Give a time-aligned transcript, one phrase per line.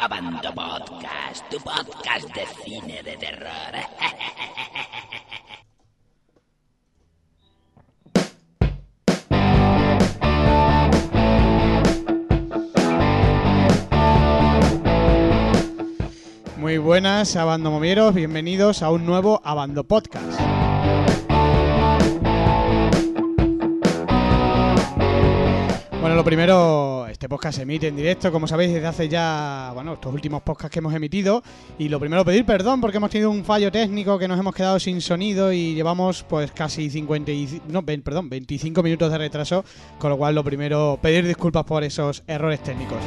[0.00, 3.74] Abando Podcast, tu podcast de cine de terror.
[16.58, 20.40] Muy buenas, Abando Movieros, bienvenidos a un nuevo Abando Podcast.
[26.00, 29.94] Bueno, lo primero, este podcast se emite en directo, como sabéis, desde hace ya, bueno,
[29.94, 31.42] estos últimos podcasts que hemos emitido.
[31.76, 34.78] Y lo primero, pedir perdón porque hemos tenido un fallo técnico que nos hemos quedado
[34.78, 39.64] sin sonido y llevamos pues casi 50 y, no, perdón, 25 minutos de retraso.
[39.98, 42.98] Con lo cual, lo primero, pedir disculpas por esos errores técnicos.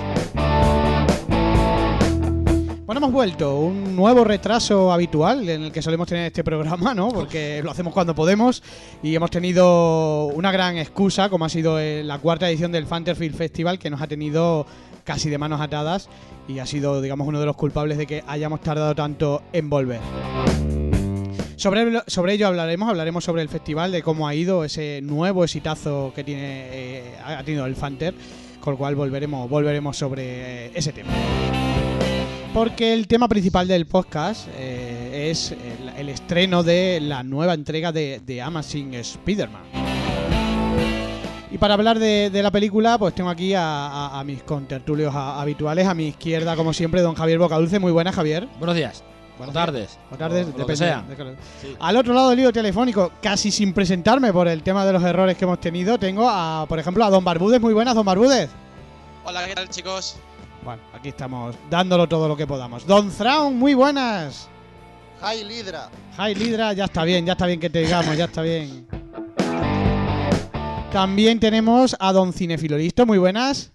[2.91, 7.07] Bueno, hemos vuelto, un nuevo retraso habitual en el que solemos tener este programa, ¿no?
[7.07, 8.61] Porque lo hacemos cuando podemos
[9.01, 13.79] y hemos tenido una gran excusa, como ha sido la cuarta edición del Fanterfield Festival,
[13.79, 14.65] que nos ha tenido
[15.05, 16.09] casi de manos atadas
[16.49, 20.01] y ha sido, digamos, uno de los culpables de que hayamos tardado tanto en volver.
[21.55, 26.11] Sobre, sobre ello hablaremos, hablaremos sobre el festival, de cómo ha ido ese nuevo exitazo
[26.13, 28.13] que tiene eh, ha tenido el Fanter,
[28.59, 31.13] con lo cual volveremos, volveremos sobre eh, ese tema.
[32.53, 37.93] Porque el tema principal del podcast eh, es el, el estreno de la nueva entrega
[37.93, 39.61] de, de Amazing Spider-Man.
[41.49, 45.15] Y para hablar de, de la película, pues tengo aquí a, a- a mis contertulios
[45.15, 45.87] a- habituales.
[45.87, 47.79] A mi izquierda, como siempre, don Javier Bocadulce.
[47.79, 48.47] Muy buenas, Javier.
[48.59, 49.03] Buenos días.
[49.37, 49.97] Buenas tardes.
[50.09, 51.01] Buenas tardes, O lo que depende sea.
[51.07, 51.75] de- de- Sí.
[51.79, 55.37] Al otro lado del lío telefónico, casi sin presentarme por el tema de los errores
[55.37, 57.61] que hemos tenido, tengo a, por ejemplo, a don Barbúdez.
[57.61, 58.49] Muy buenas, don Barbúdez.
[59.23, 60.17] Hola, ¿qué tal chicos?
[60.63, 62.85] Bueno, aquí estamos dándolo todo lo que podamos.
[62.85, 64.47] Don Thrawn, muy buenas.
[65.21, 65.89] Hi Lidra.
[66.17, 68.87] Hi Lidra, ya está bien, ya está bien que te digamos, ya está bien.
[70.91, 73.71] También tenemos a Don Cinefiloristo, muy buenas.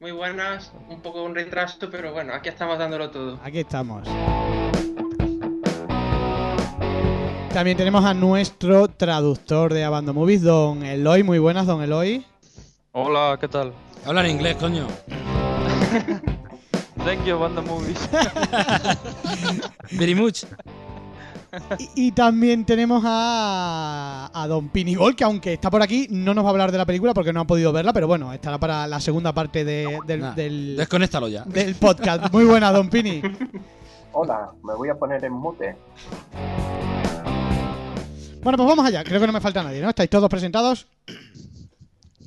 [0.00, 3.38] Muy buenas, un poco un retraso, pero bueno, aquí estamos dándolo todo.
[3.42, 4.08] Aquí estamos.
[7.52, 12.24] También tenemos a nuestro traductor de Abando Movies, Don Eloy, muy buenas, Don Eloy.
[12.92, 13.72] Hola, ¿qué tal?
[14.06, 14.86] Habla en inglés, coño.
[17.04, 17.98] Thank you, Banda Movies.
[19.92, 20.44] Very much.
[21.78, 26.44] Y, y también tenemos a, a Don Pinigol, que aunque está por aquí, no nos
[26.44, 28.86] va a hablar de la película porque no ha podido verla, pero bueno, estará para
[28.86, 31.42] la segunda parte de- del, Nah, del- Desconéctalo ya.
[31.44, 32.32] del podcast.
[32.32, 33.20] Muy buena, Don Pini.
[34.12, 35.74] Hola, me voy a poner en mute.
[38.42, 39.02] Bueno, pues vamos allá.
[39.04, 39.88] Creo que no me falta nadie, ¿no?
[39.90, 40.86] ¿Estáis todos presentados?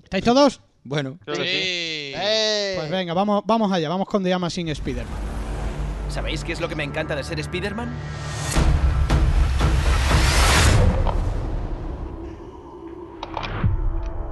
[0.04, 0.62] ¿Estáis todos?
[0.84, 1.50] Bueno, Creo que sí.
[2.16, 2.74] ¡Eh!
[2.78, 3.90] Pues venga, vamos, vamos allá.
[3.90, 5.20] Vamos con The Amazing Spider-Man.
[6.10, 7.92] ¿Sabéis qué es lo que me encanta de ser Spider-Man?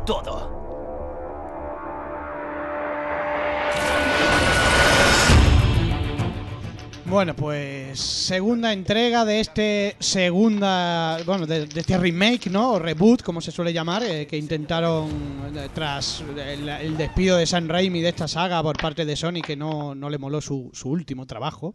[0.05, 0.40] Todo.
[7.11, 12.71] Bueno, pues segunda entrega de este segunda, bueno, de, de este remake, ¿no?
[12.71, 15.09] O reboot, como se suele llamar, eh, que intentaron
[15.53, 19.41] eh, tras el, el despido de Sam Raimi de esta saga por parte de Sony,
[19.45, 21.73] que no, no le moló su, su último trabajo.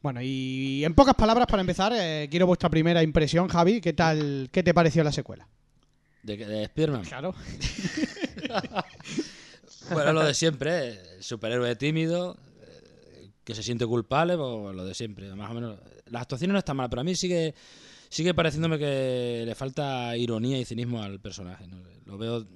[0.00, 3.82] Bueno, y en pocas palabras, para empezar, eh, quiero vuestra primera impresión, Javi.
[3.82, 5.46] ¿Qué tal, qué te pareció la secuela?
[6.22, 7.04] de, de Spiderman.
[7.04, 7.34] Claro.
[9.92, 11.00] Bueno, lo de siempre, ¿eh?
[11.18, 12.36] superhéroe tímido,
[13.50, 15.34] que se siente culpable, pues lo de siempre.
[15.34, 15.78] Más o menos.
[16.06, 17.54] Las actuaciones no están mal, pero a mí sigue,
[18.08, 21.66] sigue pareciéndome que le falta ironía y cinismo al personaje.
[22.06, 22.46] Lo veo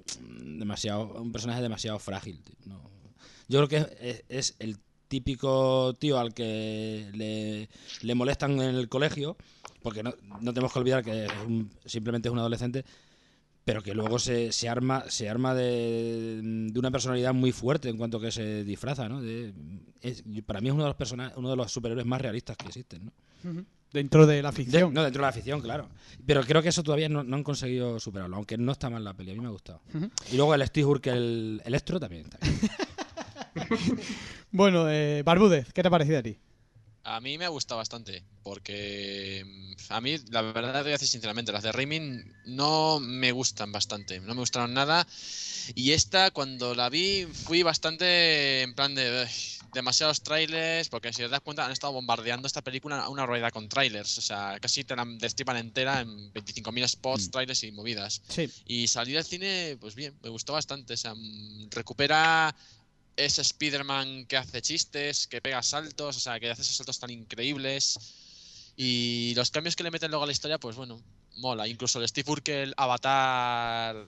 [0.43, 2.39] demasiado, un personaje demasiado frágil.
[2.65, 2.89] no.
[3.47, 7.69] Yo creo que es, el típico tío al que le,
[8.01, 9.37] le molestan en el colegio,
[9.83, 12.83] porque no, no tenemos que olvidar que es un- simplemente es un adolescente,
[13.65, 16.39] pero que luego se, se arma se arma de,
[16.71, 19.21] de una personalidad muy fuerte en cuanto que se disfraza, ¿no?
[19.21, 19.53] De-
[20.01, 22.67] es- para mí es uno de los personajes, uno de los superhéroes más realistas que
[22.67, 23.65] existen, ¿no?
[23.91, 24.93] Dentro de la De- ficción.
[24.93, 25.87] no, dentro de la ficción, claro.
[26.25, 29.13] Pero creo que eso todavía no, no han conseguido superarlo, aunque no está mal la
[29.13, 29.81] peli, a mí me ha gustado.
[30.31, 32.59] Y luego el Steve Urkel, el Electro, también está bien.
[34.51, 36.37] Bueno, eh, Barbúdez, ¿qué te ha parecido a ti?
[37.07, 40.93] A mí me ha gustado bastante, porque mm, a mí, la verdad, te voy a
[40.93, 45.05] decir sinceramente, las de Raimi no me gustan bastante, no me gustaron nada.
[45.75, 51.21] Y esta, cuando la vi, fui bastante en plan de "Ugh, demasiados trailers, porque si
[51.21, 54.57] te das cuenta, han estado bombardeando esta película a una rueda con trailers, o sea,
[54.59, 57.31] casi te la destripan entera en 25.000 spots, Mm.
[57.31, 58.19] trailers y movidas.
[58.29, 58.49] Sí.
[58.65, 60.93] Y salir al cine, pues bien, me gustó bastante.
[60.95, 62.55] O sea, mm, recupera
[63.15, 67.09] ese Spider-Man que hace chistes, que pega saltos, o sea, que hace esos saltos tan
[67.09, 67.97] increíbles.
[68.77, 71.01] Y los cambios que le meten luego a la historia, pues bueno,
[71.37, 71.67] mola.
[71.67, 74.05] Incluso el Steve Urkel avatar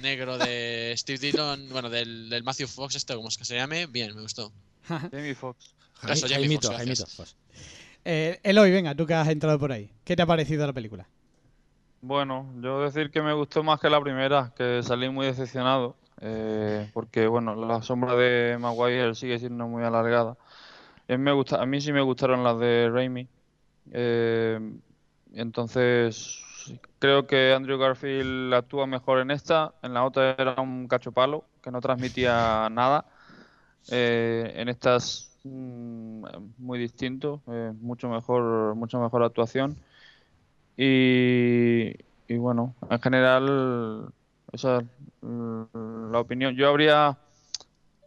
[0.00, 3.86] negro de Steve Dillon, bueno, del, del Matthew Fox, este, como es que se llame,
[3.86, 4.52] bien, me gustó.
[4.88, 5.74] Jamie Foxx.
[6.08, 7.36] Eso, Jamie Jaimito, Foxx, Jaimito, pues.
[8.04, 9.90] Eh, Eloy, venga, tú que has entrado por ahí.
[10.04, 11.06] ¿Qué te ha parecido la película?
[12.02, 16.90] Bueno, yo decir que me gustó más que la primera, que salí muy decepcionado, eh,
[16.92, 20.36] porque bueno, la sombra de Maguire sigue siendo muy alargada.
[21.08, 23.26] A mí, sí me gustaron las de Raimi.
[23.92, 24.60] eh,
[25.32, 26.42] entonces,
[26.98, 31.44] creo que Andrew Garfield actúa mejor en esta, en la otra era un cacho palo,
[31.62, 33.06] que no transmitía nada.
[33.90, 36.24] Eh, en estas mm,
[36.58, 39.76] muy distinto, eh, mucho mejor, mucho mejor actuación.
[40.76, 41.92] Y
[42.36, 44.12] bueno, en general,
[44.52, 44.84] esa es
[45.22, 46.54] mm, la opinión.
[46.56, 47.18] Yo habría.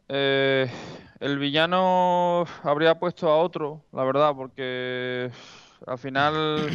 [0.09, 0.69] eh,
[1.19, 5.31] el villano habría puesto a otro, la verdad, porque
[5.87, 6.71] al final,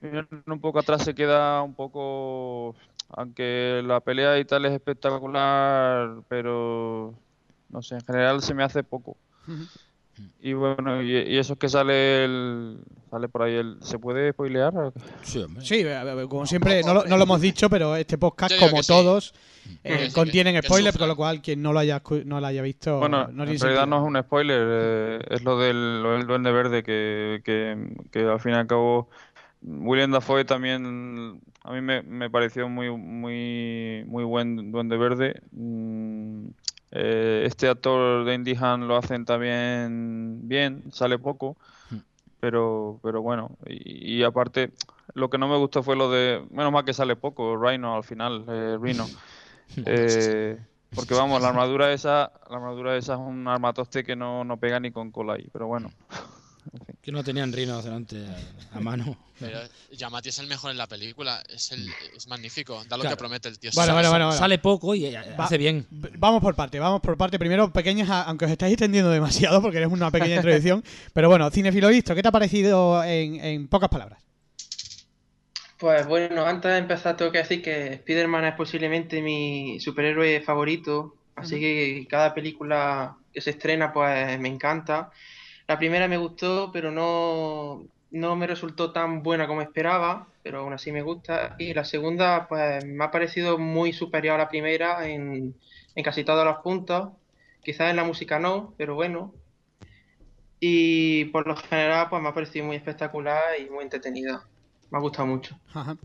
[0.46, 2.76] un poco atrás, se queda un poco.
[3.10, 7.18] Aunque la pelea y tal es espectacular, pero
[7.68, 9.18] no sé, en general se me hace poco.
[10.40, 12.78] Y bueno, y, y eso es que sale el,
[13.10, 14.72] sale por ahí el, ¿se puede spoilear?
[15.22, 15.44] Sí,
[16.28, 18.88] como siempre, no lo, no lo hemos dicho, pero este podcast, como sí.
[18.88, 19.34] todos,
[19.84, 22.62] eh, sí, contienen spoilers, con lo cual quien no lo haya, escu- no lo haya
[22.62, 23.86] visto Bueno, no en realidad sentido.
[23.86, 27.76] no es un spoiler, eh, es lo del, lo del Duende Verde que, que,
[28.10, 29.08] que al fin y al cabo
[29.60, 35.42] William Dafoe también a mí me, me pareció muy muy muy buen Duende Verde.
[35.50, 36.46] Mm,
[36.90, 41.56] eh, este actor de Indy Han lo hacen también bien, sale poco,
[42.40, 44.70] pero pero bueno y, y aparte
[45.14, 48.04] lo que no me gustó fue lo de menos mal que sale poco Rhino al
[48.04, 49.06] final, eh, Rhino.
[49.84, 50.58] Eh,
[50.94, 54.80] porque vamos, la armadura esa, la armadura esa es un armatoste que no, no pega
[54.80, 55.90] ni con cola ahí, pero bueno.
[57.00, 58.16] Que no tenían rinoceronte
[58.72, 59.16] a, a mano.
[59.40, 59.58] Pero
[59.92, 61.42] Yamati es el mejor en la película.
[61.48, 62.84] Es, el, es magnífico.
[62.88, 63.16] Da lo Claro.
[63.16, 63.70] que promete el tío.
[63.74, 64.38] Bueno, Sa- bueno, sa- bueno, bueno.
[64.38, 65.86] Sale poco y eh, Va- hace bien.
[65.90, 67.38] Vamos por parte, vamos por parte.
[67.38, 70.84] Primero, pequeñas, aunque os estáis extendiendo demasiado porque eres una pequeña introducción.
[71.14, 74.20] pero bueno, cinefilo visto, ¿qué te ha parecido en, en pocas palabras?
[75.78, 81.14] Pues bueno, antes de empezar tengo que decir que Spider-Man es posiblemente mi superhéroe favorito,
[81.36, 85.10] así que cada película que se estrena pues me encanta.
[85.68, 90.72] La primera me gustó, pero no, no me resultó tan buena como esperaba, pero aún
[90.72, 91.54] así me gusta.
[91.58, 95.54] Y la segunda pues me ha parecido muy superior a la primera en,
[95.94, 97.10] en casi todos los puntos.
[97.62, 99.34] Quizás en la música no, pero bueno.
[100.60, 104.44] Y por lo general pues me ha parecido muy espectacular y muy entretenida.
[104.90, 105.58] Me ha gustado mucho.
[105.74, 105.96] Ajá.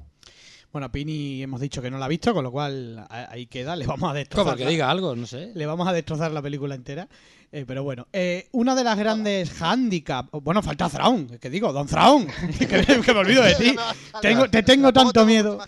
[0.71, 3.85] Bueno, Pini hemos dicho que no la ha visto, con lo cual ahí queda, le
[3.85, 4.45] vamos a destrozar.
[4.45, 5.51] Como que la- diga algo, no sé.
[5.53, 7.07] Le vamos a destrozar la película entera.
[7.55, 10.25] Eh, pero bueno, eh, una de las grandes handicap.
[10.41, 12.25] Bueno, falta Thrawn, que digo, Don Thrawn,
[12.57, 13.75] que, que me olvido de ti.
[14.23, 15.59] Tengo, te tengo tanto miedo.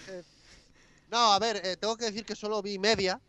[1.11, 3.19] No, a ver, eh, tengo que decir que solo vi media,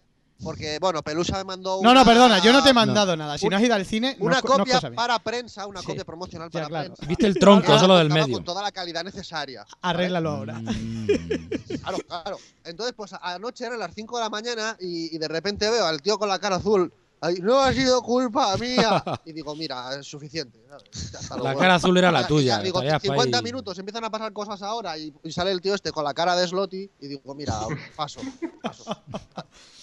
[0.43, 3.37] porque, bueno, Pelusa me mandó No, no, una- perdona, yo no te he mandado nada.
[3.37, 4.97] Si Un- no has ido al cine, no Una no es copia cosa mía.
[4.97, 5.87] para prensa, una Sí.
[5.89, 6.95] copia promocional Ya, para claro.
[6.95, 7.07] prensa.
[7.07, 7.79] ¿Viste el tronco?
[7.79, 8.37] Solo del medio.
[8.37, 9.65] Con toda la calidad necesaria.
[9.65, 9.77] ¿vale?
[9.83, 10.55] Arréglalo ahora.
[10.55, 11.07] Mm.
[11.87, 12.39] Claro, claro.
[12.65, 16.01] Entonces, pues anoche eran las 5 de la mañana y, y de repente veo al
[16.03, 16.93] tío con la cara azul.
[17.21, 19.03] Ahí, no ha sido culpa mía.
[19.25, 20.61] Y digo, mira, es suficiente.
[20.69, 21.43] ¿sabes?
[21.43, 22.59] La cara azul era la Y ya tuya.
[22.59, 23.43] digo, estarías pa' 50 ahí.
[23.45, 26.37] minutos, empiezan a pasar cosas ahora y, y sale el tío este con la cara
[26.37, 27.59] de Slotty y digo, mira,
[27.97, 28.21] paso,
[28.63, 28.85] paso.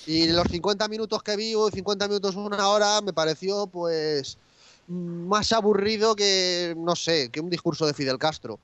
[0.05, 4.37] Y los 50 minutos que vi, o 50 minutos, una hora, me pareció pues
[4.87, 8.59] mm, más aburrido que, no sé, que un discurso de Fidel Castro.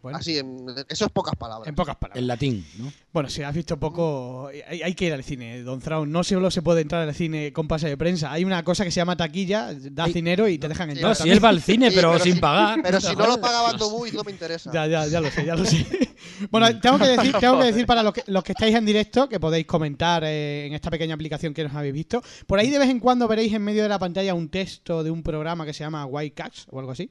[0.00, 1.66] Bueno, Así, en, eso es pocas palabras.
[1.68, 2.20] en pocas palabras.
[2.20, 2.92] En latín, ¿no?
[3.12, 6.10] Bueno, si has visto poco, hay, hay que ir al cine, Don Thrawn.
[6.10, 8.30] No solo se puede entrar al cine con pase de prensa.
[8.32, 11.08] Hay una cosa que se llama taquilla, das Ey, dinero y te dejan entrar.
[11.10, 12.78] No, si él va al cine, Sí, pero, pero sin si- pagar.
[12.82, 14.70] Pero si no lo paga Bandomuy, no me interesa.
[14.72, 15.84] Ya, ya, ya lo sé, ya lo sé.
[16.50, 19.28] Bueno, tengo que decir, tengo que decir para los que, los que estáis en directo,
[19.28, 22.78] que podéis comentar eh, en esta pequeña aplicación que nos habéis visto, por ahí de
[22.78, 25.72] vez en cuando veréis en medio de la pantalla un texto de un programa que
[25.72, 27.08] se llama White Cats o algo así,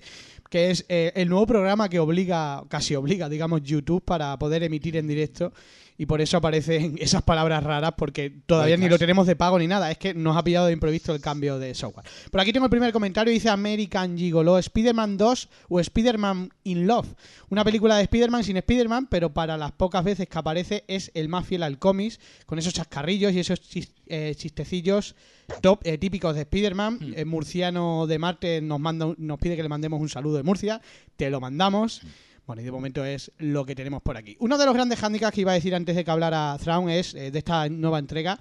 [0.50, 4.98] que es eh, el nuevo programa que obliga, casi obliga, digamos, YouTube para poder emitir
[4.98, 5.54] en directo.
[6.00, 9.66] Y por eso aparecen esas palabras raras, porque todavía ni lo tenemos de pago ni
[9.68, 9.90] nada.
[9.90, 12.06] Es que nos ha pillado de improviso el cambio de software.
[12.32, 13.34] Por aquí tengo el primer comentario.
[13.34, 17.08] Dice American Gigolo, Spider-Man 2 o Spider-Man in Love.
[17.50, 21.30] Una película de Spider-Man sin Spider-Man, pero para las pocas veces que aparece es el
[21.30, 25.16] más fiel al cómics, con esos chascarrillos y esos chis- eh, chistecillos
[25.62, 27.00] top eh, típicos de Spider-Man.
[27.16, 30.82] El murciano de Marte nos, manda, nos pide que le mandemos un saludo de Murcia.
[31.16, 32.02] Te lo mandamos.
[32.48, 34.38] Bueno, y de momento es lo que tenemos por aquí.
[34.40, 37.14] Uno de los grandes handicaps que iba a decir antes de que hablara Thrawn es
[37.14, 38.40] eh, de esta nueva entrega,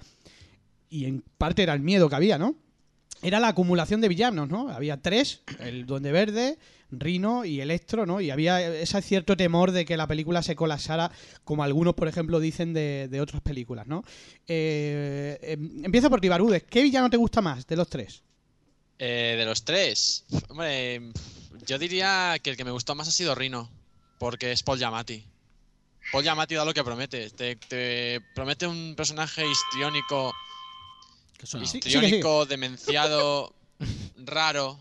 [0.89, 2.55] y en parte era el miedo que había, ¿no?
[3.21, 4.69] Era la acumulación de villanos, ¿no?
[4.69, 6.57] Había tres, el Duende Verde,
[6.89, 8.21] Rino y Electro, ¿no?
[8.21, 11.11] Y había ese cierto temor de que la película se colapsara,
[11.43, 14.05] como algunos, por ejemplo, dicen de, otras películas, ¿no?
[14.47, 16.63] Eh, em, empiezo por ti, Barudes.
[16.63, 18.23] ¿Qué villano te gusta más de los tres?
[18.99, 21.11] Eh, de los tres, hombre,
[21.67, 23.69] yo diría que el que me gustó más ha sido Rino,
[24.17, 25.23] porque es Paul Giamatti.
[26.11, 27.29] Paul Giamatti da lo que promete.
[27.31, 30.33] Te, te promete un personaje histriónico,
[31.37, 31.65] ¿Qué suena?
[31.65, 33.53] Sí, sí, histriónico, demenciado,
[34.17, 34.79] raro,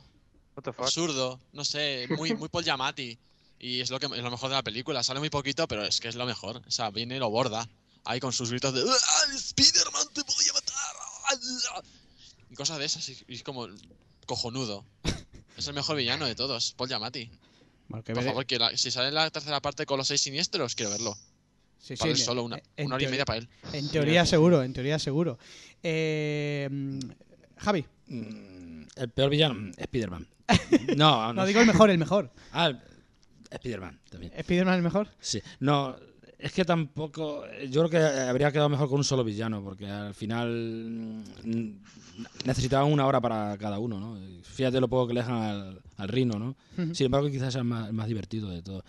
[0.78, 3.18] absurdo, no sé, muy, muy Paul Giamatti.
[3.58, 5.02] Y es lo, que, es lo mejor de la película.
[5.02, 6.62] Sale muy poquito, pero es que es lo mejor.
[6.66, 7.66] O sea, viene y lo borda.
[8.04, 11.82] Ahí con sus gritos de "¡Ah, Spider-Man, te voy a matar!
[12.50, 13.08] Y cosas de esas.
[13.08, 13.66] Y, y es como
[14.26, 14.84] cojonudo.
[15.56, 17.30] Es el mejor villano de todos, Paul Giamatti.
[17.88, 21.16] Por favor, que la- si sale la tercera parte con los seis siniestros, quiero verlo.
[21.78, 23.48] sí, Para sí, él solo una, en una hora y media para él.
[23.72, 25.38] En teoría seguro, en teoría seguro.
[25.82, 26.68] Eh,
[27.58, 30.26] Javi, Mm, El peor villano, mm, Spider-Man.
[30.96, 31.32] No, no.
[31.34, 32.30] no digo el mejor, el mejor.
[32.52, 32.72] Ah,
[33.50, 34.32] Spider-Man también.
[34.40, 35.08] ¿Spiderman el mejor?
[35.20, 35.42] Sí.
[35.60, 35.96] No,
[36.38, 37.44] es que tampoco.
[37.70, 41.70] Yo creo que habría quedado mejor con un solo villano, porque al final mm,
[42.44, 44.18] necesitaban una hora para cada uno, ¿no?
[44.42, 46.56] Fíjate lo poco que le dejan al, al Rino, ¿no?
[46.94, 48.84] Sin embargo, quizás sea el más, el más divertido de todo.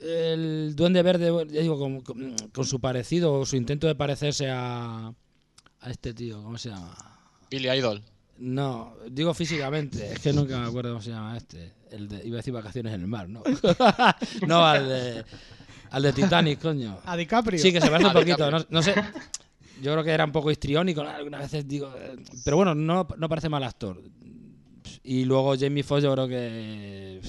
[0.00, 3.94] El Duende Verde, bueno, ya digo, con, con- con su parecido, o su intento de
[3.96, 5.08] parecerse a,
[5.80, 6.96] a este tío, ¿cómo se llama?
[7.50, 8.02] Billy Idol.
[8.38, 11.72] No, digo físicamente, es que nunca me acuerdo cómo se llama este.
[11.90, 13.42] El de, iba a decir vacaciones en el mar, ¿no?
[14.46, 15.24] no, al de,
[15.90, 16.98] al de Titanic, coño.
[17.04, 17.58] A DiCaprio.
[17.58, 18.94] Sí, que se parece un poquito, no, no sé.
[19.80, 21.92] Yo creo que era un poco histriónico, algunas veces digo.
[21.96, 24.02] eh, Pero bueno, no, no parece mal actor.
[25.04, 27.20] Y luego Jamie Foxx, yo creo que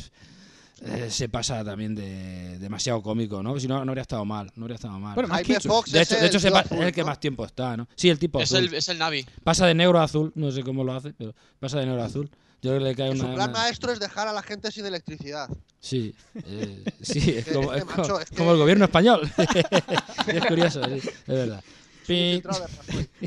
[0.81, 3.59] eh, se pasa también de demasiado cómico, ¿no?
[3.59, 4.51] Si no, no habría estado mal.
[4.55, 5.13] No habría estado mal.
[5.13, 7.07] Bueno, más Fox de es hecho, de hecho el azul, es el que ¿no?
[7.07, 7.87] más tiempo está, ¿no?
[7.95, 8.67] Sí, el tipo Es azul.
[8.67, 9.25] el, es el Navi.
[9.43, 12.05] Pasa de negro a azul, no sé cómo lo hace, pero pasa de negro a
[12.05, 12.29] azul.
[12.61, 13.35] Yo creo que le cae Su una.
[13.35, 15.49] plan una- maestro es dejar a la gente sin electricidad.
[15.81, 16.13] Sí,
[16.45, 19.21] eh, sí, es como, es es que, como- macho, es como el gobierno español.
[20.27, 21.63] es curioso, sí, es verdad.
[22.07, 22.41] Pi-.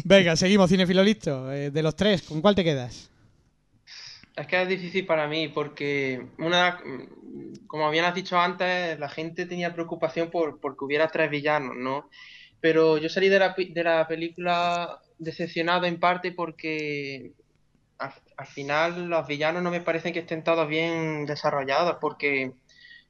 [0.05, 1.53] Venga, seguimos, cinefilo listo.
[1.53, 3.09] Eh, de los tres, ¿con cuál te quedas?
[4.35, 6.81] Es que es difícil para mí porque una,
[7.67, 12.09] como has dicho antes, la gente tenía preocupación por porque hubiera tres villanos, ¿no?
[12.61, 17.33] Pero yo salí de la, pi- de la película decepcionado en parte porque
[18.39, 22.53] al, al final los villanos no me parecen que estén todos bien desarrollados porque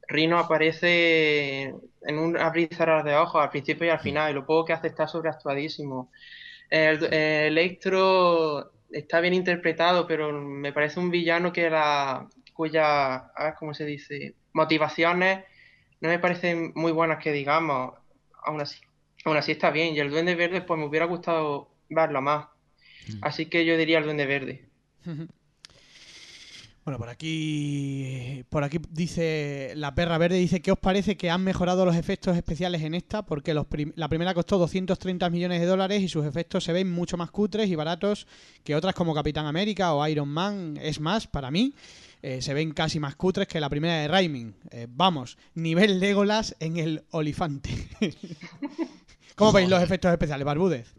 [0.08, 4.34] Rino aparece en un abrir y cerrar de ojos al principio y al final y
[4.34, 6.10] lo poco que hace está sobreactuadísimo.
[6.70, 13.44] El, el Electro está bien interpretado, pero me parece un villano que la cuya, a
[13.44, 15.44] ver cómo se dice, motivaciones
[16.02, 17.94] no me parecen muy buenas que digamos.
[18.44, 18.80] Aún así,
[19.24, 19.94] aún así está bien.
[19.94, 22.48] Y el Duende Verde, pues me hubiera gustado verlo más.
[23.20, 24.71] Así que yo diría el Duende Verde.
[26.84, 31.44] Bueno, por aquí, por aquí dice la perra verde dice ¿qué os parece que han
[31.44, 33.24] mejorado los efectos especiales en esta?
[33.24, 36.90] Porque los prim- la primera costó 230 millones de dólares y sus efectos se ven
[36.90, 38.26] mucho más cutres y baratos
[38.64, 40.76] que otras como Capitán América o Iron Man.
[40.82, 41.72] Es más, para mí
[42.20, 44.52] eh, se ven casi más cutres que la primera de Raiming.
[44.72, 47.70] Eh, vamos, nivel Legolas en el olifante.
[49.36, 50.92] ¿Cómo veis los efectos especiales, Barbúdez?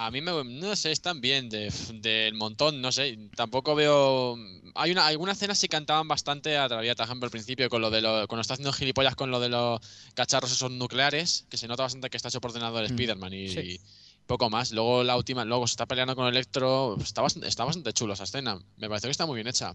[0.00, 4.36] A mí me, no sé, están bien de- del montón, no sé, tampoco veo...
[4.76, 7.90] Hay una, algunas escenas sí cantaban bastante a Traviata, por ejemplo, al principio, con lo
[7.90, 9.80] de lo, cuando está haciendo gilipollas con lo de los
[10.14, 13.58] cacharros esos nucleares, que se nota bastante que está hecho por ordenador Spider-Man y, sí.
[13.60, 13.80] y
[14.24, 14.70] poco más.
[14.70, 18.22] Luego la última, luego se está peleando con Electro, está bastante, está bastante chulo esa
[18.22, 19.74] escena, me pareció que está muy bien hecha.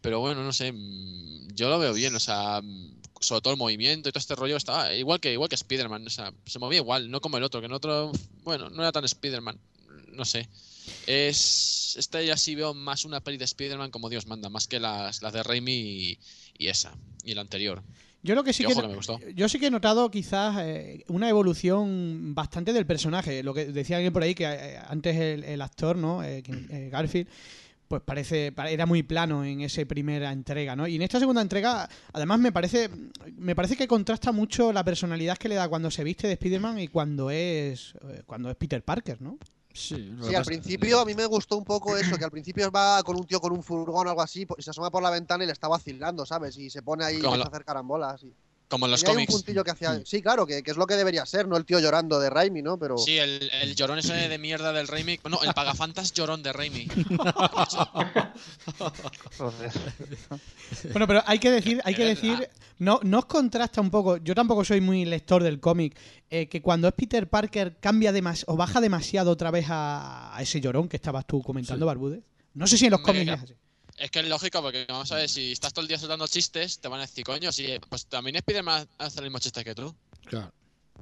[0.00, 3.58] Pero bueno, no sé, mm, yo lo veo bien, o sea, mm, sobre todo el
[3.58, 6.78] movimiento y todo este rollo estaba igual que igual que Spider-Man, o sea, se movía
[6.78, 8.12] igual, no como el otro, que en otro,
[8.44, 9.58] bueno, no era tan Spider-Man,
[10.12, 10.48] no sé.
[11.06, 14.80] Es esta ya sí veo más una peli de Spider-Man como Dios manda, más que
[14.80, 16.18] las, las de Raimi y,
[16.56, 17.82] y esa, y la anterior.
[18.22, 19.18] Yo lo que sí que, ojo que me gustó.
[19.34, 23.42] yo sí que he notado quizás eh, una evolución bastante del personaje.
[23.42, 26.22] Lo que decía alguien por ahí que eh, antes el, el actor, ¿no?
[26.22, 27.28] Eh, eh, Garfield,
[27.90, 30.86] pues parece pa- era muy plano en esa primera entrega, ¿no?
[30.86, 32.88] Y en esta segunda entrega, además me parece
[33.36, 36.78] me parece que contrasta mucho la personalidad que le da cuando se viste de Spider-Man
[36.78, 39.38] y cuando es eh, cuando es Peter Parker, ¿no?
[39.72, 43.02] Sí, Sí, al principio a mí me gustó un poco eso, que al principio va
[43.02, 45.42] con un tío con un furgón o algo así, y se asoma por la ventana
[45.42, 46.56] y le está vacilando, ¿sabes?
[46.58, 48.22] Y se pone ahí a hacer carambolas.
[48.22, 48.32] Y...
[48.70, 49.32] Como en los y hay un cómics.
[49.34, 50.00] puntillo que hacía.
[50.06, 52.62] Sí, claro, que, que es lo que debería ser, no el tío llorando de Raimi,
[52.62, 52.78] ¿no?
[52.78, 52.96] Pero.
[52.96, 55.18] Sí, el, el llorón ese de mierda del Raimi.
[55.28, 56.86] No, el pagafantas llorón de Raimi.
[60.92, 62.22] Bueno, pero hay que decir, hay que verdad.
[62.22, 62.48] decir,
[62.78, 65.96] no, no os contrasta un poco, yo tampoco soy muy lector del cómic,
[66.30, 70.42] eh, que cuando es Peter Parker cambia demas o baja demasiado otra vez a, a
[70.42, 71.86] ese llorón que estabas tú comentando, Sí.
[71.86, 72.22] Barbúdez.
[72.54, 73.54] No sé si en los cómics es así.
[74.00, 76.78] Es que es lógico, porque vamos a ver, si estás todo el día soltando chistes,
[76.80, 79.94] te van a decir, coño, si, pues también Spider-Man hace el mismo chiste que tú.
[80.24, 80.50] Claro.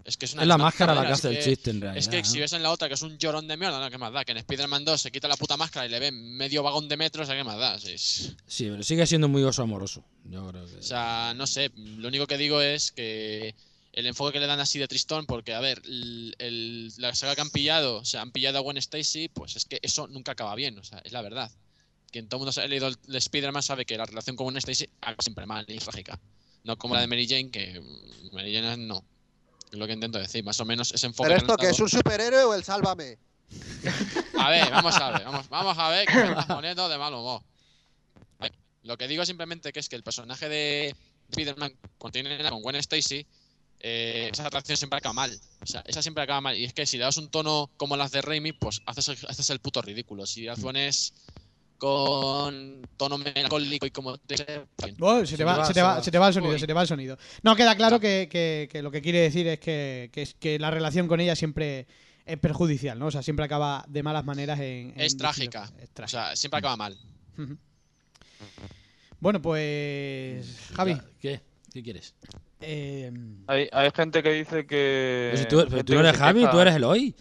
[0.04, 1.98] Es que es una Es la máscara la que es hace el chiste, en realidad.
[1.98, 2.40] Es que si ¿no?
[2.40, 4.24] ves en la otra que es un llorón de mierda, no, ¿qué más da?
[4.24, 6.96] Que en Spider-Man 2 se quita la puta máscara y le ven medio vagón de
[6.96, 7.78] metro, o sea, ¿qué más da?
[7.78, 10.04] Sí, es- Sí, pero sigue siendo muy oso amoroso.
[10.24, 10.76] Yo creo que.
[10.76, 13.54] O sea, no sé, lo único que digo es que
[13.92, 17.34] el enfoque que le dan así de Tristón, porque, a ver, el- el- la saga
[17.36, 20.32] que han pillado, o sea, han pillado a Gwen Stacy, pues es que eso nunca
[20.32, 21.50] acaba bien, o sea, es la verdad.
[22.10, 24.88] Quien todo el mundo ha leído el, Spider-Man sabe que la relación con Gwen Stacy
[25.00, 26.18] acaba siempre mal y trágica.
[26.64, 27.82] No como la de Mary Jane, que
[28.32, 29.04] Mary Jane no.
[29.70, 31.28] Es lo que intento decir, más o menos ese enfoque.
[31.28, 33.18] ¿Pero esto que es un superhéroe o el sálvame?
[34.38, 37.12] a ver, vamos a ver, vamos, vamos a ver que me estás poniendo de mal
[37.12, 37.42] humor.
[38.40, 40.94] Ver, Lo que digo simplemente que es que el personaje de
[41.30, 43.26] Spider-Man cuando tiene nena con Gwen Stacy,
[43.80, 45.38] eh, esa atracción siempre acaba mal.
[45.60, 46.56] O sea, esa siempre acaba mal.
[46.56, 49.18] Y es que si le das un tono como las de Raimi, pues haces el,
[49.28, 50.26] haces el puto ridículo.
[50.26, 51.12] Si pones
[51.78, 54.34] con tono melancólico y como te...
[55.00, 56.82] Oh, se, te va, se, te va, se te va el sonido, se te va
[56.82, 57.16] el sonido.
[57.42, 61.06] No, queda claro que, que- que lo que quiere decir es que, que, la relación
[61.08, 61.86] con ella siempre
[62.26, 63.06] es perjudicial, ¿no?
[63.06, 64.90] O sea, siempre acaba de malas maneras en...
[64.94, 65.70] en Es trágica.
[65.80, 66.26] Es O trágica.
[66.26, 66.98] sea, siempre acaba mal.
[69.20, 70.46] Bueno, pues...
[70.74, 71.00] Javi.
[71.20, 71.40] ¿Qué?
[71.72, 72.14] ¿Qué quieres?
[72.60, 73.12] eh,
[73.46, 75.30] Hay, hay gente que dice que.
[75.32, 77.14] Pero si tú, pero eres Javi, tú eres Eloy.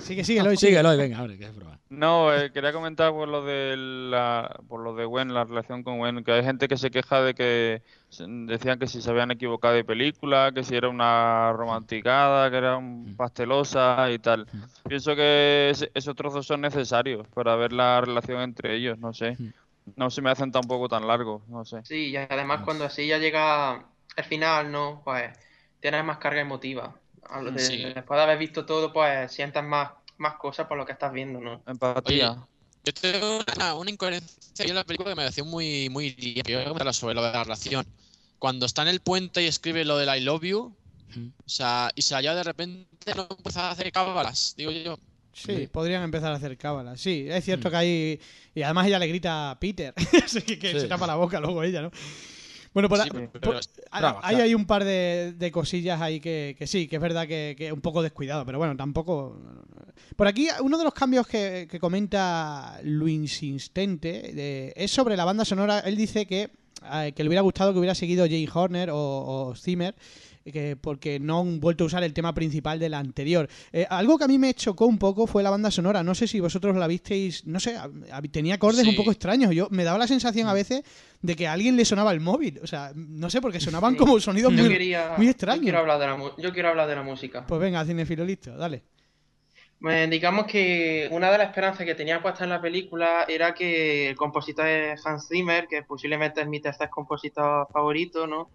[0.00, 0.70] Sigue, sigue, Eloy, sigue.
[0.70, 1.78] Sigue, Eloy, venga, hombre, que es broma.
[1.88, 5.98] No, eh, quería comentar por lo de la, por lo de Gwen, la relación con
[5.98, 7.82] Gwen, que hay gente que se queja de que
[8.18, 12.76] decían que si se habían equivocado de película, que si era una romanticada, que era
[12.76, 14.46] un pastelosa y tal.
[14.88, 19.36] Pienso que esos trozos son necesarios para ver la relación entre ellos, no sé.
[19.94, 21.82] No se me hacen tampoco tan largos, no sé.
[21.84, 25.02] Sí, y además cuando así ya llega el final, ¿no?
[25.04, 25.30] Pues
[25.78, 26.96] tienes más carga emotiva.
[27.52, 27.92] De-.
[27.94, 31.40] Después de haber visto todo, pues sientas más, más cosas por lo que estás viendo,
[31.40, 31.62] ¿no?
[31.66, 32.46] Empatía.
[32.84, 36.44] Yo tengo una, una incoherencia yo en la película que me pareció muy, muy limpia.
[36.52, 37.84] Yo voy a comentarla sobre lo de la relación.
[38.38, 42.02] Cuando está en el puente y escribe lo del I love you, o sea, y
[42.02, 44.98] se allá de repente no empieza a hacer cábalas, digo yo.
[45.32, 47.00] Sí, podrían empezar a hacer cábalas.
[47.00, 47.70] Sí, es cierto Mm.
[47.70, 48.20] que hay.
[48.54, 49.92] Y además ella le grita a Peter.
[50.24, 50.80] Así que, que Sí.
[50.80, 51.90] se tapa la boca luego ella, ¿no?
[52.76, 53.52] Bueno, por, Sí, por- pero-
[54.22, 57.72] hay- un par de, de cosillas ahí que, que sí, que es verdad que, que
[57.72, 59.40] un poco descuidado, pero bueno, tampoco.
[60.14, 65.24] Por aquí, uno de los cambios que, que comenta Luis Insistente de- es sobre la
[65.24, 65.78] banda sonora.
[65.80, 66.50] Él dice que,
[66.92, 69.94] eh, que le hubiera gustado que hubiera seguido Jane Horner o, o Zimmer.
[70.52, 73.48] Que porque no han vuelto a usar el tema principal de la anterior.
[73.72, 76.02] Eh, algo que a mí me chocó un poco fue la banda sonora.
[76.04, 77.44] No sé si vosotros la visteis.
[77.46, 79.52] No sé, a- a- tenía acordes un poco extraños.
[79.54, 80.82] Yo me daba la sensación a veces
[81.20, 82.60] de que a alguien le sonaba el móvil.
[82.62, 85.62] O sea, no sé, porque sonaban como sonidos muy, quería, muy yo extraños.
[85.64, 87.44] quiero hablar de la, mu- yo quiero hablar de la música.
[87.46, 88.82] Pues venga, cinefilo listo, dale.
[89.88, 94.08] Eh, digamos que una de las esperanzas que tenía puesta en la película era que
[94.08, 98.50] el compositor es Hans Zimmer, que posiblemente es mi tercer compositor favorito, ¿no?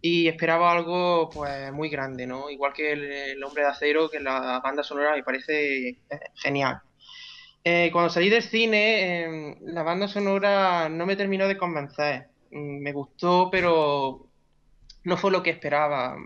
[0.00, 2.50] Y esperaba algo pues muy grande, ¿no?
[2.50, 5.98] Igual que el, Hombre de Acero, que la banda sonora me parece eh,
[6.34, 6.80] genial.
[7.64, 12.28] Eh, cuando salí del cine, eh, la banda sonora no me terminó de convencer.
[12.50, 14.28] Mm, Me gustó, pero
[15.04, 16.16] no fue lo que esperaba.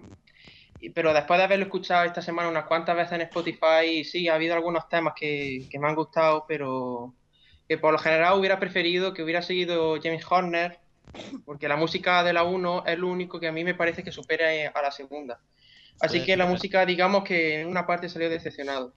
[0.95, 4.55] Pero después de haberlo escuchado esta semana unas cuantas veces en Spotify, sí, ha habido
[4.55, 7.15] algunos temas que, que me han gustado, pero
[7.69, 10.79] que por lo general hubiera preferido que hubiera seguido James Horner,
[11.45, 14.13] porque la música de la 1 es lo único que a mí me parece que
[14.13, 15.41] supera a la segunda.
[16.01, 18.95] Así Sí, que la música, digamos que en una parte salió decepcionado.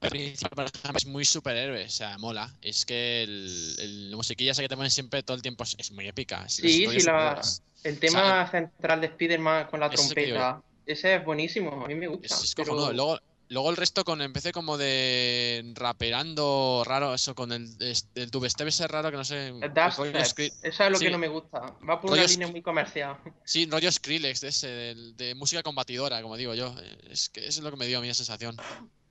[0.00, 2.50] El principal, por ejemplo, es muy superhéroe, o sea, mola.
[2.62, 5.76] Es que el, el- la musiquilla esa que te ponen siempre todo el tiempo es,
[5.78, 6.44] es muy épica.
[6.46, 7.40] es- Sí, sí, la-
[7.84, 12.26] el tema central de Spider-Man con la trompeta, ese es buenísimo, a mí me gusta.
[12.34, 12.92] Es, es pero-.
[12.92, 13.18] Luego,
[13.50, 17.68] luego el resto con empecé como de raperando raro, eso con el,
[18.14, 19.48] el dubstep ese raro que no sé.
[19.48, 21.60] El dubstep, rollo Skri- eso es lo sí, que no me gusta.
[21.88, 23.16] Va por una Rollo línea muy comercial.
[23.44, 26.74] Sí, rollo Skrillex de ese, del- de, música combatidora, como digo yo.
[27.10, 28.56] Es que eso es lo que me dio a mí la sensación.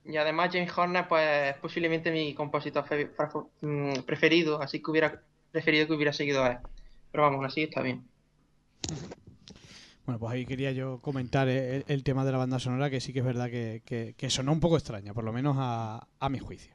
[0.04, 2.84] Y además James Horner pues es posiblemente mi compositor
[3.60, 5.22] mm, preferido, así que hubiera
[5.52, 6.58] preferido que hubiera seguido a él.
[7.12, 8.08] Pero vamos, así está bien.
[10.10, 13.12] Bueno, pues ahí quería yo comentar el, el tema de la banda sonora, que sí
[13.12, 16.28] que es verdad que, que- que sonó un poco extraña, por lo menos a, a
[16.28, 16.74] mi juicio.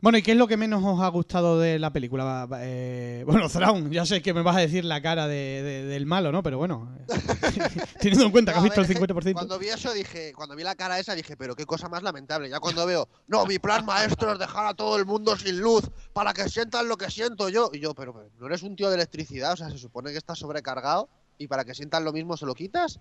[0.00, 2.48] Bueno, ¿y qué es lo que menos os ha gustado de la película?
[2.58, 6.06] Eh, bueno, Thrawn, ya sé que me vas a decir la cara de- de- del
[6.06, 6.42] malo, ¿no?
[6.42, 6.92] Pero bueno,
[8.00, 9.32] teniendo en cuenta que has visto el ver, que 50%.
[9.32, 12.50] Cuando vi eso dije, cuando vi la cara esa dije, pero qué cosa más lamentable.
[12.50, 15.88] Ya cuando veo, no, mi plan maestro es dejar a todo el mundo sin luz
[16.12, 17.70] para que sientan lo que siento yo.
[17.72, 20.18] Y yo, pero, pero, no eres un tío de electricidad, o sea, se supone que
[20.18, 22.98] estás sobrecargado y para que sientan lo mismo se lo quitas.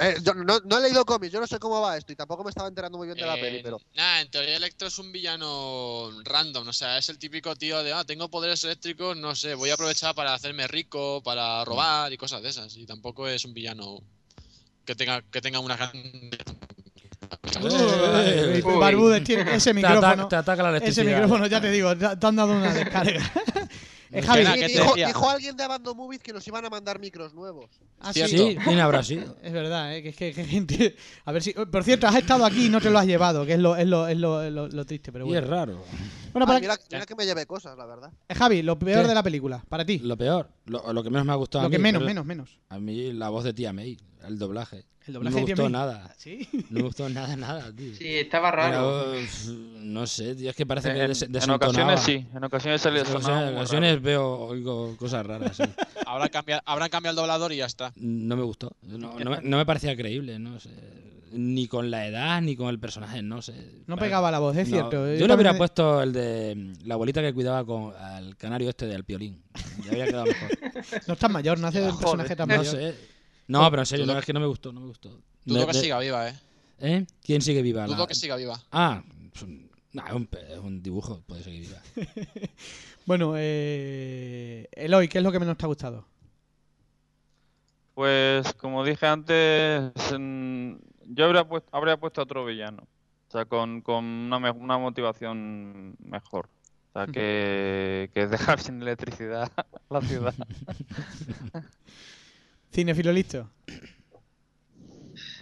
[0.00, 2.44] Eh, yo no, no he leído cómics, yo no sé cómo va esto y tampoco
[2.44, 4.96] me estaba enterando muy bien de la Eh, peli, pero Nada, en teoría Electro es
[5.00, 9.34] un villano random, o sea, es el típico tío de, ah, tengo poderes eléctricos, no
[9.34, 12.76] sé, voy a aprovechar para hacerme rico, para robar y cosas de esas.
[12.76, 13.98] Y tampoco es un villano
[14.84, 15.90] que tenga, que tenga una gran.
[18.80, 20.28] Barbudes tiene ese Te ataca, micrófono.
[20.28, 23.20] te ataca la Ese micrófono, ya te digo, te te han dado una descarga.
[24.12, 26.98] Eh, Javi, Sí, ¿qué te dijo, alguien de Abandon Movies que nos iban a mandar
[26.98, 27.70] micros nuevos.
[28.00, 28.36] ah, sí, Cierto.
[28.48, 29.36] Sí, ¿quién habrá sido?
[29.42, 30.02] Es verdad, ¿eh?
[30.02, 30.96] que es que, que gente.
[31.24, 31.52] A ver si.
[31.52, 33.86] Por cierto, has estado aquí y no te lo has llevado, que es lo, es
[33.86, 35.46] lo, es lo, es lo- lo triste, pero Y es bueno.
[35.56, 35.84] raro.
[36.32, 38.10] Bueno, Ah, para- mira, mira que me llevé cosas, la verdad.
[38.28, 39.08] eh, Javi, lo peor ¿Qué?
[39.08, 39.98] de la película, para ti.
[40.00, 41.62] Lo peor, lo, lo que menos me ha gustado.
[41.62, 42.58] Lo a que menos, menos, menos.
[42.68, 43.96] A mí la voz de Tía May,
[44.26, 44.86] el doblaje.
[45.06, 46.14] El no me gustó nada.
[46.18, 46.46] ¿Sí?
[46.68, 47.94] No me gustó nada, nada, tío.
[47.94, 49.12] Sí, estaba raro.
[49.80, 52.90] no sé, tío, es que parece que En, des- en ocasiones sí, en ocasiones se
[52.90, 53.06] le En
[53.56, 55.56] ocasiones, en veo oigo cosas raras.
[55.56, 55.62] sí.
[56.06, 57.92] Habrán cambiado, habrán cambiado el doblador y ya está.
[57.96, 58.72] No me gustó.
[58.82, 60.70] No, no me, no me parecía creíble, no sé.
[61.32, 63.54] Ni con la edad, ni con el personaje, no sé.
[63.86, 65.14] No pegaba la voz, es No, cierto.
[65.14, 68.86] Yo le hubiera puesto el de mm, la abuelita que cuidaba con al canario este
[68.86, 69.40] del piolín.
[69.84, 70.48] Ya habría quedado mejor.
[71.06, 72.00] No es tan mayor, no hace un Joder.
[72.00, 72.74] personaje tan No mayor.
[72.74, 72.94] sé.
[73.50, 75.08] No, pero en serio, no, es que no me gustó, no me gustó.
[75.44, 76.34] Dudo que siga viva, eh.
[76.78, 77.06] ¿Eh?
[77.22, 77.84] ¿Quién sigue viva?
[77.86, 78.58] Dudo La- que siga viva.
[78.70, 79.02] Ah,
[79.34, 81.82] es un, nah, es un pe- es un dibujo, puede seguir viva.
[83.06, 84.68] Bueno, eh...
[84.72, 86.06] Eloy, ¿qué es lo que menos te ha gustado?
[87.94, 89.92] Pues como dije antes,
[91.06, 92.82] yo habría puesto, habría puesto a otro villano.
[93.28, 96.48] O sea, con, con una, me- una motivación mejor.
[96.90, 99.50] O sea, que, que dejar sin electricidad
[99.88, 100.34] la ciudad.
[102.72, 103.50] Cinefilo listo.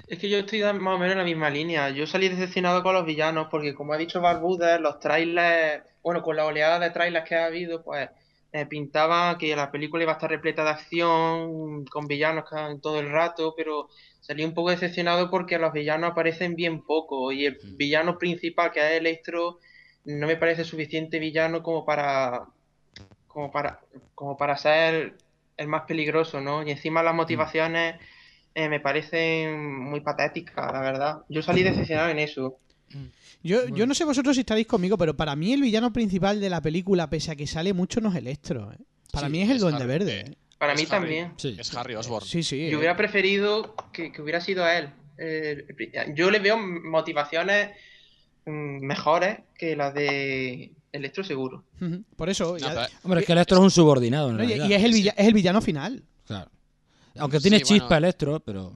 [0.07, 1.91] Es que yo estoy más o menos en la misma línea.
[1.91, 6.37] Yo salí decepcionado con los villanos porque, como ha dicho Barbuda, los trailers, bueno, con
[6.37, 8.09] la oleada de trailers que ha habido, pues
[8.53, 12.45] eh, pintaba que la película iba a estar repleta de acción, con villanos
[12.81, 17.45] todo el rato, pero salí un poco decepcionado porque los villanos aparecen bien poco y
[17.45, 19.59] el villano principal, que es Electro,
[20.07, 22.47] no me parece suficiente villano como para,
[23.27, 23.81] como para,
[24.15, 25.19] como para ser
[25.59, 26.67] el más peligroso, ¿no?
[26.67, 27.97] Y encima las motivaciones
[28.55, 31.19] eh, me parecen muy patéticas, la verdad.
[31.29, 32.59] Yo salí decepcionado en eso.
[33.43, 36.49] Yo, yo no sé vosotros si estaréis conmigo, pero para mí el villano principal de
[36.49, 38.73] la película, pese a que sale mucho, no es Electro.
[38.73, 38.79] ¿eh?
[39.13, 39.89] Para Sí, mí es el es Duende Harry.
[39.89, 40.21] Verde.
[40.21, 40.37] ¿eh?
[40.59, 40.91] Para Es mí Harry.
[41.01, 41.33] también.
[41.37, 41.57] Sí.
[41.59, 42.25] Es Harry Osborn.
[42.25, 42.59] Sí, sí.
[42.69, 42.77] Yo eh.
[42.77, 44.91] hubiera preferido que, que hubiera sido él.
[45.19, 45.67] Eh,
[46.15, 47.71] yo le veo motivaciones
[48.47, 51.65] mm, mejores que las de Electro seguro.
[52.17, 52.53] Por eso.
[52.53, 54.69] No, ya- pero- Hombre, es que Electro es un subordinado, en no, y, realidad.
[54.69, 56.03] y es, el villa- es el villano final.
[56.27, 56.51] Claro.
[57.19, 58.07] Aunque tiene Sí, chispa bueno.
[58.07, 58.73] Electro, pero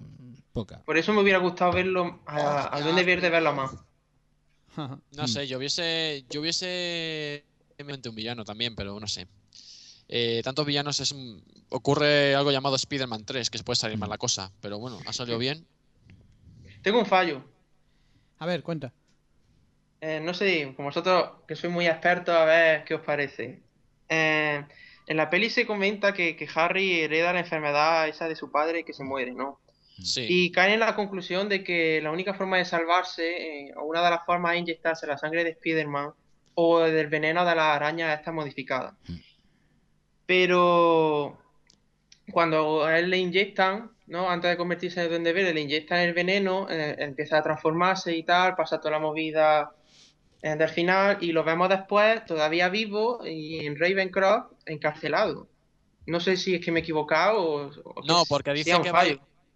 [0.53, 0.83] poca.
[0.85, 3.70] Por eso me hubiera gustado verlo, a, al Duende Verde verlo más.
[5.16, 6.25] No sé, yo hubiese.
[6.31, 7.44] Yo hubiese.
[7.79, 9.27] un villano también, pero no sé.
[10.09, 14.11] Eh, tantos villanos es un- ocurre algo llamado Spider-Man 3, que se puede salir mal
[14.11, 14.53] la cosa.
[14.61, 15.66] Pero bueno, ha salido bien.
[16.83, 17.44] Tengo un fallo.
[18.38, 18.92] A ver, cuenta.
[20.05, 23.61] Eh, no sé, como vosotros que sois muy expertos, a ver qué os parece.
[24.09, 24.61] Eh,
[25.07, 28.81] en la peli se comenta que, que Harry hereda la enfermedad esa de su padre
[28.81, 29.61] y que se muere, ¿no?
[30.03, 30.27] Sí.
[30.29, 34.03] Y caen en la conclusión de que la única forma de salvarse, eh, o una
[34.03, 36.11] de las formas es inyectarse la sangre de Spider-Man
[36.55, 38.95] o del veneno de las arañas estas modificadas.
[40.27, 41.38] Pero
[42.33, 44.29] cuando a él le inyectan, ¿no?
[44.29, 48.25] Antes de convertirse en Duende Verde, le inyectan el veneno, eh, empieza a transformarse y
[48.25, 49.77] tal, pasa toda la movida
[50.43, 55.49] del final y lo vemos después todavía vivo y en Ravencroft encarcelado.
[56.07, 59.05] No sé si es que me he equivocado o, o No, porque dice que va.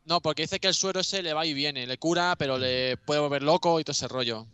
[0.04, 2.96] No, porque dice que el suero ese le va y viene, le cura, pero le
[2.98, 4.46] puede volver loco y todo ese rollo.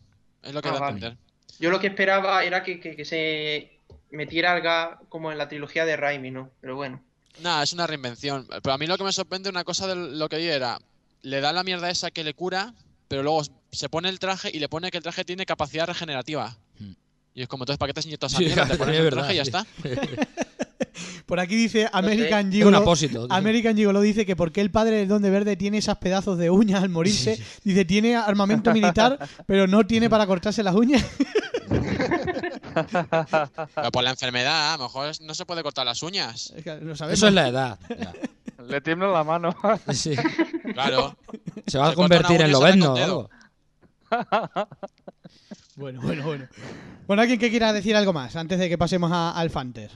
[0.42, 1.18] Es lo que Ah, da a entender.
[1.60, 3.78] Yo lo que esperaba era que, que- que se
[4.10, 6.50] metiera gas como en la trilogía de Raimi, ¿no?
[6.62, 7.02] Pero bueno.
[7.42, 8.46] Nada, es una reinvención.
[8.62, 10.78] Pero a mí lo que me sorprende, una cosa de lo que vi era,
[11.20, 12.72] le da la mierda esa que le cura,
[13.08, 16.56] pero luego se pone el traje y le pone que el traje tiene capacidad regenerativa.
[16.78, 16.92] Hmm.
[17.34, 18.66] Y es como, entonces, ¿para qué te has inyectado esa Sí, mierda?
[18.66, 19.66] Te pones el verdad, traje y ya está.
[21.26, 22.76] Por aquí dice American un Gigolo.
[22.78, 23.26] apósito.
[23.30, 26.82] American Gigolo dice que porque el padre del Duende Verde tiene esas pedazos de uñas
[26.82, 27.42] al morirse.
[27.64, 31.02] Dice, tiene armamento militar, pero no tiene para cortarse las uñas.
[33.74, 36.52] Pero por la enfermedad, a lo mejor no se puede cortar las uñas.
[36.56, 37.18] Es que lo sabemos.
[37.18, 37.78] Eso es la edad.
[37.88, 38.12] ya.
[38.66, 39.56] Le tiembla la mano.
[39.92, 40.14] Sí.
[40.74, 41.16] Claro.
[41.66, 43.30] Se va a Se convertir en lobezno o arranca un algo.
[45.76, 46.48] Bueno, bueno, bueno.
[47.06, 49.90] Bueno, alguien que quiera decir algo más antes de que pasemos a- al Fanter.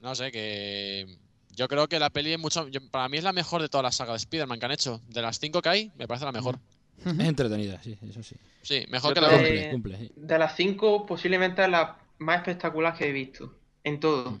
[0.00, 1.18] No sé, que.
[1.54, 2.66] Yo creo que la peli es mucho.
[2.68, 5.02] yo- para mí es la mejor de todas las sagas de Spider-Man que han hecho.
[5.08, 6.58] De las cinco que hay, me parece la mejor.
[7.04, 8.36] Es entretenida, sí, eso sí.
[8.62, 9.56] Sí, mejor Yo que la también.
[9.56, 10.12] Eh, Cumple, cumple, sí.
[10.16, 13.54] De las cinco, posiblemente es la más espectacular que he visto.
[13.84, 14.40] En todo.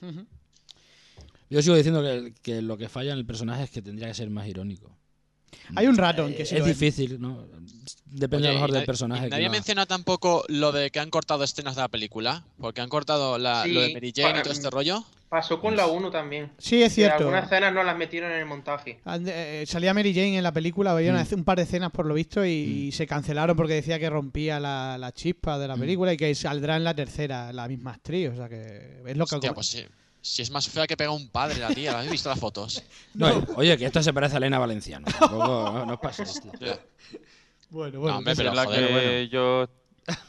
[0.00, 0.26] Ujú.
[1.50, 4.14] Yo sigo diciendo que, que lo que falla en el personaje es que tendría que
[4.14, 4.96] ser más irónico.
[5.76, 7.44] Hay un rato en que Eh, sí es lo difícil, ¿no?
[8.06, 9.28] Depende a lo mejor del personaje.
[9.28, 12.44] nadie no- menciona tampoco lo de que han cortado escenas de la película.
[12.60, 15.04] Porque han cortado la- Sí, lo de Mary Jane y todo este rollo.
[15.28, 16.52] Pasó con la 1 también.
[16.58, 17.24] Sí, es Que cierto.
[17.24, 19.00] Algunas escenas no las metieron en el montaje.
[19.04, 21.16] And- eh, salía Mary Jane en la película, había Mm.
[21.16, 24.08] una- un par de escenas por lo visto y, y se cancelaron porque decía que
[24.08, 25.60] rompía la, la chispa Mm.
[25.60, 28.30] de la película y que saldrá en la tercera la misma actriz.
[28.30, 29.34] O sea que es lo que.
[29.34, 29.84] Hostia, pues sí.
[30.26, 32.82] Si es más fea que pega un padre la tía, ¿la habéis visto las fotos?
[33.14, 35.06] No, Oye, que esto se parece a Elena Valenciano.
[35.06, 35.36] Tampoco,
[35.70, 36.78] no, no os paséis, tío.
[37.70, 38.16] Bueno, No, bueno.
[38.18, 39.22] hombre, Si pero es la joder, que bueno.
[39.30, 39.68] yo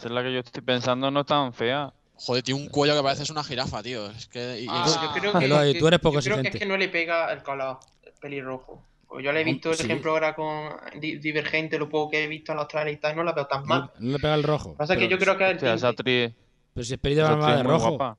[0.06, 1.94] es la que yo estoy pensando no es tan fea.
[2.16, 4.08] Joder, tiene un cuello que parece una jirafa, tío.
[4.12, 4.62] Es que.
[4.62, 6.76] y- Ah, yo creo que, Eloy, tú eres poco yo creo que es que no
[6.78, 8.84] le pega el color el pelirrojo.
[9.08, 9.84] Pues yo le he visto, por Sí.
[9.86, 13.16] ejemplo, ahora con Di- Divergente, lo poco que he visto en los trailers y tal,
[13.16, 13.82] no la veo tan mal.
[13.82, 14.76] No, no le pega el rojo.
[14.76, 16.26] Pasa que Pero- yo creo que es el O sea, esa tinte.
[16.26, 17.90] actriz, Pero si va actriz de es muy rojo.
[17.92, 18.18] guapa.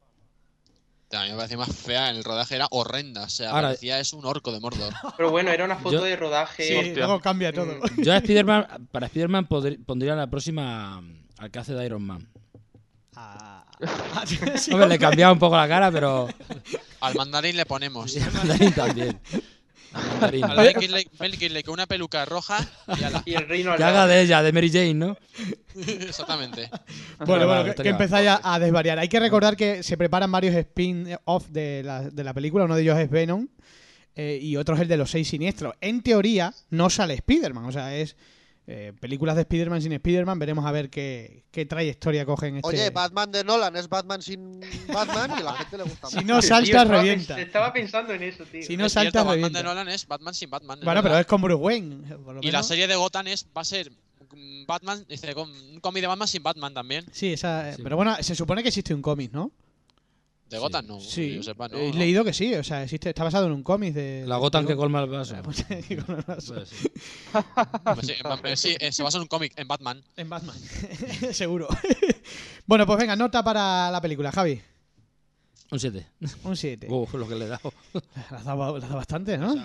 [1.13, 2.11] A mí me parecía más fea.
[2.11, 3.25] En el rodaje era horrenda.
[3.25, 4.93] O sea, Ahora- parecía es un orco de Mordor.
[5.17, 6.65] Pero bueno, era una foto Yo- de rodaje.
[6.67, 6.95] Sí, Hostia.
[7.07, 7.79] luego cambia todo.
[7.99, 11.03] Yo a Spider-Man, para Spider-Man pondría la próxima
[11.39, 12.29] al que hace de Iron Man.
[13.15, 13.65] Ah.
[14.57, 16.29] Sí, Hombre, le cambiaba un poco la cara, pero.
[17.01, 18.17] Al mandarín le ponemos.
[18.17, 19.21] Y al mandarín también.
[19.93, 22.59] Al Kingsley con una peluca roja
[22.99, 23.23] y ala.
[23.25, 25.17] Y el reino al haga de ella, de Mary Jane, ¿no?
[25.77, 26.71] Exactamente.
[27.25, 28.99] Bueno, bueno, que, que empezáis a, a desvariar.
[28.99, 32.65] Hay que recordar que se preparan varios spin-off de la, de la película.
[32.65, 33.49] Uno de ellos es Venom
[34.15, 35.75] eh, y otro es el de los seis siniestros.
[35.81, 37.67] En teoría, no sale Spider-Man.
[37.67, 38.17] O sea, es
[38.69, 40.39] eh, películas de Spider-Man sin Spider-Man.
[40.39, 42.69] Veremos a ver qué, qué trayectoria cogen este.
[42.69, 44.61] Oye, Batman de Nolan es Batman sin
[44.93, 46.27] Batman y a la gente le gusta si mucho.
[46.27, 47.41] no Tío, salta, estaba revienta.
[47.41, 48.63] Estaba pensando en eso, tío.
[48.63, 49.59] Si no Es cierto, salta, Batman revienta.
[49.59, 50.81] de Nolan es Batman sin Batman.
[50.83, 52.17] Bueno, pero es con Bruce Wayne.
[52.17, 53.91] por lo Y la serie de Gotham es, va a ser
[54.35, 57.05] mm, Batman, dice, con un cómic de Batman sin Batman también.
[57.13, 57.83] Sí, esa, Sí.
[57.83, 59.53] pero bueno, se supone que existe un cómic, ¿no?
[60.49, 61.99] De Gotham no, Sí, que yo sepa, no, he no.
[61.99, 64.25] leído que sí, o sea, existe, está basado en un cómic de...
[64.29, 65.35] La gota de- que colma el vaso.
[65.43, 65.65] Pues,
[66.05, 66.55] con el vaso.
[66.55, 66.69] Pues
[68.07, 68.13] sí.
[68.23, 70.03] Batman- sí, eh, se basa en un cómic, en Batman.
[70.17, 70.57] En Batman,
[71.33, 71.67] seguro.
[72.67, 74.61] bueno, pues venga, nota para la película, Javi.
[75.73, 76.07] Un 7.
[76.45, 76.87] Un 7.
[76.91, 77.73] Uf, lo que le he dado.
[78.31, 79.53] La has dado, la has dado bastante, ¿no?
[79.53, 79.65] Don-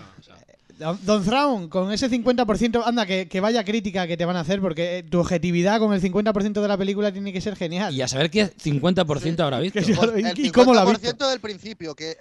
[1.03, 4.59] Don Thrawn, con ese 50%, anda, que, que vaya crítica que te van a hacer,
[4.61, 7.93] porque eh, tu objetividad con el 50% de la película tiene que ser genial.
[7.93, 9.79] Y a saber qué 50% habrá visto.
[9.79, 11.29] Que Pues ¿Y- el ¿Y cómo lo ha 50% visto?
[11.29, 12.17] del principio, que eh,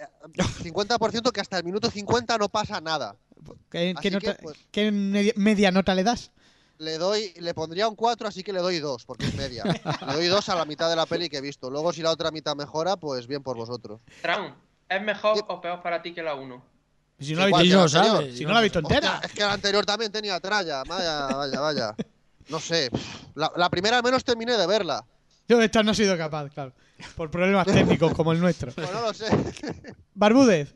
[0.63, 3.15] 50% que hasta el minuto 50 no pasa nada.
[3.71, 4.91] ¿Qué, qué Así nota- que, pues- qué
[5.35, 6.31] media, nota le das?
[6.77, 9.63] Le doy, le pondría un 4, así que le doy 2, porque es media.
[10.07, 11.69] le doy 2 a la mitad de la peli que he visto.
[11.69, 14.01] Luego, si la otra mitad mejora, pues bien por vosotros.
[14.21, 14.53] Traun,
[14.89, 16.70] ¿es mejor o peor para ti que la 1?
[17.25, 17.89] Si no la visto, que Y la no anterior.
[17.89, 18.37] sabe.
[18.37, 19.13] si no la ha visto entera.
[19.15, 20.83] Hostia, es que la anterior también tenía tralla.
[20.83, 21.95] Vaya, vaya, vaya.
[22.49, 22.89] No sé.
[23.35, 25.05] La, la primera al menos terminé de verla.
[25.47, 26.73] Yo esta no he sido capaz, claro.
[27.15, 28.71] Por problemas técnicos como el nuestro.
[28.73, 29.25] Pues no lo sé.
[30.13, 30.75] Barbúdez.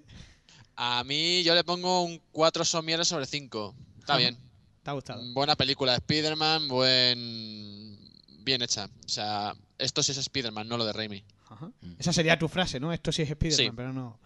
[0.76, 3.76] A mí yo le pongo un 4 somieres sobre 5.
[4.00, 4.38] Está bien.
[4.84, 5.22] ¿Te ha gustado?
[5.34, 7.98] Buena película de Spider-Man, buen...
[8.44, 8.86] bien hecha.
[8.86, 11.24] O sea, esto sí es Spider-Man, no lo de Raimi.
[11.50, 11.72] Ajá.
[11.98, 12.92] Esa sería tu frase, ¿no?
[12.94, 13.72] Esto sí es Spider-Man, Sí.
[13.76, 14.20] pero no.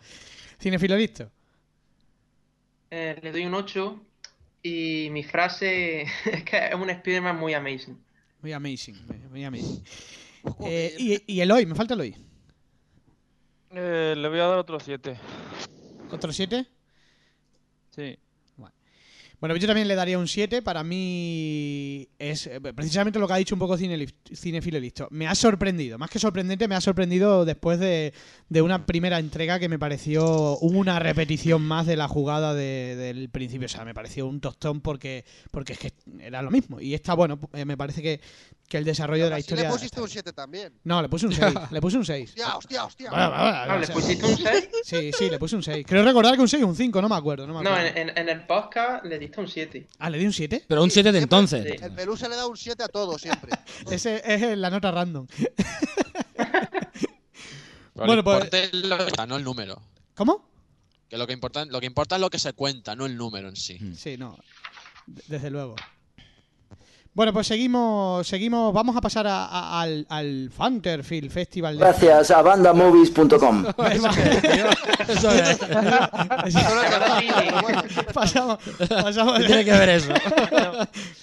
[0.60, 1.32] Cinefilo listo.
[2.92, 4.00] Eh, le doy un 8
[4.64, 7.98] y mi frase es que es un Spider-Man muy amazing.
[8.42, 8.96] Muy amazing,
[9.30, 9.84] muy, amazing.
[10.62, 12.16] Eh, y, y Eloy, me falta Eloy.
[13.72, 15.18] Eh, le voy a dar otro 7.
[16.12, 16.66] ¿Otro 7?
[17.92, 18.18] Sí.
[19.40, 20.62] Bueno, yo también le daría un 7.
[20.62, 25.08] Para mí es eh, precisamente lo que ha dicho un poco Cinefilo Listo.
[25.12, 28.14] Me ha sorprendido, más que sorprendente, me ha sorprendido después de,
[28.50, 33.30] de una primera entrega que me pareció una repetición más de la jugada de- del
[33.30, 33.68] principio.
[33.68, 36.82] O sea, me pareció un tostón porque, porque es que era lo mismo.
[36.82, 38.20] Y está bueno, eh, me parece que,
[38.70, 39.64] que el desarrollo de la Si historia.
[39.66, 40.12] le pusiste un bien.
[40.14, 40.74] 7 también.
[40.84, 41.54] No, le puse un 6.
[41.72, 42.30] le puse un 6.
[42.30, 43.10] Hostia, hostia, hostia.
[43.10, 44.70] Bueno, bueno, Ah, o ¿Le sea, pusiste un 6?
[44.86, 45.86] Sí, sí, le puse un 6.
[45.88, 47.48] Creo recordar que un 6 o un 5, no me acuerdo.
[47.48, 47.98] No, me No, acuerdo.
[47.98, 49.88] en, en- en el podcast le diste un 7.
[49.98, 50.66] Ah, ¿le di un 7?
[50.68, 51.64] Pero un 7 de siempre- entonces.
[51.80, 51.84] sí.
[51.84, 53.52] El Pelú se le da un 7 a todo siempre.
[53.92, 55.26] Ese es la nota random.
[57.96, 58.50] Bueno, lo pues-
[59.28, 59.82] no el número.
[60.16, 60.48] ¿Cómo?
[61.10, 63.50] Que lo que importa, lo que importa es lo que se cuenta, no el número
[63.50, 63.80] en sí.
[63.96, 64.38] Sí, no.
[65.28, 65.76] Desde luego.
[67.14, 68.74] Bueno, pues seguimos, seguimos.
[68.74, 71.78] Vamos a pasar a- a- al, al Fanterfield Festival.
[71.78, 73.66] de- Gracias a bandamovies.com.
[75.08, 75.60] Eso es.
[78.14, 78.58] pasamos,
[78.90, 80.14] pasamos, ¿Qué tiene que ver eso?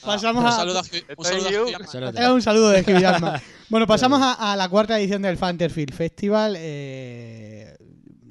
[0.05, 3.41] pasamos Un a, saludo a, Hugh- un saludo de Jackman.
[3.69, 6.55] Bueno, pasamos a, a la cuarta edición del Fanterfield Festival.
[6.57, 7.77] eh,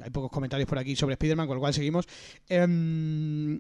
[0.02, 2.06] hay pocos comentarios por aquí sobre Spider-Man, con lo cual seguimos.
[2.48, 3.60] Em,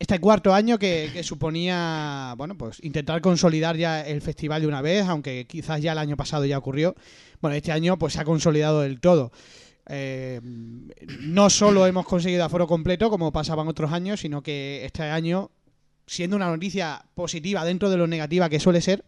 [0.00, 5.06] este cuarto año que, suponía, bueno, pues intentar consolidar ya el festival de una vez,
[5.06, 6.96] aunque quizás ya el año pasado ya ocurrió.
[7.42, 9.30] Bueno, este año pues se ha consolidado del todo.
[9.90, 10.40] Eh,
[11.20, 15.50] no solo hemos conseguido aforo completo, como pasaban otros años, sino que este año,
[16.06, 19.04] siendo una noticia positiva dentro de lo negativa que suele ser,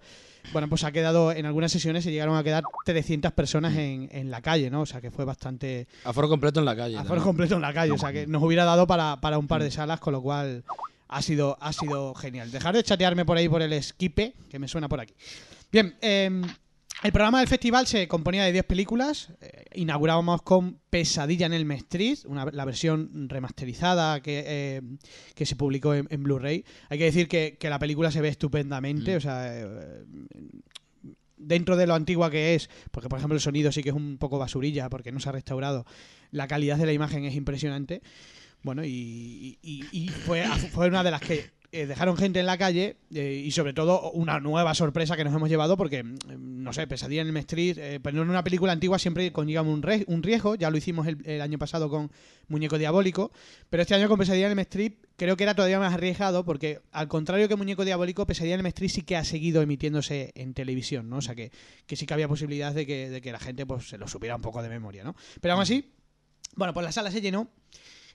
[0.53, 4.31] bueno, pues ha quedado, en algunas sesiones se llegaron a quedar 300 personas en, en
[4.31, 4.83] la calle, ¿no?
[4.83, 5.87] O sea que fue bastante...
[6.05, 6.97] Aforo completo en la calle.
[6.97, 7.25] Aforo también.
[7.25, 9.71] completo en la calle, o sea que nos hubiera dado para, para un par de
[9.71, 10.65] salas, con lo cual
[11.09, 12.51] ha sido, ha sido genial.
[12.51, 15.15] Dejar de chatearme por ahí por el esquipe, que me suena por aquí.
[15.71, 16.43] Bien, eh,
[17.03, 19.31] el programa del festival se componía de 10 películas.
[19.41, 24.83] Eh, inaugurábamos con Pesadilla en el Street, una, la versión remasterizada que, eh,
[25.35, 26.65] que se publicó en, en Blu-ray.
[26.89, 30.05] Hay que decir que, que la película se ve estupendamente, o sea, eh,
[31.37, 34.17] dentro de lo antigua que es, porque por ejemplo el sonido sí que es un
[34.19, 35.85] poco basurilla porque no se ha restaurado,
[36.31, 38.01] la calidad de la imagen es impresionante.
[38.63, 42.59] Bueno, y, y- y fue, fue una de las que eh, dejaron gente en la
[42.59, 46.71] calle eh, y sobre todo una nueva sorpresa que nos hemos llevado porque, mm, no
[46.75, 50.23] sé, Pesadilla en el Street, eh, pero en una película antigua siempre conlleva un, un
[50.23, 52.13] riesgo, ya lo hicimos el, el año pasado con
[52.49, 53.33] Muñeco Diabólico,
[53.71, 56.81] pero este año con Pesadilla en el Street creo que era todavía más arriesgado porque
[56.93, 60.53] al contrario que Muñeco Diabólico, Pesadilla en el Street sí que ha seguido emitiéndose en
[60.53, 61.17] televisión, ¿no?
[61.17, 61.53] O sea que,
[61.87, 64.37] que sí que había posibilidad de que, de que la gente pues se lo supiera
[64.37, 65.17] un poco de memoria, ¿no?
[65.41, 65.91] Pero aún así,
[66.55, 67.49] bueno, pues la sala se llenó.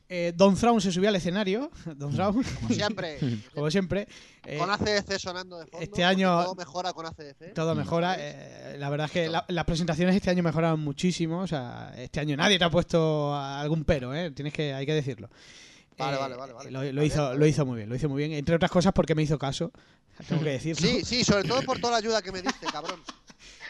[0.10, 1.70] Eh, Don Thrawn se subió al escenario.
[1.98, 2.42] Don Thrawn.
[2.44, 3.18] Como siempre.
[3.54, 4.08] Como siempre.
[4.46, 5.84] Eh, con ACDC sonando de fondo.
[5.84, 7.54] este año- Todo mejora con ACDC.
[7.54, 8.16] todo mejora.
[8.18, 11.40] eh, la verdad es que la- las presentaciones este año mejoraron muchísimo.
[11.42, 14.32] O sea, este año nadie te ha puesto algún pero, ¿eh?
[14.32, 15.30] Tienes que, hay que decirlo.
[15.98, 16.94] Vale, Eh, vale, vale, vale.
[16.94, 18.32] Lo, hizo, lo hizo muy bien, lo hizo muy bien.
[18.32, 19.72] Entre otras cosas porque me hizo caso.
[20.28, 20.88] Tengo que decirlo.
[20.88, 23.02] Sí, sí, sobre todo por toda la ayuda que me diste, cabrón.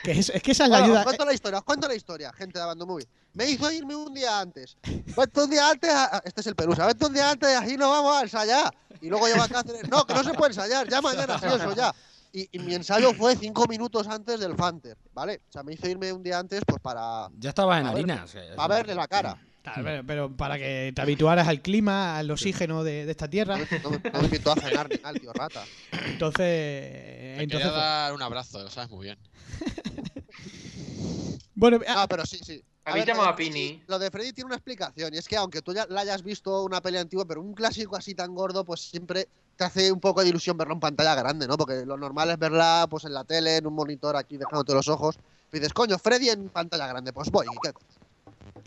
[0.03, 0.99] Que es, es que esa es la Bueno, ayuda.
[0.99, 3.07] Os cuento la historia, os cuento la historia, gente de Abando Movie.
[3.33, 4.77] Me hizo irme un día antes.
[4.83, 7.89] Vete un día antes, a- este es el Perusa, vete un día antes, así no
[7.89, 8.73] vamos a ensayar.
[9.01, 11.75] Y luego llevo a Cáceres, no, que no se puede ensayar, ya mañana sí, eso
[11.75, 11.93] ya.
[12.33, 15.41] Y, y mi ensayo fue cinco minutos antes del Fanter, ¿vale?
[15.49, 17.97] O sea, me hizo irme un día antes, pues para, Ya estabas en A ver,
[18.03, 18.31] harinas.
[18.31, 19.37] que- para verle la cara.
[19.73, 23.57] Claro, pero, pero para que te habituaras al clima, al oxígeno de, de esta tierra.
[23.83, 25.63] No, me- no me invitó a cenar ni nada, el tío rata.
[26.05, 26.37] Entonces.
[27.37, 29.17] Me entonces quería pues- dar un abrazo, lo sabes muy bien.
[31.55, 32.61] bueno, ah, No, pero sí, sí.
[32.85, 33.83] A Habéis ver, llamado de a Pini.
[33.87, 36.63] Lo de Freddy tiene una explicación, y es que aunque tú ya la hayas visto
[36.63, 39.27] una peli antigua, pero un clásico así tan gordo, pues siempre
[39.57, 41.57] te hace un poco de ilusión verlo en pantalla grande, ¿no?
[41.57, 44.87] Porque lo normal es verla pues en la tele, en un monitor aquí dejándote los
[44.87, 45.17] ojos.
[45.51, 47.45] Y dices, coño, Freddy en pantalla grande, pues voy.
[47.47, 47.73] ¿y qué?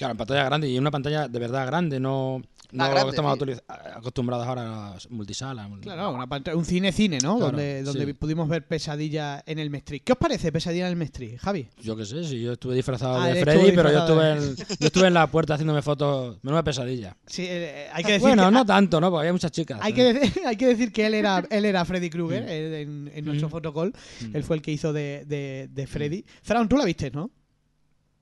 [0.00, 2.40] Claro, en pantalla grande y en una pantalla de verdad grande, no,
[2.72, 3.62] no Ah, lo que grande, estamos sí.
[3.96, 5.68] acostumbrados ahora a las multisalas.
[5.82, 7.36] Claro, una pantalla- un cine-cine, ¿no?
[7.36, 8.12] Claro, donde donde sí.
[8.14, 10.00] pudimos ver Pesadilla en el Mestri.
[10.00, 11.68] ¿Qué os parece Pesadilla en el Mestri, Javi?
[11.82, 14.86] Yo qué sé, si yo estuve disfrazado Ah, de Freddy, pero yo estuve, en, yo
[14.86, 16.38] estuve en la puerta haciéndome fotos.
[16.42, 17.14] Menuda pesadilla.
[17.26, 19.10] Sí, eh, hay que decir bueno, que, no tanto, ¿no?
[19.10, 19.80] Porque había muchas chicas.
[19.82, 23.12] hay que, decir, hay que decir que él era, él era Freddy Krueger eh, en,
[23.14, 23.50] en nuestro Mm.
[23.50, 23.92] fotocall.
[24.22, 24.34] Mm.
[24.36, 26.24] Él fue el que hizo de, de, de Freddy.
[26.42, 27.30] Thrawn, tú la viste, ¿no?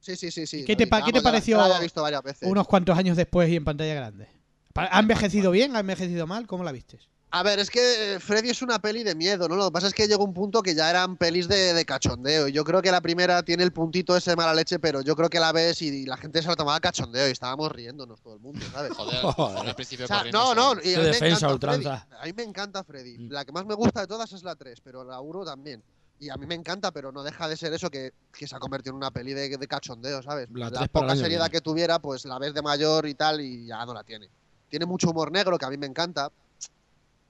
[0.00, 0.64] Sí, sí, sí, sí.
[0.64, 0.90] ¿Qué lo te vi.
[0.90, 2.48] pa- qué te Vamos, ya la- pareció ya La visto varias veces.
[2.48, 4.28] Unos cuantos años después y en pantalla grande.
[4.74, 5.74] ¿Ha envejecido bien?
[5.76, 6.46] ¿Ha envejecido mal?
[6.46, 6.98] ¿Cómo la viste?
[7.30, 9.56] A ver, es que eh, Freddy es una peli de miedo, ¿no?
[9.56, 12.48] Lo que pasa es que llegó un punto que ya eran pelis de, de cachondeo.
[12.48, 15.14] Y yo creo que la primera tiene el puntito ese de mala leche, pero yo
[15.14, 18.32] creo que la ves y la gente se la tomaba cachondeo y estábamos riéndonos todo
[18.34, 18.92] el mundo, ¿sabes?
[18.92, 19.58] Joder, Joder.
[19.68, 22.06] al principio O sea, no, no, y a mí me defensa, encanta ultranza.
[22.08, 22.22] Freddy.
[22.22, 23.18] A mí me encanta Freddy.
[23.18, 23.30] Mm.
[23.32, 25.82] La que más me gusta de todas es la 3, pero la 1 también.
[26.20, 28.58] Y a mí me encanta, pero no deja de ser eso que, que se ha
[28.58, 30.48] convertido en una peli de, de cachondeo, ¿sabes?
[30.52, 33.06] La La, 3 para el poca año seriedad que tuviera, pues la ves de mayor
[33.06, 34.28] y tal, y ya no la tiene.
[34.68, 36.30] Tiene mucho humor negro, que a mí me encanta,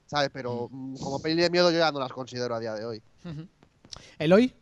[0.06, 0.30] ¿sabes?
[0.32, 3.02] Pero mm, como peli de miedo yo ya no las considero a día de hoy.
[4.18, 4.54] ¿Eloy?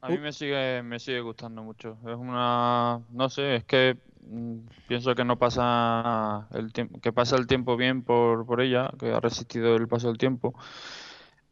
[0.00, 1.98] A mí me sigue, me sigue gustando mucho.
[2.06, 7.36] Es una, no sé, es que mm, pienso que no pasa el tiempo, que pasa
[7.36, 10.54] el tiempo bien por, por ella, que ha resistido el paso del tiempo.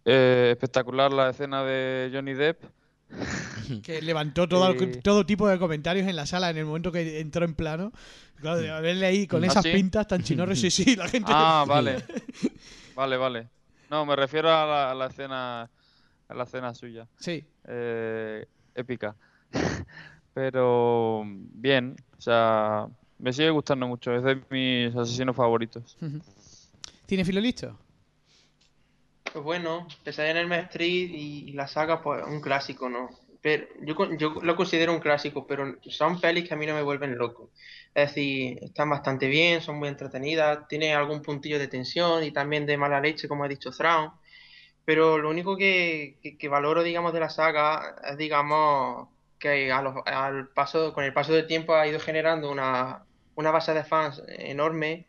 [0.09, 2.62] Eh, espectacular la escena de Johnny Depp.
[3.83, 5.01] Que levantó todo, Eh.
[5.03, 7.90] todo tipo de comentarios en la sala en el momento que entró en plano.
[8.37, 9.73] Claro, de verle ahí con ¿Ah, esas sí?
[9.73, 11.33] pintas tan chinorres, sí, sí, la gente.
[11.35, 11.97] Ah, vale,
[12.95, 13.49] vale, vale.
[13.90, 15.62] No, me refiero a la, a la escena,
[16.29, 17.09] a la escena suya.
[17.19, 17.45] Sí.
[17.64, 19.16] eh, épica.
[20.35, 22.87] Pero bien, o sea,
[23.19, 24.14] me sigue gustando mucho.
[24.14, 25.97] Es de mis asesinos favoritos.
[27.09, 27.77] ¿Cinefilo listo?
[29.37, 33.11] Pues bueno, Pesadilla en el Street y, la saga, pues un clásico, ¿no?
[33.42, 37.18] Pero yo, lo considero un clásico, pero son pelis que a mí no me vuelven
[37.18, 37.51] loco.
[37.94, 42.64] Es decir, están bastante bien, son muy entretenidas, tiene algún puntillo de tensión y también
[42.64, 44.11] de mala leche, como ha dicho Thrawn.
[44.87, 46.16] Pero lo único que,
[46.51, 51.47] valoro, digamos, de la saga es, digamos, que a al paso, con el paso del
[51.47, 53.05] tiempo ha ido generando una
[53.37, 55.07] base de fans enorme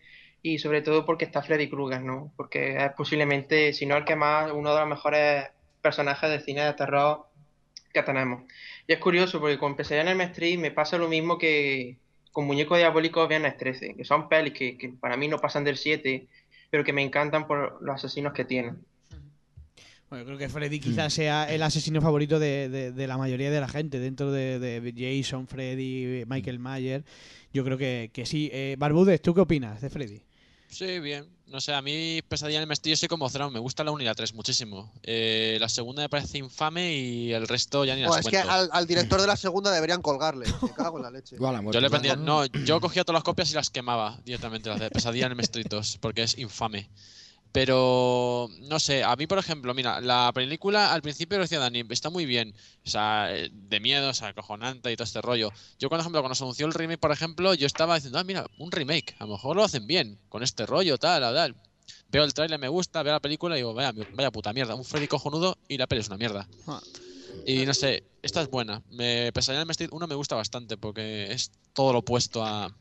[0.53, 2.31] y sobre todo porque está Freddy Krueger, ¿no?
[2.35, 5.45] Porque es posiblemente, si no el que más, uno de los mejores
[5.81, 7.25] personajes del cine de terror
[7.93, 8.43] que tenemos.
[8.87, 11.97] Y es curioso porque con Pesadilla en el Street me pasa lo mismo que
[12.31, 16.27] con Muñeco Diabólico Viernes 13, que son pelis que, para mí no pasan del 7,
[16.69, 18.77] pero que me encantan por los asesinos que tienen.
[20.09, 23.59] Bueno, creo que Freddy quizás sea el asesino favorito de, de- de la mayoría de
[23.59, 27.03] la gente, dentro de, de Jason, Freddy, Michael Myers.
[27.51, 28.49] Yo creo que, que sí.
[28.53, 30.21] Eh, Barbudes, ¿tú qué opinas de Freddy?
[30.69, 31.27] Sí, bien.
[31.47, 34.03] No sé, a mí Pesadilla en el Mestillo soy como Thrawn, me gusta la 1
[34.03, 34.91] y la 3 muchísimo.
[35.03, 38.69] Eh, la segunda me parece infame y el resto ya ni las es que al,
[38.73, 40.45] al director de la segunda deberían colgarle.
[40.61, 41.37] Me cago en la leche.
[41.71, 44.89] Yo le prendía, no, yo cogía todas las copias y las quemaba directamente, las de
[44.89, 46.89] Pesadilla en el Mestritos, porque es infame.
[47.51, 51.83] Pero, no sé, a mí, por ejemplo, mira, la película al principio lo decía Dani,
[51.89, 52.53] está muy bien,
[52.85, 55.51] o sea, de miedo, o sea, acojonante y todo este rollo.
[55.79, 58.45] Yo, por ejemplo, cuando se anunció el remake, por ejemplo, yo estaba diciendo, ah, mira,
[58.57, 61.55] un remake, a lo mejor lo hacen bien, con este rollo, tal, tal, tal.
[62.09, 64.85] Veo el tráiler, me gusta, veo la película y digo, vaya, vaya puta mierda, un
[64.85, 66.47] Freddy cojonudo y la peli es una mierda.
[66.67, 66.81] Ah.
[67.45, 68.81] Y no sé, esta es buena.
[68.89, 72.73] Me, Pesadilla en el Mestre 1 me gusta bastante porque es todo lo opuesto a,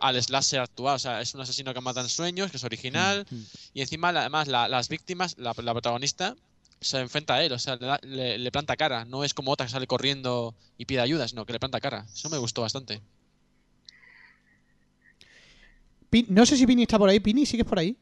[0.00, 0.96] al slasher actual.
[0.96, 3.26] O sea, es un asesino que mata en sueños, que es original.
[3.74, 6.34] Y encima, además, la- las víctimas, la, la protagonista,
[6.80, 7.52] se enfrenta a él.
[7.52, 9.04] O sea, le, da- le- le planta cara.
[9.04, 12.06] No es como otra que sale corriendo y pide ayuda, sino que le planta cara.
[12.12, 13.00] Eso me gustó bastante.
[16.10, 17.20] Pin- no sé si Pini está por ahí.
[17.20, 17.96] Pini, ¿sigues por ahí?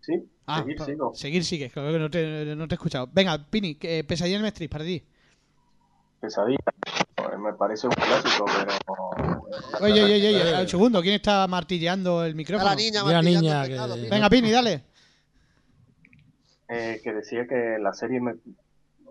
[0.00, 0.14] Sí,
[0.46, 1.14] Ah, seguir, pa- sigo.
[1.14, 3.08] Seguir sigues, creo que no te, no te he escuchado.
[3.12, 5.04] Venga, Pini, que Pesadilla en el Mestre, para ti.
[6.20, 6.58] Pesadilla.
[7.14, 9.31] Pues me parece un clásico, pero.
[9.80, 12.70] Oye, oye, oye, oye, un segundo, ¿quién está martilleando el micrófono?
[12.70, 14.10] la niña Mira, martillando niña, el teclado, que- Pini.
[14.10, 14.84] Venga, Pini, dale.
[16.68, 18.34] Eh, que decía que la serie me,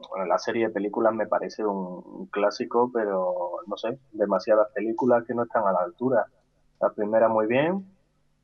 [0.09, 3.35] bueno, la serie de películas me parece un, un clásico, pero
[3.67, 6.25] no sé, demasiadas películas que no están a la altura.
[6.79, 7.85] La primera muy bien,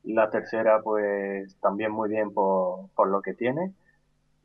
[0.03, 3.73] la tercera pues también muy bien por, por lo que tiene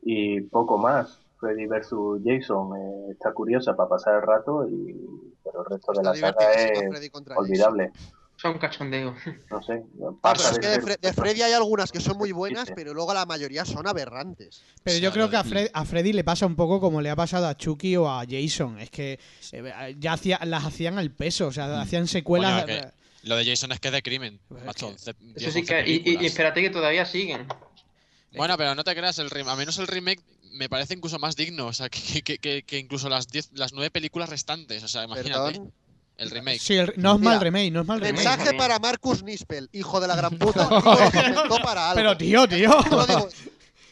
[0.01, 1.19] y poco más.
[1.43, 4.95] Freddy versus Jason eh, está curiosa para pasar el rato y
[5.43, 7.25] pero el resto de Está la saga es Jason.
[7.35, 7.91] olvidable.
[8.35, 9.13] Son cachondeo.
[9.51, 11.99] No sé, Ah, pero pasa es de que de, Fre- de Freddy hay algunas que
[12.01, 14.63] son muy buenas, pero luego la mayoría son aberrantes.
[14.83, 17.09] Pero yo creo que a, de- Fred- a Freddy le pasa un poco como le
[17.09, 18.79] ha pasado a Chucky o a Jason.
[18.79, 19.19] Es que
[19.51, 22.65] eh, ya hacía, las hacían al peso, o sea, hacían secuelas.
[22.65, 22.85] Que
[23.23, 24.87] Lo de Jason es que es de crimen, Pues es macho.
[24.87, 25.89] que- 11 Eso 10, sí 11 que.
[25.91, 27.45] Y, y- espérate que todavía siguen.
[28.35, 30.21] Bueno, pero no te creas, el rem- a menos el remake
[30.53, 33.73] me parece incluso más digno, o sea, que, que- que- que incluso las 10, las
[33.73, 35.73] nueve películas restantes, o sea, imagínate, Perdón.
[36.17, 36.59] el remake.
[36.59, 38.23] Sí, el- no es Mira, mal remake, no es mal remake.
[38.25, 40.67] Mensaje para Marcus Nispel, hijo de la gran puta.
[41.63, 41.95] Para algo.
[41.95, 42.83] Pero tío, tío.
[42.83, 43.29] Yo lo digo,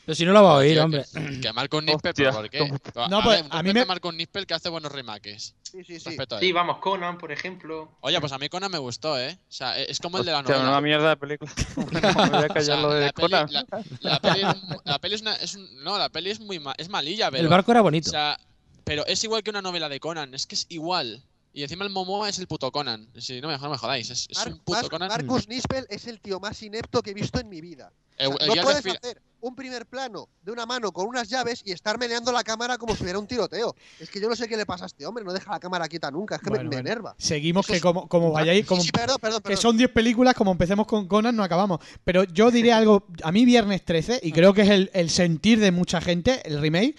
[0.06, 1.06] Pero si no lo va a oír, Tío, hombre.
[1.14, 2.58] Que, que Marcos Nispel, Hostia, ¿pero por qué?
[2.93, 3.08] ¿cómo?
[3.10, 5.56] No, a pues, ver, a mí me- a Marcos Nispel que hace buenos remakes.
[5.64, 6.18] sí, sí, sí.
[6.20, 7.97] A Sí, vamos, Conan, por ejemplo.
[8.02, 9.38] Oye, pues a mí Conan me gustó, ¿eh?
[9.39, 10.72] O sea, es como el de la Hostia, novela.
[10.72, 11.52] una mierda de película.
[11.78, 13.47] Me voy a O sea, callar lo de la, peli, Conan.
[13.52, 13.66] la,
[14.02, 16.76] la peli es, la peli es una, es un- no, la peli es muy ma-
[16.78, 18.10] es malilla, pero El barco era o bonito.
[18.10, 18.38] sea,
[18.84, 21.24] pero es igual que una novela de Conan, es que es igual.
[21.54, 23.10] Y encima el Momoa es el puto Conan.
[23.18, 25.10] Sí, no me, no me jodáis, es, un puto Mar- Conan.
[25.10, 27.91] Marcus Nispel es el tío más inepto que he visto en mi vida.
[28.18, 31.28] El- O sea, el no puedes hacer un primer plano de una mano con unas
[31.28, 33.76] llaves y estar meneando la cámara como si hubiera un tiroteo.
[33.99, 35.88] Es que yo no sé qué le pasa a este hombre, no deja la cámara
[35.89, 36.88] quieta nunca, es que me- Bueno, me, bueno.
[36.89, 37.16] enerva.
[37.18, 39.89] Seguimos Eso que es- como, como vayáis, como, Sí, sí, perdón, perdón, que son 10
[39.91, 41.80] películas, como empecemos con Conan, no acabamos.
[42.06, 45.60] Pero yo diré algo, a mí Viernes 13, y creo que es el, el sentir
[45.60, 46.95] de mucha gente, el remake,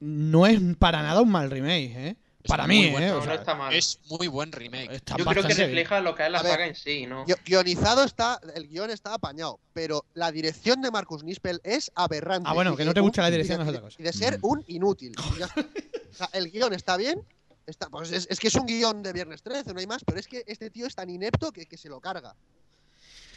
[0.00, 2.16] no es para nada un mal remake, ¿eh?
[2.44, 2.90] Es Para mí, ¿eh?
[3.08, 3.72] No, O no sea, está mal.
[3.74, 4.92] Es muy buen remake.
[4.92, 5.66] está Yo creo que bien.
[5.66, 7.24] refleja lo que es la ver, saga en sí, ¿no?
[7.24, 12.46] Gui- Guionizado está, el guion está apañado, pero la dirección de Marcus Nispel es aberrante.
[12.48, 13.96] Ah, bueno, que no te gusta la dirección es y otra de- cosa.
[13.98, 14.44] Y de ser Mm.
[14.46, 15.14] un inútil.
[15.34, 15.60] Y ya está.
[15.62, 17.22] O sea, el guion está bien,
[17.66, 20.20] está, pues es, es que es un guion de Viernes 13, no hay más, pero
[20.20, 22.34] es que este tío es tan inepto que, que se lo carga.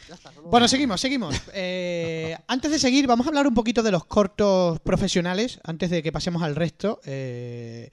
[0.06, 1.34] Ya está, no lo- Bueno, seguimos, seguimos.
[1.54, 6.02] Eh, antes de seguir, vamos a hablar un poquito de los cortos profesionales, antes de
[6.02, 7.00] que pasemos al resto.
[7.06, 7.90] Eh,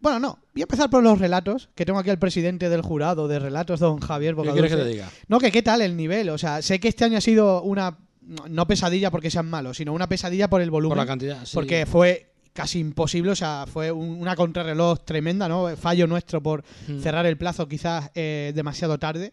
[0.00, 3.28] bueno, no, voy a empezar por los relatos, que tengo aquí al presidente del jurado
[3.28, 4.60] de relatos, don Javier ¿Qué Bocadulce.
[4.68, 5.10] quieres que te diga?
[5.28, 6.30] No, que qué tal el nivel.
[6.30, 7.98] O sea, sé que este año ha sido una.
[8.48, 10.96] No pesadilla porque sean malos, sino una pesadilla por el volumen.
[10.96, 11.44] Por la cantidad.
[11.44, 11.52] sí.
[11.54, 15.74] Porque fue casi imposible, o sea, fue un- una contrarreloj tremenda, ¿no?
[15.76, 16.98] Fallo nuestro por Mm.
[17.00, 19.32] cerrar el plazo quizás eh, demasiado tarde.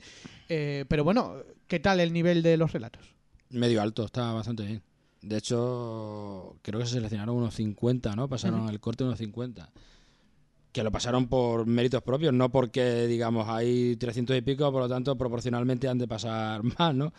[0.49, 1.33] Eh, pero bueno,
[1.67, 3.03] ¿qué tal el nivel de los relatos?
[3.49, 4.81] Medio alto, está bastante bien.
[5.21, 8.27] De hecho, creo que se seleccionaron unos 50, ¿no?
[8.29, 9.69] Pasaron el corte unos 50.
[10.77, 14.87] Que lo pasaron por méritos propios, no porque, digamos, hay 300 y pico, por lo
[14.87, 17.11] tanto, proporcionalmente han de pasar más, ¿no?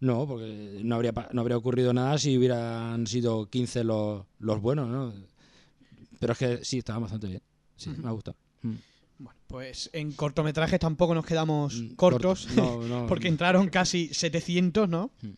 [0.00, 4.90] No, porque no habría, no habría ocurrido nada si hubieran sido 15 los, los buenos,
[4.90, 5.14] ¿no?
[6.20, 7.42] Pero es que sí, estaba bastante bien.
[7.76, 8.36] Sí, me ha gustado.
[8.60, 8.74] Mm.
[9.20, 12.82] Bueno, pues en cortometrajes tampoco nos quedamos Mm, cortos, corto.
[12.86, 13.06] No, no.
[13.08, 15.12] porque entraron casi 700, ¿no?
[15.22, 15.28] Mm.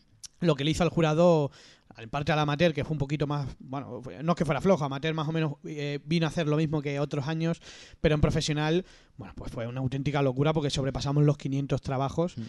[0.41, 1.51] Lo que le hizo al jurado,
[1.97, 4.83] en parte al amateur, que fue un poquito más, bueno, no es que fuera flojo,
[4.83, 7.61] amateur más o menos eh, vino a hacer lo mismo que otros años,
[7.99, 8.85] pero en profesional,
[9.17, 12.37] bueno, pues fue una auténtica locura porque sobrepasamos los 500 trabajos.
[12.37, 12.41] Mm.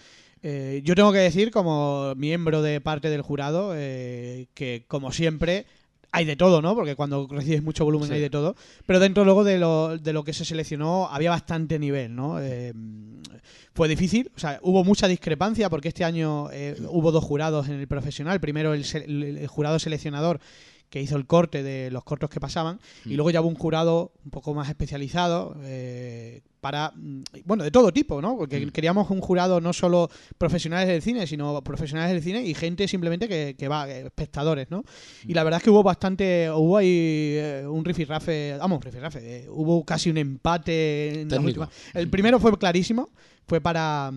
[0.44, 5.66] Eh, yo tengo que decir, como miembro de parte del jurado, eh, que como siempre
[6.14, 6.74] hay de todo, ¿no?
[6.74, 8.14] Porque cuando recibes mucho volumen Sí.
[8.14, 8.54] hay de todo.
[8.86, 12.38] Pero dentro luego de lo, de lo que se seleccionó había bastante nivel, ¿no?
[12.40, 12.72] Eh,
[13.74, 17.80] fue difícil, o sea, hubo mucha discrepancia porque este año eh, hubo dos jurados en
[17.80, 18.38] el profesional.
[18.40, 18.84] Primero el-
[19.38, 20.38] el jurado seleccionador
[20.92, 23.12] que hizo el corte de los cortos que pasaban y Mm.
[23.14, 27.92] luego ya hubo un jurado un poco más especializado eh, para, mm, bueno, de todo
[27.94, 28.36] tipo, ¿no?
[28.36, 28.70] Porque Mm.
[28.72, 33.26] queríamos un jurado no solo profesionales del cine, sino profesionales del cine y gente simplemente
[33.26, 34.84] que, que va, eh, espectadores, ¿no?
[35.26, 36.88] Y la verdad es que hubo bastante, hubo ahí
[37.38, 41.70] eh, un rifirrafe, vamos, rifirrafe, eh, hubo casi un empate en la última.
[41.94, 43.08] El primero fue clarísimo,
[43.46, 44.12] fue para...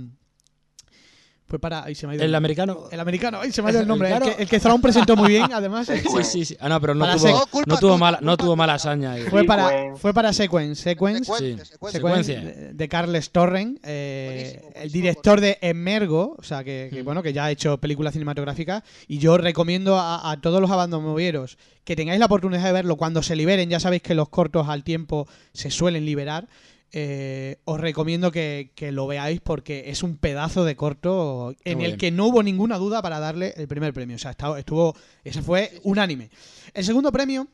[1.48, 1.84] Fue para...
[1.84, 2.86] Ahí se me ha ido El americano.
[2.92, 4.08] El americano, ay, se me ha ido el nombre.
[4.08, 4.36] El, Americano.
[4.38, 5.86] que, el que Thrawn presentó muy bien, además.
[5.88, 6.58] Sí, sí, sí.
[6.60, 9.12] Ah, no, pero no Para tuvo, sec- no tuvo mala, no tuvo mala hazaña.
[9.14, 9.24] ahí.
[9.30, 10.02] Fue para, Sequence.
[10.02, 10.82] fue para Sequence.
[10.84, 11.58] Sequence, Sí.
[11.58, 12.42] Sequence, Secuencia.
[12.42, 17.06] de, de Carles Torren, eh, Buenísimo, el director de Emergo, o sea, que, que, Mm.
[17.06, 18.82] bueno, que ya ha hecho películas cinematográficas.
[19.08, 23.22] Y yo recomiendo a, a todos los abandomovieros que tengáis la oportunidad de verlo cuando
[23.22, 23.70] se liberen.
[23.70, 26.48] Ya sabéis que los cortos al tiempo se suelen liberar.
[26.92, 31.98] Eh, os recomiendo que, que lo veáis porque es un pedazo de corto en el
[31.98, 34.16] que no hubo ninguna duda para darle el primer premio.
[34.16, 36.30] O sea, estuvo, ese fue unánime.
[36.74, 37.48] El segundo premio,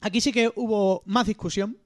[0.00, 1.76] aquí sí que hubo más discusión.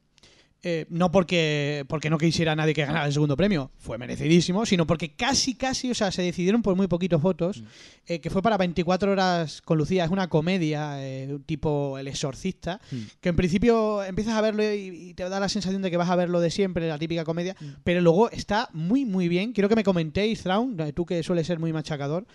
[0.63, 4.87] Eh, no porque, porque no quisiera nadie que ganara el segundo premio, fue merecidísimo, sino
[4.87, 7.63] porque casi, casi, o sea, se decidieron por muy poquitos votos,
[8.07, 12.81] eh, que fue para 24 horas con Lucía, es una comedia eh, tipo El Exorcista,
[12.91, 12.97] Mm.
[13.21, 16.11] que en principio empiezas a verlo y, y te da la sensación de que vas
[16.11, 17.55] a verlo de siempre, la típica comedia,
[17.85, 19.53] pero luego está muy, muy bien.
[19.53, 22.27] Quiero que me comentéis, Thrawn, tú que sueles ser muy machacador,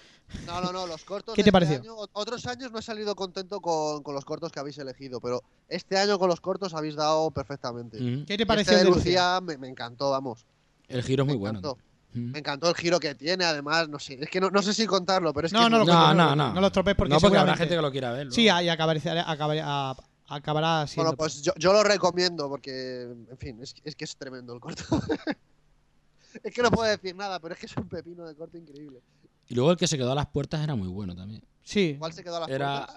[0.46, 1.34] No, no, no, los cortos.
[1.36, 1.80] ¿Qué te este pareció?
[1.80, 5.42] año- otros años no he salido contento con, con los cortos que habéis elegido, pero
[5.68, 8.00] este año con los cortos habéis dado perfectamente.
[8.00, 8.11] Mm.
[8.20, 9.42] ¿Qué te Este pareció el de Lucía Lucía?
[9.42, 10.46] me, me encantó, vamos.
[10.88, 11.60] El giro es muy me bueno.
[11.60, 11.78] encantó.
[12.14, 14.86] Me encantó el giro que tiene, además, no sé, es que no, no sé si
[14.86, 16.60] contarlo, pero es No, que no lo cuentes, No, no, no, no.
[16.62, 18.32] lo estropees porque No, porque habrá gente que lo quiera ver.
[18.34, 19.00] Sí, ahí acabará,
[19.32, 19.96] acabará,
[20.28, 21.12] acabará siendo...
[21.12, 24.60] Bueno, pues yo, yo lo recomiendo porque, en fin, es, es que es tremendo el
[24.60, 24.84] corto.
[26.44, 29.00] es que no puedo decir nada, pero es que es un pepino de corto increíble.
[29.48, 31.42] Y luego el que se quedó a las puertas era muy bueno también.
[31.64, 32.88] Sí, ¿Cuál se quedó a las Era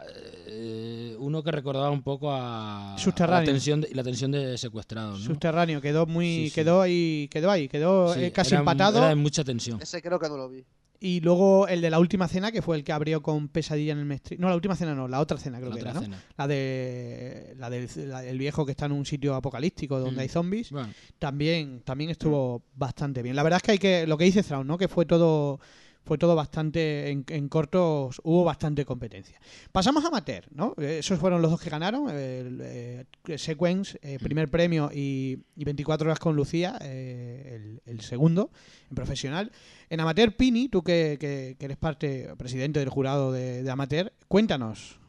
[0.46, 3.40] eh, uno que recordaba un poco a Subterráneo.
[3.46, 5.20] la tensión de, la tensión de secuestrados.
[5.20, 5.26] ¿no?
[5.26, 6.26] subterráneo, quedó muy...
[6.26, 6.54] Sí, sí.
[6.54, 8.98] Quedó ahí, quedó ahí, quedó Sí, eh, casi era- empatado.
[8.98, 9.80] Era de mucha tensión.
[9.80, 10.64] Ese creo que no lo vi.
[11.00, 13.98] Y luego el de la última cena, que fue el que abrió con pesadilla en
[13.98, 14.38] el Mestre.
[14.38, 16.04] No, la última cena no, la otra cena creo La que otra era, ¿no?
[16.06, 16.22] cena.
[16.38, 20.20] La de la del la del viejo que está en un sitio apocalíptico donde Mm.
[20.20, 20.70] hay zombies.
[20.70, 20.88] Bueno,
[21.18, 23.36] También, también estuvo bastante bien.
[23.36, 24.78] La verdad es que hay que, lo que dice Thrawn, ¿no?
[24.78, 25.60] Que fue todo,
[26.04, 29.40] fue todo bastante, en, en cortos hubo bastante competencia.
[29.72, 30.74] Pasamos a Amateur, ¿no?
[30.78, 33.06] Esos fueron los dos que ganaron, el, eh,
[33.38, 38.50] Sequence, eh, primer premio y, y 24 horas con Lucía, eh, el, el segundo,
[38.90, 39.50] en profesional.
[39.88, 44.12] En Amateur, Pini, tú que, que- que eres parte, presidente del jurado de, de Amateur,
[44.28, 45.00] cuéntanos.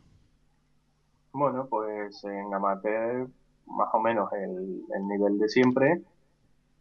[1.34, 3.28] Bueno, pues en amateur
[3.68, 6.02] más o menos el, el nivel de siempre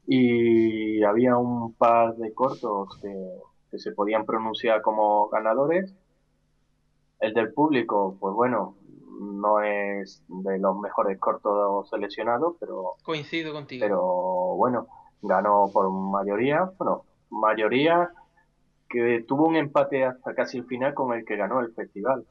[0.06, 3.08] y había un par de cortos que,
[3.74, 5.92] que se podían pronunciar como ganadores.
[7.18, 8.76] El del público, pues bueno,
[9.20, 13.84] no es de los mejores cortos seleccionados, pero, Coincido contigo.
[13.84, 14.00] pero
[14.56, 14.86] bueno,
[15.22, 18.10] ganó por mayoría, bueno, mayoría
[18.88, 22.24] que tuvo un empate hasta casi el final con el que ganó el festival.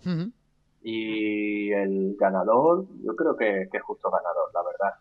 [0.81, 4.99] Y el ganador, yo creo que, que es justo ganador, la verdad.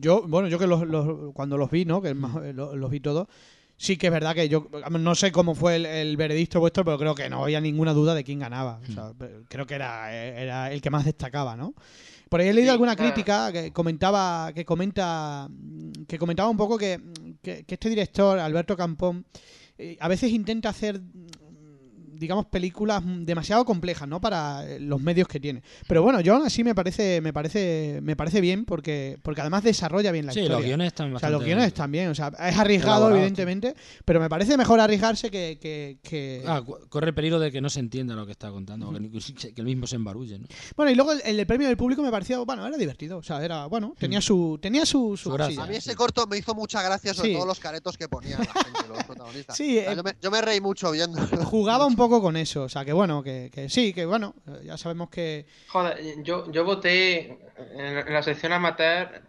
[0.00, 2.02] Yo, bueno, yo que los, los- cuando los vi, ¿no?
[2.02, 3.28] Que eh, lo- los, vi todos,
[3.76, 6.98] sí que es verdad que yo no sé cómo fue el, el veredicto vuestro, pero
[6.98, 8.80] creo que no había ninguna duda de quién ganaba.
[8.88, 9.12] O sea,
[9.48, 11.74] creo que era, era el que más destacaba, ¿no?
[12.28, 13.12] Por ahí he leído Sí, alguna claro.
[13.12, 15.48] crítica que comentaba, que comenta,
[16.08, 17.00] que comentaba un poco que,
[17.42, 19.24] que- que este director, Alberto Campón,
[19.78, 21.00] eh, a veces intenta hacer
[22.18, 26.46] digamos películas demasiado complejas no para eh, los medios que tiene pero bueno yo aún
[26.46, 30.40] así me parece me parece me parece bien porque porque además desarrolla bien la sí,
[30.40, 32.08] historia los guiones están o sea, los guiones están bien.
[32.08, 35.58] O sea, es arriesgado, evidentemente, pero me parece mejor arriesgarse que.
[35.60, 38.88] que, que- Ah, corre el peligro de que no se entienda lo que está contando,
[38.88, 39.10] o que, ni-
[39.54, 40.46] que el mismo se embarulle, ¿no?
[40.76, 43.18] Bueno, y luego el, el premio del público me pareció, bueno, era divertido.
[43.18, 44.58] O sea, era, bueno, tenía su.
[44.60, 45.62] Tenía su, su gracia.
[45.62, 47.34] A mí ese corto me hizo mucha gracia, sobre Sí.
[47.34, 49.56] todo los caretos que ponían la gente, los protagonistas.
[49.56, 51.18] Sí, O sea, eh, yo, me, yo me reí mucho viendo.
[51.44, 52.62] Jugaba un poco con eso.
[52.64, 54.34] O sea, que bueno, que, que sí, que bueno,
[54.64, 55.46] ya sabemos que.
[55.68, 57.38] Joder, yo, yo voté
[57.74, 59.22] en, la sección amateur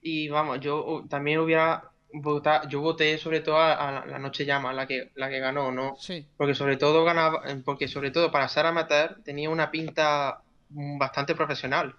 [0.00, 4.72] y vamos, yo también hubiera votado, yo voté sobre todo a, a la- Noche Llama,
[4.72, 5.96] la que, la que ganó, ¿no?
[5.98, 6.26] Sí.
[6.36, 11.94] Porque sobre todo ganaba, porque sobre todo para ser amateur tenía una pinta bastante profesional.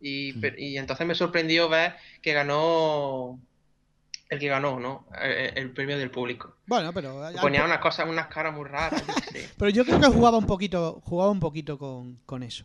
[0.00, 3.40] Y, per- y entonces me sorprendió ver que ganó
[4.28, 5.06] el que ganó, ¿no?
[5.20, 6.54] El, el premio del público.
[6.68, 7.22] Bueno, pero.
[7.40, 9.02] Ponía unas cosas, unas caras muy raras.
[9.56, 12.64] Pero yo creo que jugaba un poquito, jugaba un poquito con, con eso.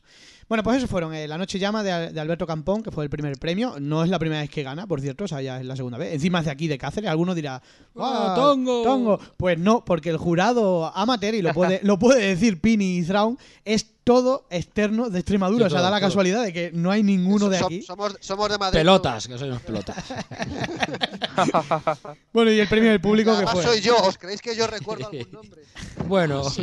[0.49, 3.09] Bueno, pues eso fueron eh, La Noche Llama de, de Alberto Campón, que fue el
[3.09, 3.75] primer premio.
[3.79, 5.97] No es la primera vez que gana, por cierto, o sea, ya es la segunda
[5.97, 6.13] vez.
[6.13, 7.09] Encima es de aquí, de Cáceres.
[7.09, 7.61] Alguno dirá,
[7.97, 8.83] ¡Ah, tongo!
[8.83, 9.19] tongo!
[9.37, 13.37] Pues no, porque el jurado amateur, y lo puede, lo puede decir Pini y Thrawn,
[13.65, 15.65] es todo externo de Extremadura.
[15.65, 16.09] Sí, o sea, da la todo.
[16.09, 17.81] casualidad de que no hay ninguno de aquí.
[17.81, 18.79] Somos, somos de Madrid.
[18.79, 19.95] Pelotas, que soy unos pelotas.
[22.31, 23.63] Bueno, y el premio del público que fue.
[23.63, 23.92] soy yo.
[23.97, 25.61] ¿Os creéis que yo recuerdo algún nombre?
[26.07, 26.43] Bueno.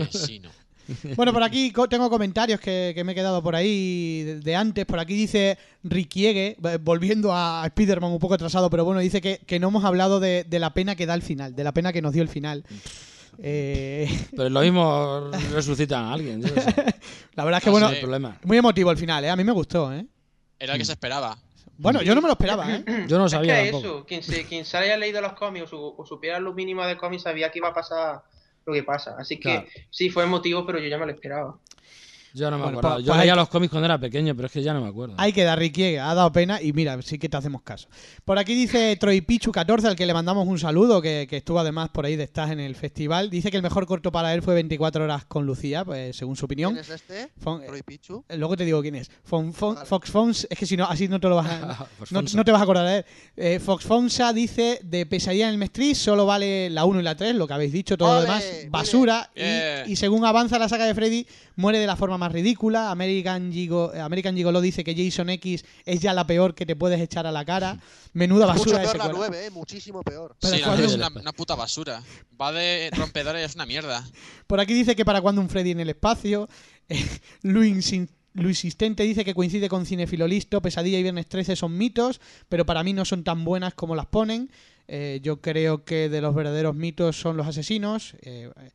[1.15, 4.85] Bueno, por aquí tengo comentarios que, que me he quedado por ahí de, de antes.
[4.87, 9.39] Por aquí dice Rikiegue, eh, volviendo a Spider-Man un poco atrasado, pero bueno, dice que,
[9.47, 11.93] que no hemos hablado de, de la pena que da el final, de la pena
[11.93, 12.65] que nos dio el final.
[13.39, 16.43] Eh, pero lo mismo resucitan a alguien.
[16.43, 16.75] yo sé.
[17.35, 17.91] la verdad es que, bueno,
[18.45, 19.31] muy emotivo el final, ¿eh?
[19.31, 20.05] A mí me gustó, ¿eh?
[20.59, 21.39] Era el que se esperaba.
[21.81, 22.85] Bueno, yo no me lo esperaba, ¿eh?
[23.09, 23.87] Yo no Es sabía que tampoco.
[23.87, 26.85] eso, quien, se, quien se haya leído los cómics o, su- o supiera lo mínimo
[26.85, 28.23] de cómics sabía que iba a pasar
[28.67, 29.17] lo que pasa.
[29.19, 29.67] Así que Claro.
[29.91, 31.59] sí, fue emotivo, pero yo ya me lo esperaba.
[32.35, 32.97] Yo no me Bueno, acuerdo.
[32.99, 35.15] pues- Yo leía los cómics cuando era pequeño, pero es que ya no me acuerdo.
[35.19, 37.89] Hay que dar Rikiegue, ha dado pena y mira, sí que te hacemos caso.
[38.25, 41.59] Por aquí dice Troy Pichu 14, al que le mandamos un saludo, que, que estuvo
[41.59, 43.31] además por ahí de estás en el festival.
[43.31, 46.45] Dice que el mejor corto para él fue 24 horas con Lucía, pues según su
[46.45, 46.73] opinión.
[46.75, 47.31] ¿Quién es este?
[47.43, 48.25] Fon- Roy Pichu.
[48.29, 49.11] Eh, Luego te digo quién es.
[49.29, 49.87] Fon- Fon- Vale.
[49.87, 52.61] Fox Fons, es que si no, así no te lo vas a, no, te vas
[52.61, 53.05] a acordar de él.
[53.37, 57.15] Eh, Fox Fonsa dice de Pesadilla en el Mestriz solo vale la 1 y la
[57.17, 59.31] 3, lo que habéis dicho, todo lo demás, basura.
[59.35, 59.83] Y, bien.
[59.87, 61.27] y según avanza la saga de Freddy,
[61.57, 62.93] muere de la forma más ridícula.
[62.93, 67.01] American, Gigo, American Gigolo dice que Jason X es ya la peor que te puedes
[67.01, 67.79] echar a la cara.
[68.13, 69.27] Menuda Mucho basura de peor la secuela.
[69.31, 69.51] 9, eh.
[69.51, 70.37] Muchísimo peor.
[70.41, 72.03] Pero sí, la cuando- nueve es una, una puta basura.
[72.41, 74.09] Va de rompedora y es una mierda.
[74.47, 76.49] Por aquí dice que para cuando un Freddy en el espacio.
[76.93, 77.07] Eh,
[77.43, 80.61] Luis, Sin- Luis Sistente dice que coincide con Cinefilo Listo.
[80.61, 84.07] Pesadilla y Viernes 13 son mitos, pero para mí no son tan buenas como las
[84.07, 84.51] ponen.
[84.89, 88.15] Eh, yo creo que de los verdaderos mitos son los asesinos.
[88.23, 88.71] Eh, eh,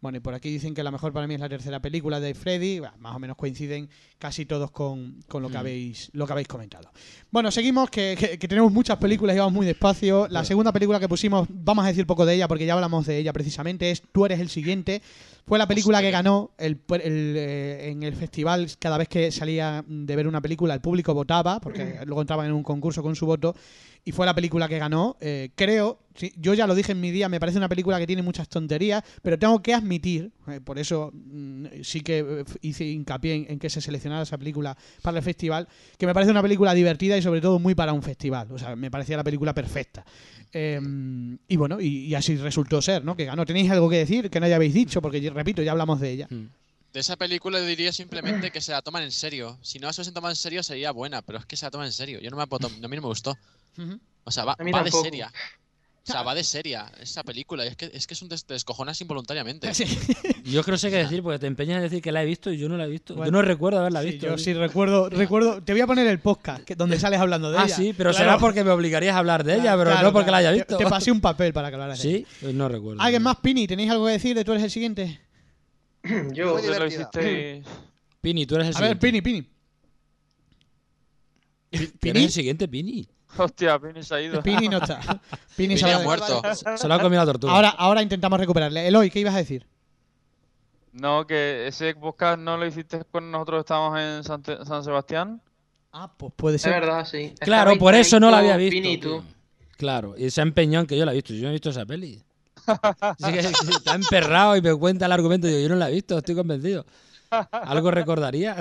[0.00, 2.34] bueno, y por aquí dicen que la mejor para mí es la tercera película de
[2.34, 2.78] Freddy.
[2.80, 3.88] Bah, más o menos coinciden
[4.18, 5.60] casi todos con, con lo, que Mm.
[5.60, 6.90] habéis, lo que habéis comentado.
[7.30, 10.28] Bueno, seguimos, que, que- que tenemos muchas películas y vamos muy despacio.
[10.28, 13.18] La segunda película que pusimos, vamos a decir poco de ella porque ya hablamos de
[13.18, 15.02] ella precisamente, es Tú eres el siguiente.
[15.46, 18.68] Fue la película que ganó el, el, eh, en el festival.
[18.78, 22.52] Cada vez que salía de ver una película, el público votaba, porque luego entraban en
[22.52, 23.54] un concurso con su voto.
[24.08, 25.18] Y fue la película que ganó.
[25.20, 28.06] Eh, creo, sí, yo ya lo dije en mi día, me parece una película que
[28.06, 32.86] tiene muchas tonterías, pero tengo que admitir, eh, por eso mm, sí que eh, hice
[32.86, 36.40] hincapié en, en que se seleccionara esa película para el festival, que me parece una
[36.40, 38.50] película divertida y sobre todo muy para un festival.
[38.50, 40.06] O sea, me parecía la película perfecta.
[40.54, 40.80] Eh,
[41.46, 43.14] y bueno, y, y así resultó ser, ¿no?
[43.14, 43.44] Que ganó.
[43.44, 45.02] ¿Tenéis algo que decir que no hayáis dicho?
[45.02, 46.26] Porque, yo- repito, ya hablamos de ella.
[46.30, 46.46] Mm.
[46.94, 49.58] De esa película diría simplemente que se la toman en serio.
[49.60, 51.86] Si no se hubiesen tomado en serio sería buena, pero es que se la toman
[51.88, 52.18] en serio.
[52.20, 53.36] Yo no me la puedo tom- a mí no me gustó.
[54.24, 55.32] O sea, va, A de seria.
[56.06, 57.66] O sea, va de seria esa película.
[57.66, 59.68] Y es que es, que es un des te descojonas involuntariamente.
[59.74, 59.84] Sí.
[60.44, 62.50] Yo creo que sé qué decir, porque te empeñas en decir que la he visto
[62.50, 63.14] y yo no la he visto.
[63.14, 63.26] Bueno.
[63.26, 64.26] yo no recuerdo haberla Sí, visto.
[64.26, 65.62] yo sí recuerdo, recuerdo.
[65.62, 67.76] Te voy a poner el podcast que, donde sales hablando de Ah, ella.
[67.76, 68.24] sí, pero Claro.
[68.24, 70.50] será porque me obligarías a hablar de ella, Claro, pero claro, no porque la haya
[70.52, 70.78] visto.
[70.78, 72.18] Te, te pasé un papel para que hablaras de ella.
[72.18, 73.02] Sí, pues no recuerdo.
[73.02, 73.66] ¿Alguien más, Pini?
[73.66, 75.20] ¿Tenéis algo que decir de tú eres el siguiente?
[76.32, 77.66] Yo, Muy lo hicisteis.
[78.22, 79.06] Pini, tú eres el A ver, siguiente.
[79.06, 79.48] Pini, Pini.
[82.00, 83.06] ¿Tú eres el siguiente, Pini?
[83.36, 84.42] Hostia, Pini se ha ido.
[84.42, 85.00] Pini no está.
[85.56, 86.42] Pini se Pini va ha de- muerto.
[86.76, 87.52] Se lo ha comido la tortuga.
[87.52, 88.86] Ahora, ahora intentamos recuperarle.
[88.88, 89.66] Eloy, ¿qué ibas a decir?
[90.92, 95.40] No, que ese podcast no lo hiciste con nosotros, estábamos en San, Sebastián.
[95.92, 96.72] Ah, pues puede es ser.
[96.72, 97.34] verdad, sí.
[97.40, 98.72] Claro, Estaba por eso no la había visto.
[98.74, 99.22] Pini y tú.
[99.76, 101.32] Claro, y se ha empeñado en que yo la he visto.
[101.34, 102.20] Yo no he visto esa peli.
[103.00, 105.46] Así que está emperrado y me cuenta el argumento.
[105.48, 106.84] y Yo, yo no la he visto, estoy convencido.
[107.52, 108.56] Algo recordaría.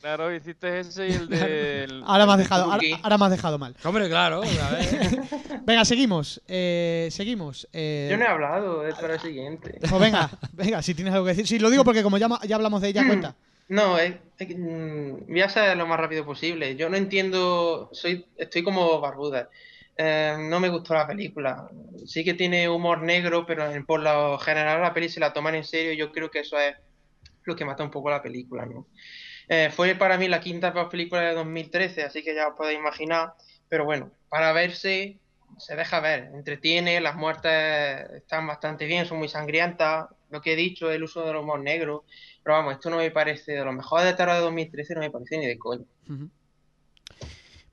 [0.00, 2.02] Claro, hiciste ese y el de.
[2.04, 3.74] Ahora me has dejado, ahora, ahora me has dejado mal.
[3.84, 4.42] Hombre, claro.
[4.42, 5.20] A ver.
[5.64, 6.40] Venga, seguimos.
[6.46, 7.66] Eh, seguimos.
[7.72, 9.78] Eh, Yo no he hablado de para el siguiente.
[9.80, 11.46] pues venga, venga, si tienes algo que decir.
[11.46, 13.34] Sí, lo digo porque como ya, ya hablamos de ella, cuenta.
[13.68, 16.76] No, es, es que, mm, voy a ser lo más rápido posible.
[16.76, 19.48] Yo no entiendo, soy, estoy como barbuda.
[19.96, 21.68] Eh, no me gustó la película.
[22.06, 25.56] Sí que tiene humor negro, pero en- por lo general la peli se la toman
[25.56, 25.92] en serio.
[25.92, 26.76] y Yo creo que eso es
[27.44, 28.86] lo que mata un poco la película, ¿no?
[29.48, 33.34] Eh, fue para mí la quinta película de 2013, así que ya os podéis imaginar.
[33.68, 35.18] Pero bueno, para verse,
[35.58, 40.06] se deja ver, entretiene, las muertes están bastante bien, son muy sangrientas.
[40.30, 42.04] Lo que he dicho, el uso del humor negro.
[42.42, 45.10] Pero vamos, esto no me parece de lo mejor de terror de 2013, no me
[45.10, 45.56] parece ni de.
[45.56, 46.30] Ujú.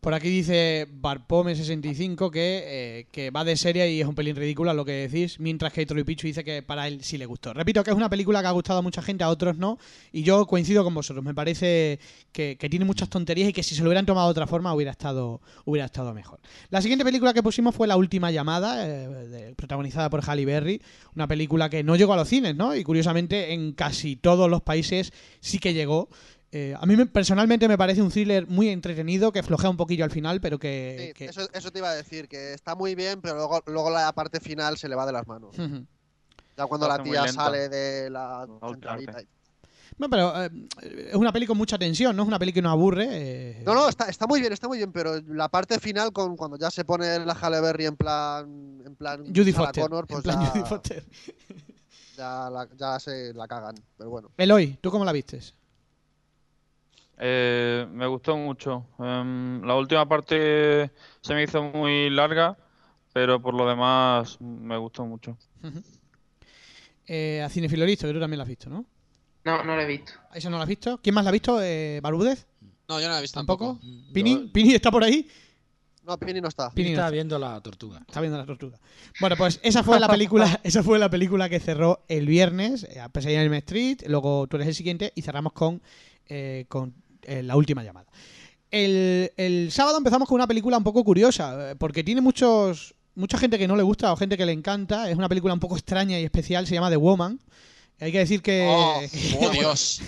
[0.04, 4.74] Por aquí dice Barpome65 que, eh, que va de serie y es un pelín ridícula
[4.74, 7.54] lo que decís, mientras que Troy Pichu dice que para él sí le gustó.
[7.54, 9.80] Repito que es una película que ha gustado a mucha gente, a otros no,
[10.12, 11.24] y yo coincido con vosotros.
[11.24, 12.02] Me parece
[12.34, 14.74] que, que tiene muchas tonterías y que si se lo hubieran tomado de otra forma
[14.74, 16.42] hubiera estado, hubiera estado mejor.
[16.70, 20.82] La siguiente película que pusimos fue La Última Llamada, eh, protagonizada por Halle Berry,
[21.16, 22.76] una película que no llegó a los cines, ¿no?
[22.76, 26.10] Y curiosamente en casi todos los países sí que llegó.
[26.56, 30.06] Eh, a mí me- personalmente me parece un thriller muy entretenido, que flojea un poquillo
[30.06, 31.08] al final, pero que...
[31.08, 33.90] Sí, que- eso, eso te iba a decir, que está muy bien, pero luego, luego
[33.90, 35.56] la parte final se le va de las manos.
[36.56, 38.46] Ya cuando la tía sale de la
[39.98, 40.50] No, pero eh,
[41.10, 42.22] es una peli con mucha tensión, ¿no?
[42.22, 43.08] Es una peli que no aburre.
[43.10, 43.64] eh.
[43.66, 46.58] No, no, está, está muy bien, está muy bien, pero la parte final, con cuando
[46.60, 48.82] ya se pone la Halle Berry en plan.
[48.86, 49.82] En plan Judy Foster.
[49.82, 51.04] Connor, en pues plan ya, Judy Foster.
[52.18, 53.76] ya, la, ya se la cagan.
[53.98, 54.30] Pero bueno.
[54.38, 55.56] Eloy, ¿tú cómo la vistes?
[57.18, 58.88] Eh, me gustó mucho.
[59.00, 60.92] Em, la última parte
[61.22, 62.58] se me hizo muy larga,
[63.14, 65.38] pero por lo demás me gustó mucho.
[67.06, 68.86] Eh, a Cinefilo Listo, que tú también la has visto, ¿no?
[69.44, 70.14] No, no lo he visto.
[70.34, 71.00] ¿Esa no la has visto?
[71.02, 71.62] ¿Quién más la ha visto?
[71.62, 72.48] Eh, ¿Barúdez?
[72.88, 73.80] No, yo no la he visto ¿Tampoco?
[73.80, 74.14] tampoco.
[74.14, 74.50] ¿Pini?
[74.54, 75.28] ¿Pini está por ahí?
[76.06, 76.70] No, Pini no está.
[76.72, 78.02] Pini no está viendo la tortuga.
[78.06, 78.80] Está viendo la tortuga.
[79.22, 83.00] Bueno, pues esa fue la película, esa fue la película que cerró el viernes, eh,
[83.00, 85.82] a Pesadilla en Elm Street, luego tú eres el siguiente y cerramos con,
[86.28, 86.94] eh, con
[87.24, 88.08] eh, la última llamada.
[88.72, 93.38] El, el sábado empezamos con una película un poco curiosa, eh, porque tiene muchos mucha
[93.38, 95.10] gente que no le gusta o gente que le encanta.
[95.10, 97.40] Es una película un poco extraña y especial, se llama The Woman.
[98.00, 98.66] Hay que decir que.
[98.68, 99.02] Oh,
[99.40, 100.02] oh, Dios.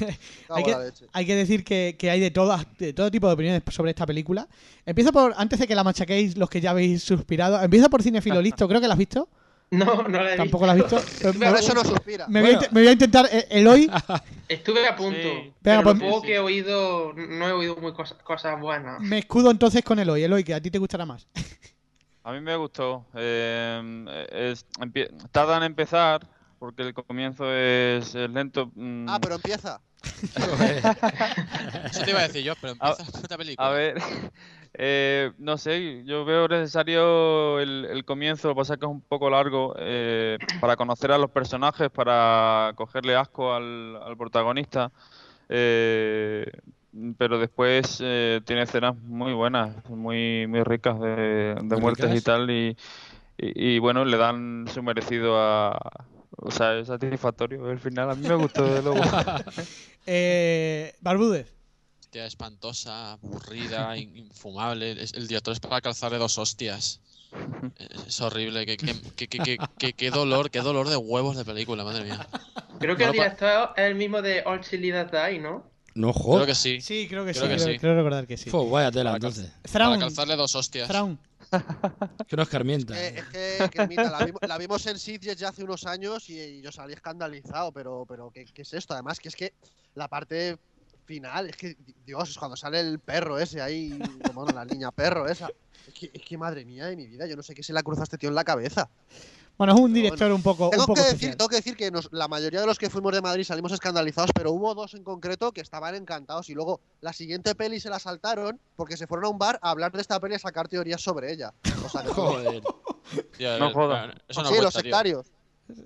[0.50, 0.76] hay, que,
[1.14, 4.06] hay que decir que, que hay de, todas, de todo tipo de opiniones sobre esta
[4.06, 4.48] película.
[4.86, 8.42] Empiezo por, antes de que la machaquéis los que ya habéis suspirado, empiezo por Cinefilo
[8.42, 9.30] Listo, creo que la has visto.
[9.72, 10.96] No, no la he Tampoco la visto.
[10.98, 11.30] has visto.
[11.30, 12.28] A Por eso no suspira.
[12.28, 13.90] Me voy, a, int- me voy a intentar, eh, Eloy,
[14.48, 15.18] Estuve a punto.
[15.20, 15.54] Sí.
[15.62, 19.00] Pero pues- lo poco Sí, que he oído, no he oído muy cosas, cosas buenas.
[19.02, 20.24] me escudo entonces con Eloy.
[20.24, 21.28] Eloy, que a ti te gustará más.
[22.24, 23.06] A mí me gustó.
[23.16, 24.66] eh, es,
[25.32, 26.26] tarda en empezar
[26.60, 28.72] porque el comienzo es, es lento.
[28.76, 29.82] mm, Ah, pero empieza.
[31.86, 33.68] Eso te iba a decir yo, pero A- empieza esta película.
[33.68, 33.96] A ver,
[34.78, 38.92] eh, no sé, yo veo necesario el, el comienzo, lo que pasa es que es
[38.92, 44.92] un poco largo, eh, para conocer a los personajes, para cogerle asco al, al protagonista,
[45.50, 46.46] eh,
[47.18, 52.22] pero después eh, tiene escenas muy buenas, muy, muy ricas de, de Muy muertes y
[52.22, 52.78] tal, y,
[53.38, 55.78] y, y bueno, le dan su merecido a...
[56.38, 59.00] O sea, es satisfactorio el final, a mí me gustó de luego.
[60.08, 61.56] Eh, Barbúdez.
[62.16, 64.92] Hostia, espantosa, aburrida, in- infumable.
[65.04, 67.02] Es- el director es para calzarle dos hostias.
[67.78, 68.66] Es, es horrible.
[68.66, 72.06] Qué, qué, qué, qué, qué- qué- qué dolor, qué dolor de huevos de película, madre
[72.06, 72.26] mía.
[72.80, 75.70] Creo que No el director es el mismo de All Chili That Die, ¿no?
[75.94, 76.48] No Creo jodas.
[76.48, 76.80] que sí.
[76.80, 77.50] Sí, creo que Creo sí.
[77.50, 77.80] que creo, sí.
[77.80, 78.50] creo recordar que sí.
[78.50, 79.72] Fue, vaya tela, Para cal- entonces.
[79.74, 80.88] Para calzarle dos hostias.
[80.88, 81.20] Thrawn.
[82.30, 82.98] Que no escarmienta.
[82.98, 86.40] Eh, es que, Cremita, la, vimos, la vimos en Sitges ya hace unos años y,
[86.40, 88.94] y yo salí escandalizado, pero, pero ¿qué, qué es esto?
[88.94, 89.54] Además, que es que
[89.96, 90.58] la parte
[91.06, 93.98] final, es que, Dios, cuando sale el perro ese ahí,
[94.34, 95.48] bueno, la niña perro esa,
[95.88, 97.80] es que, es que madre mía de mi vida, yo no sé qué se le
[97.80, 98.90] ha cruzado a este tío en la cabeza.
[99.58, 101.90] Bueno, es un director un poco, un Tengo poco que, decir, tengo que decir que
[101.90, 105.04] nos- la mayoría de los que fuimos de Madrid salimos escandalizados, pero hubo dos en
[105.06, 109.28] concreto que estaban encantados y luego la siguiente peli se la saltaron porque se fueron
[109.28, 111.54] a un bar a hablar de esta peli y a sacar teorías sobre ella.
[111.86, 112.62] O sea, Joder.
[113.38, 114.82] Tío, No eh, no sí, los tío.
[114.82, 115.28] sectarios.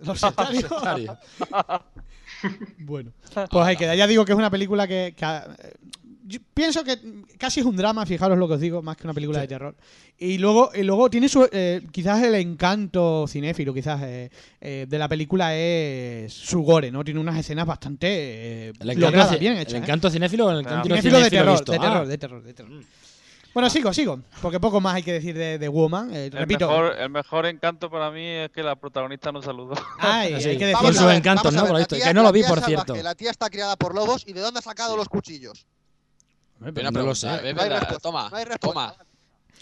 [0.02, 0.66] Los sectarios.
[2.80, 3.12] Bueno,
[3.50, 3.96] pues ahí queda.
[3.96, 5.74] Ya digo que es una película que, que, eh,
[6.26, 7.00] yo pienso que
[7.40, 9.76] casi es un drama, fijaros lo que os digo, más que una película de terror.
[10.18, 14.30] Y luego, y luego tiene su, eh, quizás el encanto cinéfilo, quizás eh,
[14.62, 17.04] eh, de la película es su gore, ¿no?
[17.04, 19.74] Tiene unas escenas bastante eh, El encanto, logradas, bien el hechas.
[19.74, 19.78] ¿eh?
[19.78, 21.72] encanto cinéfilo o el encanto Cinéfilo de cinéfilo terror, visto?
[21.72, 21.82] de Ah.
[21.82, 22.84] terror, de terror, de terror.
[23.54, 26.14] Bueno, sigo, sigo, porque poco más hay que decir de, de Woman.
[26.14, 29.74] eh, El repito, mejor, el mejor encanto para mí es que la protagonista no saludó.
[30.00, 30.50] ay, Sí.
[30.50, 30.82] hay que decirlo.
[30.88, 31.64] Con sus encantos, ¿no?
[31.64, 32.96] ver, Por tía- que no lo vi, por salvaje, cierto.
[33.04, 35.66] La tía está criada por lobos y ¿de dónde ha sacado los cuchillos?
[36.74, 37.28] Pero no lo sé.
[37.28, 38.68] No hay verdad, respuesta, Toma, no hay respuesta.
[38.96, 39.06] toma.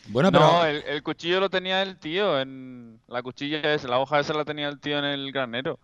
[0.10, 4.00] Bueno, pero No, el, el cuchillo lo tenía el tío en la cuchilla esa, la
[4.00, 5.80] hoja esa la tenía el tío en el granero.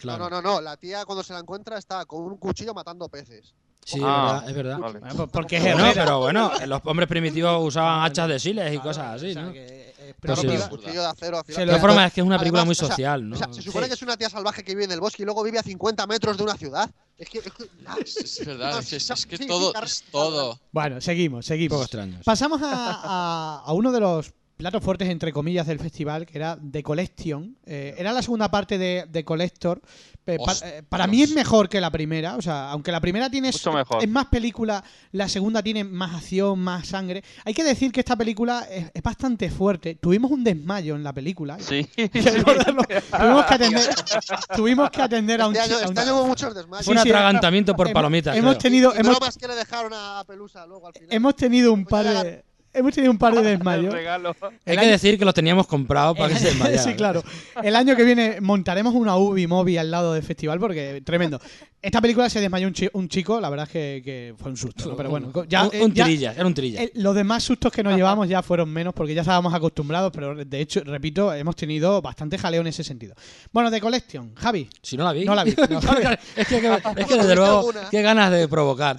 [0.00, 0.24] claro.
[0.24, 0.60] No, no, no, no.
[0.60, 3.54] La tía cuando se la encuentra está con un cuchillo matando peces.
[3.84, 4.78] Sí, Ah, es verdad, es verdad.
[4.78, 4.98] Vale.
[5.00, 6.04] Bueno, pues porque es no, herrera.
[6.04, 9.52] pero bueno, los hombres primitivos usaban hachas de siles y cosas así, O sea, ¿no?
[9.52, 9.66] que,
[9.98, 10.14] eh,
[10.62, 12.88] un cuchillo de acero todas formas, es que es una película Además, muy o sea,
[12.96, 13.36] social, O ¿no?
[13.36, 13.90] sea, se supone Sí.
[13.90, 16.06] que es una tía salvaje que vive en el bosque y luego vive a 50
[16.06, 16.90] metros de una ciudad.
[17.18, 17.38] Es que.
[17.38, 20.60] Es que, Es verdad, es, es- es que Sí, sí, todo, es todo.
[20.72, 21.72] Bueno, seguimos, seguimos.
[21.76, 22.22] poco extraños.
[22.24, 26.56] Pasamos a, a- a uno de los platos fuertes, entre comillas, del festival, que era
[26.70, 27.56] The Collection.
[27.66, 29.80] Eh, era la segunda parte de, de Collector.
[30.24, 30.62] Pa- Hostias.
[30.70, 32.36] eh, para mí es mejor que la primera.
[32.36, 34.02] O sea, aunque la primera tiene Mucho mejor.
[34.02, 37.24] es más película, la segunda tiene más acción, más sangre.
[37.44, 39.96] Hay que decir que esta película es, es bastante fuerte.
[39.96, 41.58] Tuvimos un desmayo en la película.
[41.58, 41.84] Sí.
[41.96, 43.82] tuvimos, que atender,
[44.54, 46.84] tuvimos que atender a un, Este año, chi- a un- este año hubo muchos desmayos.
[46.84, 48.36] Fue un Sí, sí, atragantamiento por hemos- palomitas.
[48.36, 48.58] hemos creo.
[48.62, 51.08] tenido Y hemos, que le dejaron a Pelusa luego al final.
[51.10, 53.94] hemos tenido un Pues par de hemos tenido un par de desmayos.
[53.94, 54.04] Hay
[54.64, 56.84] que año- decir que los teníamos comprados para que se desmayaran.
[56.84, 57.22] sí, claro.
[57.62, 61.40] El año que viene montaremos una Ubi Movie al lado del festival porque tremendo.
[61.82, 64.56] Esta película se desmayó un, chi- un chico, la verdad es que, que fue un
[64.58, 64.90] susto.
[64.90, 64.96] ¿no?
[64.96, 66.82] Pero bueno, ya, un, eh, un ya- tirilla, era un tirilla.
[66.82, 70.34] eh, los demás sustos que nos llevamos ya fueron menos porque ya estábamos acostumbrados, pero
[70.34, 73.14] de hecho, repito, hemos tenido bastante jaleo en ese sentido.
[73.50, 74.68] Bueno, de Collection, Javi.
[74.82, 75.24] Si no la vi.
[75.24, 75.54] No la vi.
[75.70, 75.78] No.
[75.78, 76.56] es que,
[76.98, 78.98] es que desde luego, qué ganas de provocar.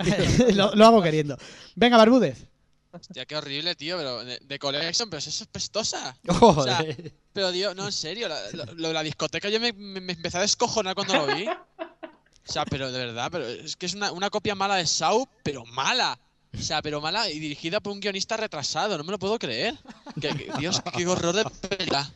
[0.55, 1.37] lo, lo hago queriendo.
[1.75, 2.47] Venga, Barbúdez.
[2.93, 6.15] Hostia, qué horrible, tío, pero de, de Collection, pero eso es pestosa.
[6.27, 6.41] Joder.
[6.57, 10.13] O sea, pero, tío, no, en serio, la- de la discoteca yo me, me- me
[10.13, 11.47] empecé a descojonar cuando lo vi.
[11.47, 15.27] O sea, pero de verdad, pero es que es una, una copia mala de Saw,
[15.43, 16.19] pero mala.
[16.53, 19.77] O sea, pero mala y dirigida por un guionista retrasado, no me lo puedo creer.
[20.19, 22.11] Que- que- Dios, qué horror de película.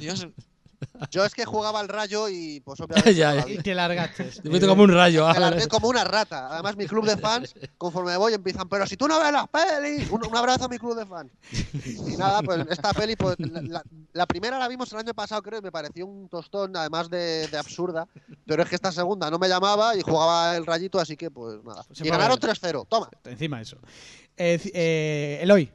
[0.00, 0.26] Dios,
[1.10, 3.48] Yo es que jugaba al rayo y pues obviamente Ya, ya.
[3.48, 4.24] Y te largaste.
[4.24, 5.26] Te meto como un rayo.
[5.26, 6.48] Me ah, largué como una rata.
[6.50, 10.10] Además, mi club de fans, conforme voy, empiezan, pero si tú no ves las pelis,
[10.10, 11.30] un, un abrazo a mi club de fans.
[11.84, 13.36] Y nada, pues esta peli, pues
[14.12, 17.48] la, primera la vimos el año pasado, creo, y me pareció un tostón, además de,
[17.48, 18.06] de absurda.
[18.46, 21.62] Pero es que esta segunda no me llamaba y jugaba el rayito, así que pues
[21.64, 21.84] nada.
[21.92, 22.56] Se Y ganaron ver.
[22.56, 23.08] 3-0, toma.
[23.24, 23.76] Encima eso.
[24.36, 25.70] Eh, eh, Eloy.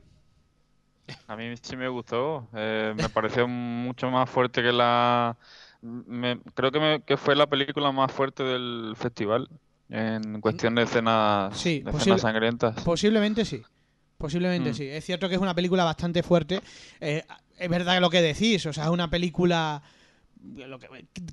[1.28, 2.48] A mí sí me gustó.
[2.56, 5.36] eh, me pareció mucho más fuerte que la.
[5.82, 9.48] me- creo que, me- que fue la película más fuerte del festival
[9.90, 12.82] en cuestión de escenas, Sí, de posible- escenas sangrientas.
[12.84, 13.62] Posiblemente sí.
[14.18, 14.74] Posiblemente Mm.
[14.74, 14.88] sí.
[14.88, 16.60] Es cierto que es una película bastante fuerte.
[17.00, 17.24] Eh,
[17.58, 18.66] es verdad lo que decís.
[18.66, 19.82] O sea, es una película.
[20.56, 20.88] Lo que,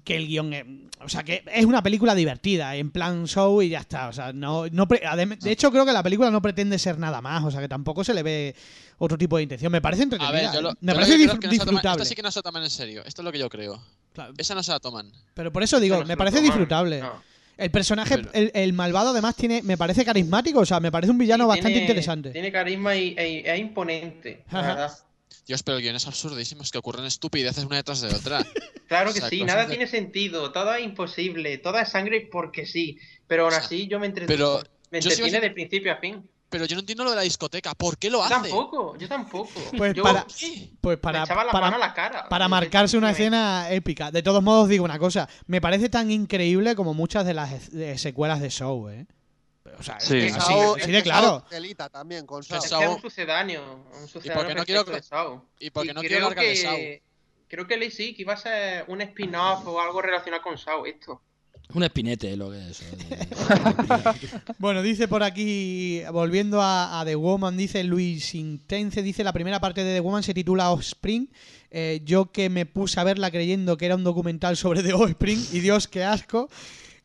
[0.05, 0.65] que el guion es,
[1.01, 4.33] o sea que es una película divertida en plan show y ya está o sea
[4.33, 7.61] no, no de hecho creo que la película no pretende ser nada más o sea
[7.61, 8.55] que tampoco se le ve
[8.99, 11.27] otro tipo de intención me parece a entretenida ver, yo lo, me yo parece que
[11.27, 13.39] toman- disfrutable Esta sí que no se la toman en serio, esto es lo que
[13.39, 13.83] yo creo.
[14.13, 15.11] Claro, Esa no se la toman.
[15.35, 17.23] pero por eso digo me parece toman, disfrutable no.
[17.57, 21.19] el personaje el, el malvado además tiene me parece carismático o sea me parece un
[21.19, 24.69] villano Sí, bastante tiene- interesante Tiene carisma y e- es imponente, la Ajá.
[24.69, 24.99] verdad.
[25.47, 28.45] Dios, pero el guion es absurdísimo, es que ocurren estupideces una detrás de otra.
[28.87, 32.29] Claro O que sea, sí, nada de- tiene sentido, todo es imposible, todo es sangre
[32.31, 34.63] porque sí, pero aún O sea, así yo me pero entretengo.
[34.91, 36.29] Me yo sigo entretiene de principio a fin.
[36.51, 38.35] Pero yo no entiendo lo de la discoteca, ¿por qué lo Yo hace?
[38.35, 39.51] tampoco, yo tampoco.
[39.77, 40.71] Pues yo para- ¿Qué?
[40.81, 42.29] pues para, echaba la para, mano a la cara.
[42.29, 44.11] para Yo- marcarse una escena épica.
[44.11, 45.29] De todos modos, digo una cosa.
[45.47, 47.51] Me parece tan increíble como muchas de las
[47.97, 49.07] secuelas de Show, ¿eh?
[49.79, 50.17] O sea, Sí.
[50.19, 51.45] es que así, Sao- así es de que claro.
[51.51, 52.59] Sao también con Que Sao.
[52.59, 55.43] Es que Sao- es un sucedáneo, un sucedáneo porque no quiero- de Saw.
[55.61, 56.77] Y porque Y no quiero creo largar de que- Saw.
[57.49, 61.21] Creo que sí, que iba a ser un spin-off o algo relacionado con Saw, esto.
[61.73, 62.81] Un espinete, lo que es.
[63.09, 63.17] de-
[64.59, 69.61] Bueno, dice por aquí, volviendo a, a The Woman, dice Luis Intense, dice la primera
[69.61, 71.31] parte de The Woman se titula Offspring.
[71.71, 75.43] Eh, yo que me puse a verla creyendo que era un documental sobre The Offspring,
[75.53, 76.49] y Dios, qué asco.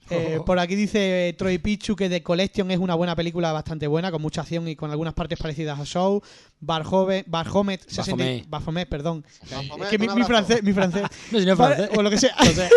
[0.09, 4.11] Eh, por aquí dice Troy Pichu que The Collection es una buena película bastante buena,
[4.11, 6.21] con mucha acción y con algunas partes parecidas a Show.
[6.61, 8.49] Barjove, Barhomet, 60 Baphomet.
[8.49, 9.25] Baphomet, perdón.
[9.49, 11.03] Baphomet, Es que mi, mi francés, mi francés.
[11.31, 11.89] No, si no francés.
[11.95, 12.35] O lo que sea.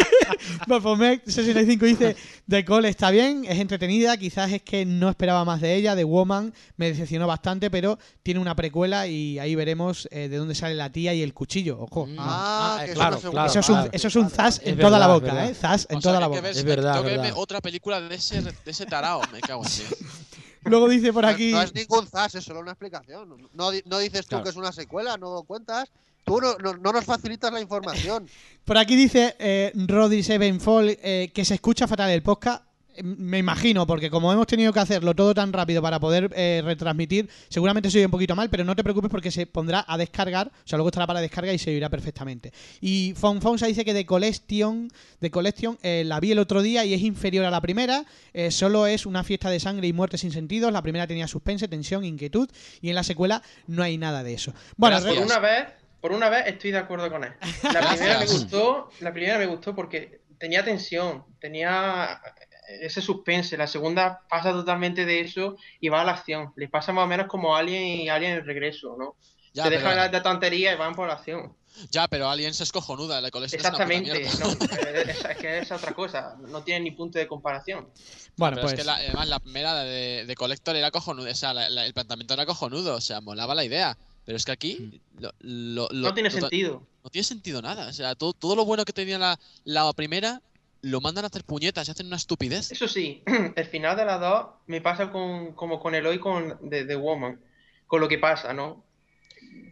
[0.66, 2.16] Baphomet 65 dice
[2.48, 6.04] The Call está bien, es entretenida, quizás es que no esperaba más de ella, The
[6.04, 10.74] Woman me decepcionó bastante, pero tiene una precuela y ahí veremos eh, de dónde sale
[10.74, 11.78] la tía y el cuchillo.
[11.80, 12.06] Ojo.
[12.06, 12.16] Mm.
[12.18, 13.90] Ah, Ah, que claro, es una claro, eso, es un, claro.
[13.92, 15.50] eso es un zas Es en toda la verdad, boca, verdad.
[15.50, 15.54] ¿eh?
[15.54, 16.40] Zas en O toda la que que boca.
[16.48, 17.42] ver- Es verdad, Tengo que es verme verdad.
[17.42, 19.94] otra película de ese, de ese tarao, me cago en Dios.
[20.64, 21.52] Luego dice por No- aquí...
[21.52, 23.28] No, es ningún zas, es solo una explicación.
[23.54, 24.44] No, no dices tú Claro.
[24.44, 25.90] que es una secuela, no cuentas.
[26.24, 28.28] Tú no, no, no nos facilitas la información.
[28.64, 32.64] Por aquí dice eh, Roddy Sevenfold eh, que se escucha fatal el podcast.
[33.02, 37.28] Me imagino, porque como hemos tenido que hacerlo todo tan rápido para poder eh, retransmitir,
[37.48, 40.48] seguramente se oye un poquito mal, pero no te preocupes porque se pondrá a descargar,
[40.48, 42.52] o sea, luego estará para descarga y se oirá perfectamente.
[42.80, 44.90] Y Fonfonsa dice que de Collection,
[45.20, 48.50] de Collection eh, la vi el otro día y es inferior a la primera, eh,
[48.50, 52.04] solo es una fiesta de sangre y muerte sin sentido, la primera tenía suspense, tensión,
[52.04, 54.52] inquietud, y en la secuela no hay nada de eso.
[54.76, 55.00] Bueno.
[55.00, 55.66] Por una vez,
[56.00, 57.32] por una vez estoy de acuerdo con él.
[57.72, 62.20] La primera me gustó, la primera me gustó porque tenía tensión, tenía
[62.68, 63.56] ese suspense.
[63.56, 66.52] La segunda pasa totalmente de eso y va a la acción.
[66.56, 69.16] Le pasa más o menos como Alien y Alien el regreso, ¿no?
[69.54, 71.54] Ya, Se pero, dejan de tontería y van por la acción.
[71.90, 75.58] ya, pero Aliens es cojonuda, la colección es una puta Exactamente, no, es, es que
[75.58, 77.88] es otra cosa, no tiene ni punto de comparación.
[78.36, 78.72] bueno Pero pues...
[78.74, 81.84] es que la- además la primera de, de Collector era cojonuda, o sea, la- la-
[81.84, 83.98] el planteamiento era cojonudo, o sea, molaba la idea.
[84.24, 86.86] Pero es que aquí lo- lo- lo- No tiene lo- sentido.
[87.02, 87.88] No tiene sentido nada.
[87.88, 90.40] O sea, todo, todo lo bueno que tenía la, la primera
[90.82, 92.70] lo mandan a hacer puñetas y hacen una estupidez.
[92.72, 93.22] Eso sí,
[93.56, 97.40] el final de las dos me pasa con, como con Eloy con The, The Woman.
[97.86, 98.84] Con lo que pasa, ¿no?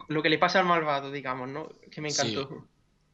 [0.09, 1.69] Lo que le pasa al malvado, digamos, ¿no?
[1.91, 2.67] Que me encantó.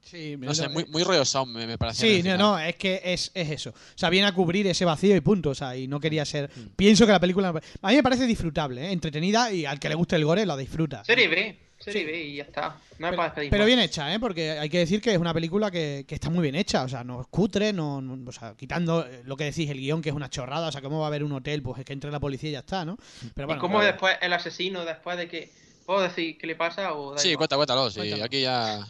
[0.06, 2.06] Sí, No sé, muy, muy rollo Sound me, me parece.
[2.06, 3.70] Sí, no, no, es que es, es eso.
[3.70, 5.50] O sea, viene a cubrir ese vacío y punto.
[5.50, 6.48] O sea, y no quería ser.
[6.76, 7.48] Pienso que la película.
[7.82, 8.92] A mí me parece disfrutable, ¿eh?
[8.92, 11.04] entretenida y al que le guste el gore lo disfruta.
[11.04, 11.58] Serie B,
[11.92, 12.76] serie B y ya está.
[12.98, 14.18] No me puedes pedir Pero bien hecha, ¿eh?
[14.20, 16.82] Porque hay que decir que es una película que, que está muy bien hecha.
[16.84, 19.78] O sea, no es cutre, no, no- o sea, quitando eh, lo que decís, el
[19.78, 20.68] guion, que es una chorrada.
[20.68, 21.62] O sea, ¿cómo va a haber un hotel?
[21.62, 22.96] Pues es que entre la policía y ya está, ¿no?
[23.34, 23.92] Pero ¿Y bueno, cómo claro.
[23.92, 25.52] después el asesino, después de que...
[25.86, 27.88] ¿Puedo decir qué le pasa o da Sí, cuenta, cuéntalo.
[27.90, 28.24] Sí, Cuéntalo.
[28.24, 28.80] aquí ya.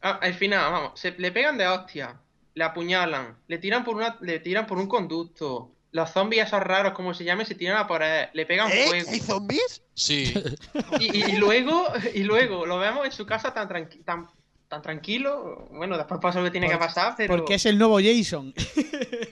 [0.00, 2.18] Ah, al final, vamos, se, le pegan de hostia,
[2.54, 6.92] le apuñalan, le tiran por una, le tiran por un conducto, los zombies esos raros,
[6.92, 8.86] como se llamen, se tiran a por él, le pegan ¿Eh?
[8.86, 9.10] fuego.
[9.10, 9.82] ¿Hay zombies?
[9.94, 10.32] Sí.
[11.00, 14.28] Y, y- y luego, y luego lo vemos en su casa tan tranqui- tan,
[14.68, 15.66] tan tranquilo.
[15.72, 18.52] Bueno, después pasa lo que tiene que pasar, pero Porque es el nuevo Jason.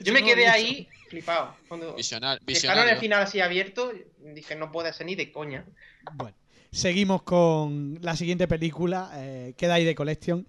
[0.01, 1.55] yo me quedé ahí flipado.
[1.67, 3.91] Cuando Visionar, dejaron el final así abierto,
[4.33, 5.65] dije, no puede ser ni de coña.
[6.13, 6.35] Bueno,
[6.71, 10.47] seguimos con la siguiente película, eh, que dais de Collection.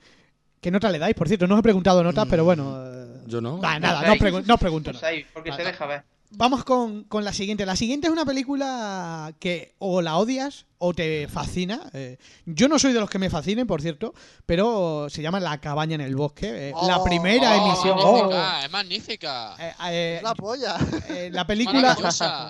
[0.66, 1.14] ¿Qué nota le dais?
[1.14, 2.74] Por cierto, no os he preguntado notas, pero bueno.
[2.84, 3.60] eh, Yo no.
[3.60, 6.02] va, nada, No os, pregun- no os pregunto No sé, porque se deja ver.
[6.38, 7.64] Vamos con, con la siguiente.
[7.64, 11.80] La siguiente es una película que o la odias o te fascina.
[11.94, 14.12] Eh, yo no soy de los que me fascinen, por cierto,
[14.44, 16.68] pero se llama La cabaña en el bosque.
[16.68, 17.96] Eh, la Oh, primera oh, emisión.
[17.98, 19.56] oh, magnífica, es magnífica.
[19.58, 20.76] Eh, eh, Es la polla.
[21.08, 21.96] eh, la película.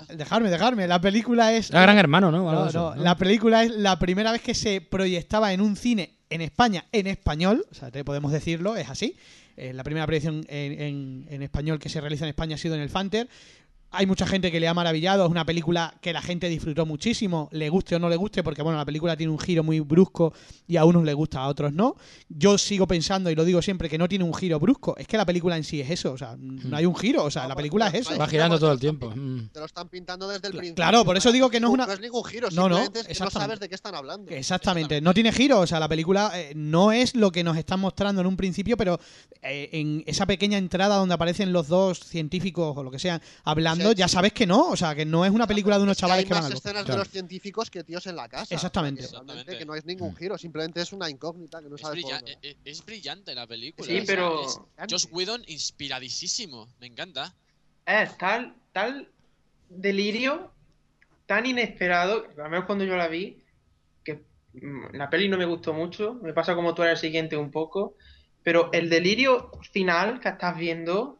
[0.09, 0.89] Dejarme, dejarme.
[0.89, 1.70] La película es.
[1.70, 2.95] Era Gran Hermano, ¿no?
[2.97, 7.07] La película es la primera vez que se proyectaba en un cine en España en
[7.07, 7.64] español.
[7.70, 9.16] O sea, te podemos decirlo, es así.
[9.57, 12.74] Eh, la primera proyección en, en- en español que se realiza en España ha sido
[12.74, 13.28] en el Fanter.
[13.97, 17.49] Hay mucha gente que le ha maravillado, es una película que la gente disfrutó muchísimo,
[17.53, 20.34] le guste o no le guste, porque bueno, la película tiene un giro muy brusco
[20.66, 21.97] y a unos le gusta, a otros no.
[22.28, 25.16] Yo sigo pensando, y lo digo siempre, que no tiene un giro brusco, es que
[25.16, 27.49] la película en sí es eso, o sea, no hay un giro, o sea, No,
[27.51, 28.11] la película es eso.
[28.11, 29.11] Va giro girando todo el tiempo.
[29.14, 29.49] Mm.
[29.53, 30.74] Te lo están pintando desde el principio.
[30.74, 32.90] claro, por eso digo que no es una- No es ningún giro, No, no, es
[32.90, 33.38] que no exactamente.
[33.40, 34.30] sabes de qué están hablando.
[34.30, 37.80] Exactamente, no tiene giro, o sea, la película eh, no es lo que nos están
[37.80, 39.01] mostrando en un principio, pero
[39.42, 43.86] eh, en esa pequeña entrada donde aparecen los dos científicos o lo que sea hablando,
[43.93, 46.01] Ya sabes que no, o sea, que no es una película de unos Es que
[46.03, 46.99] chavales hay que van más al escenas Claro.
[47.01, 48.55] de los científicos que tíos en la casa.
[48.55, 49.03] Exactamente.
[49.05, 49.59] Exactamente.
[49.59, 52.20] que no es ningún giro, simplemente es una incógnita que no Es, sabes por brilla-
[52.20, 52.41] dónde va.
[52.43, 53.87] e- e- es brillante la película.
[53.87, 54.59] Sí, o sea, pero- es
[54.91, 56.68] Joss Whedon inspiradísimo.
[56.80, 57.34] Me encanta.
[57.84, 59.09] Es tal, tal
[59.68, 60.51] delirio,
[61.26, 63.43] tan inesperado, al menos cuando yo la vi,
[64.05, 64.22] que
[64.55, 67.51] mm, la peli no me gustó mucho, me pasa como tú era el siguiente un
[67.51, 67.95] poco,
[68.43, 71.18] pero el delirio final que estás viendo,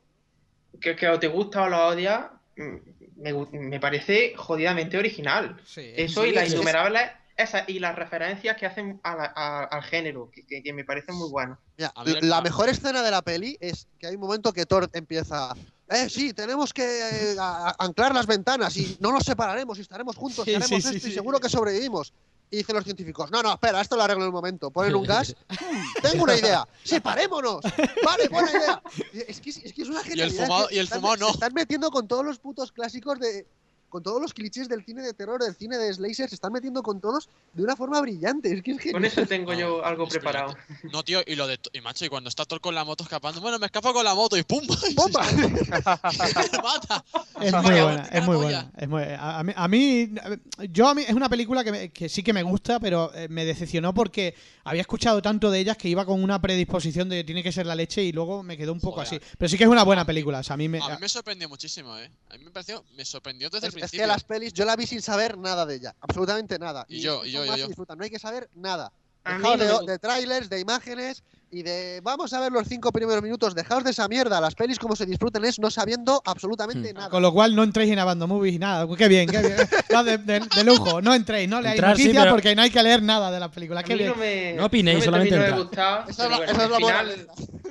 [0.80, 2.26] que, que o te gusta o lo odias,
[2.57, 5.61] me, gu- me parece jodidamente original.
[5.66, 9.32] Sí, Eso sí, y las es- innumerables, esas, y las referencias que hacen a la-
[9.36, 11.59] a- al género, que, que- que me parecen muy buenas.
[11.76, 11.92] Mira,
[12.22, 15.54] la mejor escena de la peli es que hay un momento que Thor empieza.
[15.88, 16.82] Eh, sí, tenemos que
[17.32, 20.54] eh, a- a- anclar las ventanas y no nos separaremos y estaremos juntos Sí, y
[20.54, 21.12] haremos sí, esto sí, y sí.
[21.12, 22.12] seguro que sobrevivimos.
[22.51, 24.70] Y dicen los científicos, no, no, espera, esto lo arreglo en un momento.
[24.70, 25.34] Ponen un gas.
[26.01, 26.66] Tengo una idea.
[26.84, 27.61] ¡Separémonos!
[28.05, 28.82] Vale, buena idea.
[29.26, 30.47] Es que, es que es una genialidad.
[30.47, 31.26] fumado- y el están- fumado no.
[31.26, 33.47] Se están metiendo con todos los putos clásicos de.
[33.97, 36.82] Con todos los clichés del cine de terror, del cine de Slayer, se están metiendo
[36.82, 38.53] con todos de una forma brillante.
[38.53, 40.53] Es que es Con eso tengo yo algo preparado.
[40.53, 40.88] brillante.
[40.92, 41.59] No, tío, y lo de.
[41.72, 44.14] Y macho, y cuando está Thor con la moto escapando, bueno, me escapo con la
[44.14, 44.61] moto y ¡pum!
[44.68, 44.94] se
[46.62, 47.05] mata.
[47.40, 48.70] Es muy vaya, buena, es muy buena.
[48.76, 50.11] Es muy- a, mí, a mí-
[50.70, 53.28] yo a mí, es una película que, me- que sí que me gusta, pero eh,
[53.28, 54.34] me decepcionó porque
[54.64, 57.74] había escuchado tanto de ellas que iba con una predisposición de tiene que ser la
[57.74, 59.07] leche y luego me quedó un poco Joder.
[59.07, 59.20] así.
[59.38, 60.40] Pero sí que es una buena película.
[60.40, 62.11] o sea, a mí me, A mí me sorprendió muchísimo, ¿eh?
[62.28, 62.84] A mí me pareció.
[62.97, 65.66] Me sorprendió desde Es, el es que las pelis, yo la vi sin saber nada
[65.66, 66.84] de ella, absolutamente nada.
[66.89, 67.57] Y yo, y yo, y yo.
[67.57, 68.93] se disfrutan, no hay que saber nada.
[69.24, 72.93] Dejaos no me de, de trailers, de imágenes y de vamos a ver los cinco
[72.93, 74.41] primeros minutos, dejaos de esa mierda.
[74.41, 77.11] Las pelis como se disfruten es no sabiendo absolutamente nada.
[77.11, 78.87] Con lo cual no entréis en Abandon Movies y nada.
[78.97, 79.57] Qué bien, qué bien.
[79.95, 81.03] Va de, de- de lujo.
[81.03, 83.41] No entréis, no leáis Entrar sí, noticias pero- porque no hay que leer nada de
[83.41, 83.82] las películas.
[83.82, 84.11] Qué bien.
[84.11, 86.05] no me, No opinéis, me solamente terminó de gustar.
[86.09, 87.26] Esa es pero la, bueno, esa es final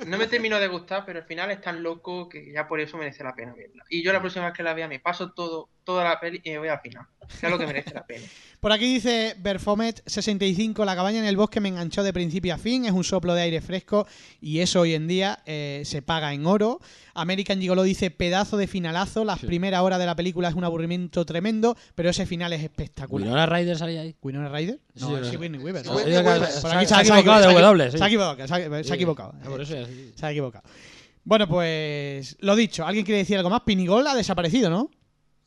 [0.06, 2.98] no me terminó de gustar, pero el final es tan loco que ya por eso
[2.98, 3.82] merece la pena verla.
[3.88, 6.50] Y yo la próxima vez que la vea me paso todo, toda la peli y
[6.50, 7.06] me voy al final.
[7.40, 8.24] Que es lo que merece la pena.
[8.60, 12.84] Por aquí dice Berfomet65, la cabaña en el bosque me enganchó de principio a fin,
[12.86, 14.06] es un soplo de aire fresco
[14.40, 16.80] y eso hoy en día eh, se paga en oro.
[17.14, 21.24] American Gigolo dice pedazo de finalazo, la primera hora de la película es un aburrimiento
[21.24, 23.26] tremendo, pero ese final es espectacular.
[23.28, 24.14] Winona Ryder salía ahí.
[24.22, 24.80] ¿Winona Ryder?
[24.94, 25.36] No, Sí, es sí.
[25.36, 25.82] Sidney Weaver.
[25.84, 25.96] Sí, ¿no?
[25.96, 26.46] Que Weaver.
[26.48, 27.90] se- Por se- aquí se ha equivocado de se ha- W.
[27.90, 27.98] sí.
[27.98, 28.92] Se ha equivocado, se ha, Sí.
[28.94, 29.34] equivocado.
[29.42, 30.12] Ah, así.
[30.16, 30.64] Se ha equivocado.
[31.24, 33.62] Bueno, pues lo dicho, ¿alguien quiere decir algo más?
[33.62, 34.90] Pinigol ha desaparecido, ¿no?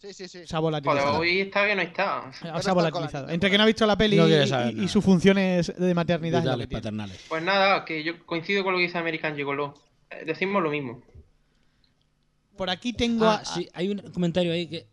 [0.01, 0.47] Sí, sí, sí.
[0.47, 1.19] Se ha Joder, volatilizado.
[1.19, 2.31] hoy está que no está.
[2.33, 3.29] Se ha con la volatilizado.
[3.29, 6.41] Entre que no ha visto la peli No y- saber y, sus funciones de maternidad.
[6.41, 6.81] Vitales, tiene.
[6.81, 7.19] paternales.
[7.27, 9.73] Pues nada, que yo coincido con lo que dice American Gigolo.
[10.09, 11.01] Eh, Decimos lo mismo.
[12.55, 13.25] Por aquí tengo.
[13.25, 14.87] Ah, a- sí, hay un comentario ahí que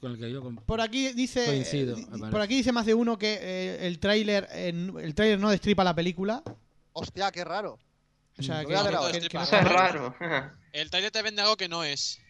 [0.00, 1.44] con el que yo Por aquí dice.
[1.46, 1.96] Coincido,
[2.30, 5.84] por aquí dice más de uno que eh, el tráiler eh, el tráiler no destripa
[5.84, 6.42] la película.
[6.92, 7.78] Hostia, qué raro.
[8.38, 10.14] O sea, Lo que, no es raro.
[10.72, 12.20] El trailer te vende algo que no es.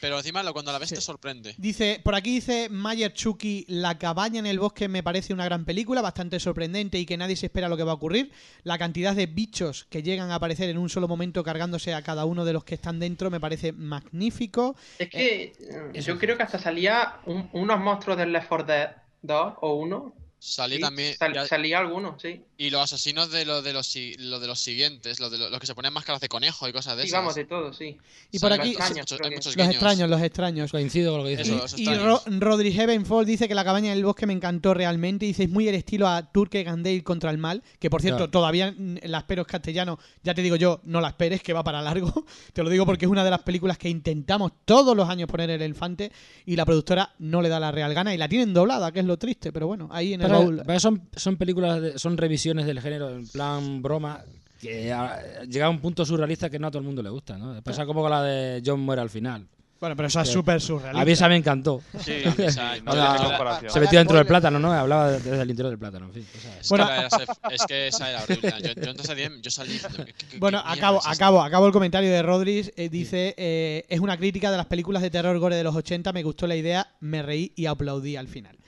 [0.00, 0.94] Pero encima lo- cuando la ves Sí.
[0.94, 1.54] te sorprende.
[1.58, 5.64] Dice, por aquí dice Mayer Chucky, La cabaña en el bosque me parece una gran
[5.64, 8.30] película, bastante sorprendente y que nadie se espera lo que va a ocurrir.
[8.62, 12.24] La cantidad de bichos que llegan a aparecer en un solo momento cargándose a cada
[12.24, 14.76] uno de los que están dentro me parece magnífico.
[14.98, 15.52] Es que
[15.94, 18.90] eh, yo creo que hasta salía un- unos monstruos del Left 4 Dead
[19.22, 20.14] 2 o 1.
[20.38, 21.14] Salí Sí, también.
[21.16, 22.40] sal- ya- salía alguno, sí.
[22.62, 25.58] Y los asesinos de, lo, de, los, lo de los siguientes, los, de lo- los
[25.60, 27.20] que se ponen máscaras de conejo y cosas de Sí, esas.
[27.20, 27.96] vamos, de todo, sí.
[28.30, 29.70] Y por aquí- Extraños, que- Los guiños.
[29.70, 30.70] extraños, los extraños.
[30.70, 31.56] coincido con lo que dice.
[31.56, 31.94] Eso, Y- y.
[31.96, 35.24] Ro- Rodri Heavenfall dice que la cabaña en el bosque me encantó realmente.
[35.24, 37.62] Dice, es muy el estilo a Turque Gandale contra el mal.
[37.78, 38.30] Que por cierto, Claro.
[38.30, 39.98] todavía la espero en castellano.
[40.22, 42.12] Ya te digo yo, no la esperes, que va para largo.
[42.52, 45.48] te lo digo porque es una de las películas que intentamos todos los años poner
[45.48, 46.12] el infante.
[46.44, 48.14] Y la productora no le da la real gana.
[48.14, 49.50] Y la tienen doblada, que es lo triste.
[49.50, 50.62] Pero bueno, ahí en el Pero- baúl.
[50.66, 54.22] pero son, son películas, de- son revisiones del género en plan broma
[54.60, 57.38] que a- llega a un punto surrealista que no a todo el mundo le gusta,
[57.38, 57.62] ¿no?
[57.62, 59.46] Pasa como con la de John muere al final.
[59.80, 61.00] Bueno, pero eso es súper surrealista.
[61.00, 61.80] A mí esa me encantó.
[62.04, 63.62] Sí, esa- no O sea.
[63.70, 64.70] Se metió dentro del plátano, ¿no?
[64.70, 66.26] Hablaba desde el interior del plátano, en fin.
[66.60, 67.08] Es, Bueno, que era-
[67.54, 68.52] es que esa era horrible.
[68.62, 70.62] Yo, yo entonces yo salí diciendo, ¿qué- qué- qué Bueno,
[71.02, 72.70] acabo, acabo el comentario de Rodríguez.
[72.76, 76.12] eh, dice, eh, es una crítica de las películas de terror gore de los 80.
[76.12, 78.58] Me gustó la idea, me reí y aplaudí al final.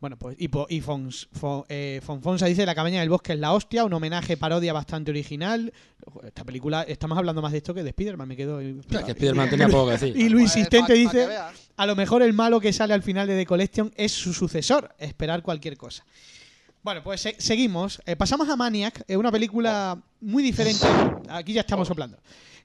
[0.00, 3.52] Bueno, pues, y, y Fons- Fon- eh, Fonfonsa dice, La cabaña del bosque es la
[3.52, 5.72] hostia, un homenaje, parodia bastante original.
[6.24, 8.60] Esta película, estamos hablando más de esto que de Spider-Man, me quedo...
[8.60, 10.16] Es que Spiderman tenía poco que decir.
[10.16, 11.26] Y Luis Insistente dice,
[11.76, 14.94] a lo mejor el malo que sale al final de The Collection es su sucesor,
[14.98, 16.02] esperar cualquier cosa.
[16.82, 18.00] Bueno, pues se- seguimos.
[18.06, 20.86] Eh, pasamos a Maniac, eh, una película muy diferente.
[21.28, 22.16] Aquí ya estamos soplando.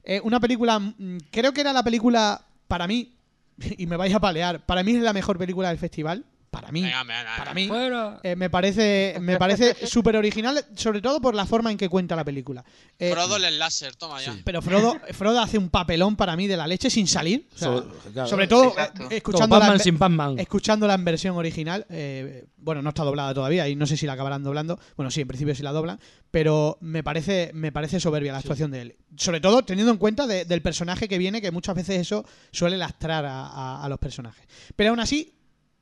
[0.04, 3.12] Eh, una película, mm, creo que era la película, para mí,
[3.76, 6.24] y me vais a palear, para mí es la mejor película del festival.
[6.60, 6.82] Para mí.
[6.82, 7.36] Venga, venga, venga.
[7.36, 7.68] Para mí.
[7.68, 8.20] Fuera.
[8.22, 12.16] Eh, me parece me parece súper original, sobre todo por la forma en que cuenta
[12.16, 12.64] la película.
[12.98, 14.36] Eh, Frodo el láser, toma ya.
[14.44, 17.46] pero Frodo, Frodo hace un papelón para mí de la leche sin salir.
[17.54, 18.28] O sea, So- claro.
[18.28, 19.98] sobre todo eh, escuchando la, sin
[20.38, 21.86] escuchándola en versión original.
[21.90, 24.80] eh, bueno, no está doblada todavía y no sé si la acabarán doblando.
[24.96, 26.00] Bueno, sí, en principio sí la doblan.
[26.32, 28.96] Pero me parece, me parece soberbia la actuación de él.
[29.16, 32.76] Sobre todo teniendo en cuenta de- del personaje que viene, que muchas veces eso suele
[32.76, 34.44] lastrar a, a- a los personajes.
[34.74, 35.32] Pero aún así,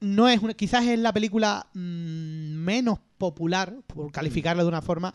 [0.01, 1.79] no es una- quizás es la película mm,
[2.55, 5.15] menos popular, por calificarla de una forma,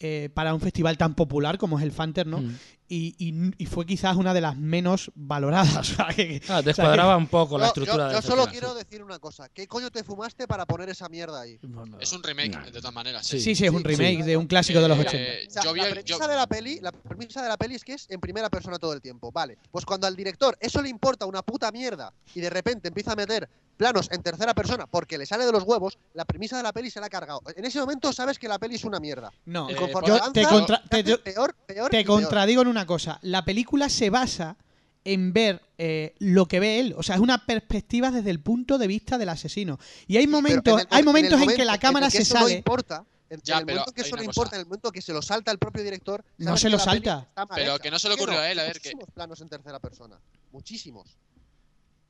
[0.00, 2.38] eh, para un festival tan popular como es el Fanter, ¿no?
[2.40, 2.54] Mm.
[2.90, 5.76] Y, y- y fue quizás una de las menos valoradas.
[5.76, 9.18] o sea, que- Ah, descuadraba un poco la estructura yo, yo solo quiero decir una
[9.18, 9.48] cosa.
[9.50, 11.58] ¿Qué coño te fumaste para poner esa mierda ahí?
[12.00, 13.26] Es un remake, de todas maneras.
[13.26, 13.40] Sí.
[13.40, 14.22] Sí, sí, es un remake sí.
[14.22, 15.48] de un clásico de los Eh, 80.
[15.48, 17.74] O sea, yo vi la, premisa yo- de la peli, la premisa de la peli
[17.74, 19.30] es que es en primera persona todo el tiempo.
[19.32, 23.12] Vale, pues cuando al director eso le importa una puta mierda y de repente empieza
[23.12, 26.64] a meter planos en tercera persona porque le sale de los huevos, la premisa de
[26.64, 27.42] la peli se la ha cargado.
[27.54, 29.30] En ese momento sabes que la peli es una mierda.
[29.46, 31.54] No, Eh, conforme yo avanza, te, contra- peor, peor
[31.90, 32.06] te y peor.
[32.06, 33.18] contradigo en una cosa.
[33.22, 34.56] La película se basa
[35.04, 36.94] en ver eh, lo que ve él.
[36.96, 39.78] O sea, es una perspectiva desde el punto de vista del asesino.
[40.06, 42.12] Y hay momentos, en el hay momen- momentos en, el que la momento cámara en
[42.12, 42.54] que se eso no sale.
[42.54, 44.92] importa, en, Ya, en el pero momento que eso no una importa, en el momento
[44.92, 47.28] que se lo salta el propio director, No se que lo salta.
[47.54, 47.78] Pero hecha.
[47.82, 49.48] que no se le ¿Por qué ocurrió a él, a ver, que- Muchísimos planos en
[49.48, 50.18] tercera persona.
[50.52, 51.16] Muchísimos.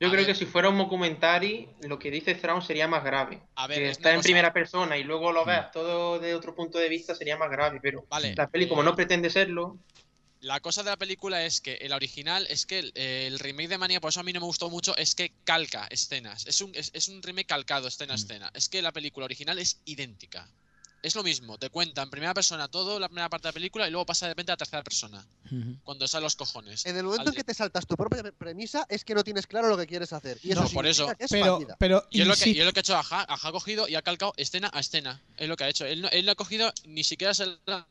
[0.01, 0.33] Yo A creo ver.
[0.33, 3.41] que si fuera un documentary, lo que dice Thrawn sería más grave.
[3.55, 6.19] A ver, que es está una en cosa- primera persona y luego lo ves todo
[6.19, 8.33] de otro punto de vista sería más grave, pero Vale.
[8.35, 9.77] la peli como no pretende serlo,
[10.41, 13.67] La cosa de la película es que el original es que el, eh, el remake
[13.67, 16.45] de Mania, por eso a mí no me gustó mucho, es que calca escenas.
[16.47, 18.49] Es un, es, es un remake calcado escena a escena.
[18.53, 20.47] Es que la película original es idéntica.
[21.01, 23.87] Es lo mismo, te cuenta en primera persona todo, la primera parte de la película,
[23.87, 25.25] y luego pasa de repente a tercera persona.
[25.83, 26.85] Cuando salen los cojones.
[26.85, 29.47] En el momento Al- en que te saltas tu propia premisa es que no tienes
[29.47, 30.37] claro lo que quieres hacer.
[30.43, 31.07] Y eso No, por eso.
[31.17, 32.97] que es Pero, pero Y es lo que, insisto- y es lo que ha hecho
[32.97, 33.21] Aja.
[33.29, 35.21] Aja ha cogido y ha calcado escena a escena.
[35.37, 35.85] Es lo que ha hecho.
[35.85, 37.87] Él no, él no ha cogido ni siquiera se la-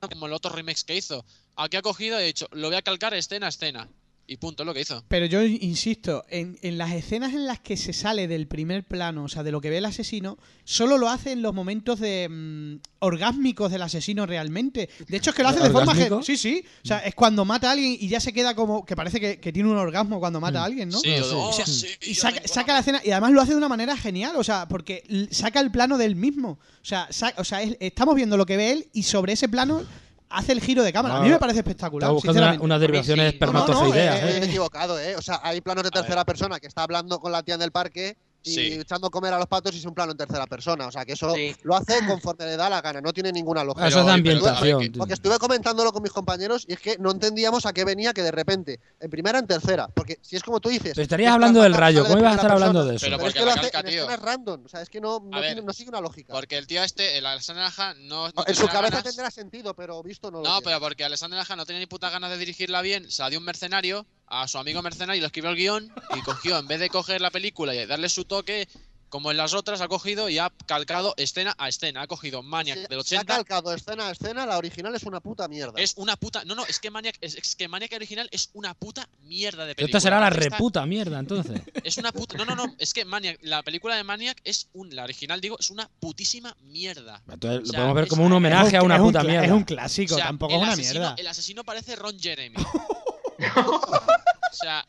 [0.00, 1.24] como los otros remakes que hizo.
[1.56, 3.88] Aquí ha cogido y ha dicho, lo voy a calcar escena a escena.
[4.32, 5.04] Y punto, es lo que hizo.
[5.08, 9.24] Pero yo insisto, en, en las escenas en las que se sale del primer plano,
[9.24, 12.28] o sea, de lo que ve el asesino, solo lo hace en los momentos de
[12.30, 14.88] mm, orgásmicos del asesino realmente.
[15.08, 15.92] De hecho, es que lo hace de forma...
[15.92, 16.16] ¿Orgásmico?
[16.22, 16.64] gen- Sí, sí.
[16.82, 18.84] O sea, es cuando mata a alguien y ya se queda como...
[18.86, 20.98] Que parece que, que tiene un orgasmo cuando mata a alguien, ¿no?
[20.98, 21.86] Sí, No, o- oh, sí.
[22.02, 24.66] Y saca, saca la escena y además lo hace de una manera genial, o sea,
[24.66, 26.58] porque saca el plano del mismo.
[26.80, 29.48] O sea, sa- o sea es- estamos viendo lo que ve él y sobre ese
[29.48, 29.84] plano
[30.32, 31.14] hace el giro de cámara.
[31.16, 32.06] A No, mí me parece espectacular.
[32.06, 33.38] Estaba buscando una- unas derivaciones sí.
[33.40, 34.38] No, no, no, espermatozoideas, eh, ¿eh?
[34.42, 35.16] he equivocado, ¿eh?
[35.16, 37.72] O sea, hay planos de tercera persona que está hablando con la tía en el
[37.72, 38.72] parque y Sí.
[38.74, 40.86] echando a comer a los patos y es un plano en tercera persona.
[40.86, 41.54] O sea, que eso Sí.
[41.62, 43.86] lo hace conforme le da la gana, no tiene ninguna lógica.
[43.88, 44.92] Eso es de ambientación.
[44.98, 48.22] Porque estuve comentándolo con mis compañeros y es que no entendíamos a qué venía que
[48.22, 49.88] de repente, en primera, en tercera.
[49.88, 50.92] Porque si es como tú dices.
[50.94, 52.04] Pero estarías hablando del rayo.
[52.04, 53.06] ¿Cómo ibas a estar hablando persona, de eso?
[53.06, 54.02] Pero Pero es que lo la hace calca, en tío.
[54.04, 54.64] escenas random.
[54.64, 56.32] O sea, es que no, no, A ver, tiene- no sigue una lógica.
[56.32, 59.74] Porque el tío este, el Alexander Aja, no, no en su cabeza ganas- tendrá sentido,
[59.74, 60.64] pero visto no lo No, tiene.
[60.64, 63.38] pero porque Alexander Aja no tenía ni puta ganas de dirigirla bien, se la dio
[63.38, 66.88] un mercenario a su amigo mercenario, lo escribió el guion y cogió, en vez de
[66.88, 68.66] coger la película y darle su toque,
[69.10, 72.00] como en las otras, ha cogido y ha calcado escena a escena.
[72.00, 73.34] Ha cogido Maniac Se- del se ha 80.
[73.34, 75.74] calcado escena a escena, la original es una puta mierda.
[75.76, 76.46] Es una puta.
[76.46, 79.74] No, no, es que Maniac, es, es que Maniac original es una puta mierda de
[79.74, 79.98] película.
[79.98, 81.60] Esta será la reputa mierda, entonces.
[81.84, 82.38] Es una puta.
[82.38, 82.74] No, no, no.
[82.78, 84.96] Es que Maniac, la película de Maniac es un.
[84.96, 87.20] La original, digo, es una putísima mierda.
[87.30, 89.44] Entonces O lo sea, podemos ver como un homenaje a un- una un puta mierda.
[89.44, 91.14] Es un clásico, O sea, tampoco es una asesino- mierda.
[91.18, 92.56] El asesino parece Ron Jeremy.
[93.66, 94.86] o sea,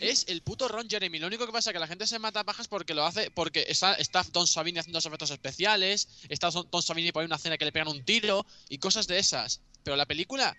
[0.00, 1.18] es el puto Ron Jeremy.
[1.18, 3.30] Lo único que pasa es que la gente se mata pajas porque lo hace.
[3.30, 6.08] Porque está, está Don Savini haciendo los efectos especiales.
[6.28, 8.46] Está Don Savini por ahí una escena que le pegan un tiro.
[8.68, 9.60] Y cosas de esas.
[9.82, 10.56] Pero la película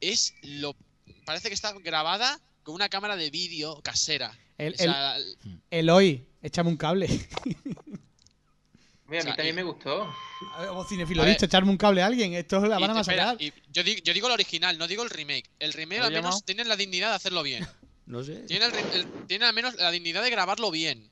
[0.00, 0.74] es lo.
[1.26, 4.36] Parece que está grabada con una cámara de vídeo casera.
[4.58, 5.16] El- o sea,
[5.70, 7.08] Eloy, échame un cable.
[9.10, 10.14] Mira, a O sea, mí también y- me gustó.
[10.54, 12.32] A ver, O cinefilo visto, echarme un cable a alguien.
[12.34, 13.42] Esto la y- van a espera, masacrar.
[13.42, 15.50] y yo, digo, yo digo el original, no digo el remake.
[15.58, 16.40] El remake ¿Lo al menos llamado?
[16.46, 17.66] tiene la dignidad de hacerlo bien.
[18.06, 18.34] No sé.
[18.48, 21.08] Tiene, el el- tiene al menos la dignidad de grabarlo bien.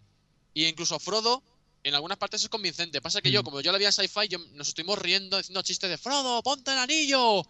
[0.53, 1.45] Y incluso Frodo,
[1.85, 3.01] en algunas partes es convincente.
[3.01, 5.89] Pasa que yo, como yo la vi en sci-fi, yo, nos estuvimos riendo diciendo chistes
[5.91, 7.45] de Frodo, ponte el anillo,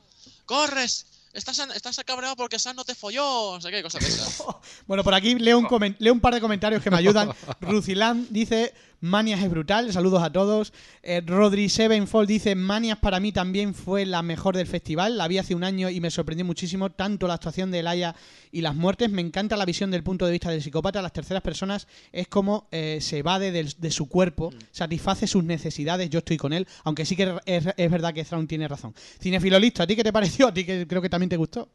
[0.45, 4.09] corres, estás, an- estás cabreado porque Sam no te folló, no sé qué, cosas de
[4.09, 4.43] esas.
[4.87, 7.33] Bueno, por aquí leo un, comen- leo un par de comentarios que me ayudan.
[7.61, 10.73] Rucilan dice, Manias es brutal, saludos a todos.
[11.03, 15.39] Eh, Rodri Sevenfold dice, Manias para mí también fue la mejor del festival, la vi
[15.39, 18.17] hace un año y me sorprendió muchísimo, tanto la actuación de Laia
[18.51, 21.43] y las muertes, me encanta la visión del punto de vista del psicópata, las terceras
[21.43, 26.53] personas es como eh, se evade de su cuerpo, satisface sus necesidades, yo estoy con
[26.53, 28.95] él, aunque sí que es, es verdad que Thrawn tiene razón.
[29.21, 30.49] Cinefilo listo, ¿a ti qué te pareció?
[30.49, 31.69] ¿A ti que creo que también te gustó?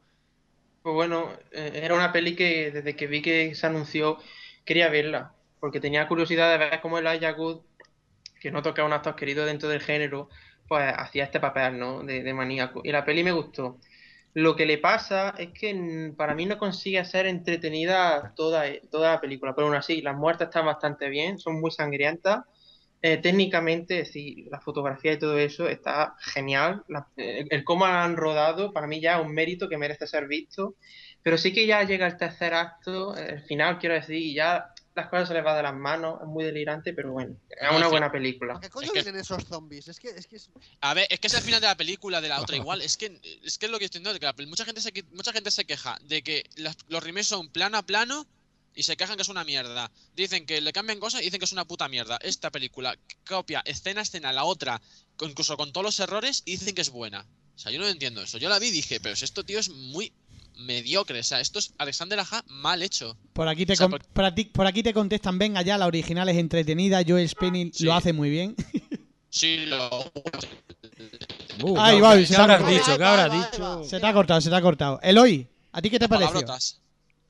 [0.82, 4.18] Pues bueno, eh, era una peli que desde que vi que se anunció
[4.66, 5.32] quería verla,
[5.64, 7.62] porque tenía curiosidad de ver cómo Elijah Wood,
[8.42, 10.28] que no toca un actor querido dentro del género,
[10.68, 12.04] pues hacía este papel, ¿no?
[12.04, 12.82] De, maníaco.
[12.84, 13.80] Y la peli me gustó.
[14.34, 19.22] Lo que le pasa es que para mí no consigue ser entretenida toda, toda la
[19.22, 22.42] película, pero aún así, las muertes están bastante bien, son muy sangrientas.
[23.02, 26.84] Eh, técnicamente, sí, la fotografía y todo eso está genial.
[26.90, 30.28] La- el, el cómo han rodado, para mí ya es un mérito que merece ser
[30.28, 30.76] visto.
[31.22, 35.10] Pero sí que ya llega el tercer acto, el final, quiero decir, y ya las
[35.10, 37.86] cosas se les va de las manos, es muy delirante, pero bueno, es No, una
[37.88, 37.92] sí.
[37.92, 38.54] buena película.
[38.54, 39.88] ¿Por qué coño Es que- vienen esos zombies?
[39.88, 40.50] Es que es, que es-
[40.82, 42.82] A ver, es que es el final de la película de la otra igual.
[42.82, 45.04] Es que es que es lo que estoy diciendo, que la mucha gente se que-
[45.12, 48.28] mucha gente se queja de que las- los remakes son plano a plano
[48.76, 49.92] y se quejan que es una mierda.
[50.16, 52.18] Dicen que le cambian cosas y dicen que es una puta mierda.
[52.22, 52.96] Esta película
[53.28, 54.82] copia escena a escena la otra,
[55.22, 57.26] incluso con todos los errores y dicen que es buena.
[57.56, 58.38] O sea, yo no entiendo eso.
[58.40, 60.12] Yo la vi y dije, pero si esto tío es muy
[60.58, 63.18] mediocre, o sea, esto es Alexander Aja mal hecho.
[63.34, 65.78] Por aquí te O sea, con- por- por aquí, por aquí te contestan, venga ya,
[65.78, 67.84] la original es entretenida, Joel Spenny Sí.
[67.86, 68.56] lo hace muy bien.
[69.30, 69.90] Sí, lo
[71.62, 72.98] Uh, Ahí ¿qué- va, ¿Qué habrás dicho?
[72.98, 73.84] ¿Qué habrás dicho?
[73.84, 75.00] se te ha cortado, se te ha cortado.
[75.04, 76.80] Eloy, ¿a ti qué te palabrotas.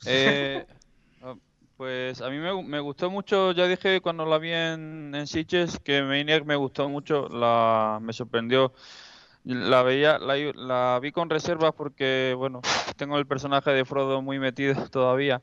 [0.05, 0.65] Eh,
[1.23, 1.35] ah,
[1.77, 5.27] pues a mí me, gu- me gustó mucho, ya dije cuando la vi en, en
[5.27, 8.73] Sitges que Maniac me gustó mucho, la, me sorprendió.
[9.45, 12.61] La veía, la, i- la vi con reservas porque, bueno,
[12.95, 15.41] tengo el personaje de Frodo muy metido todavía,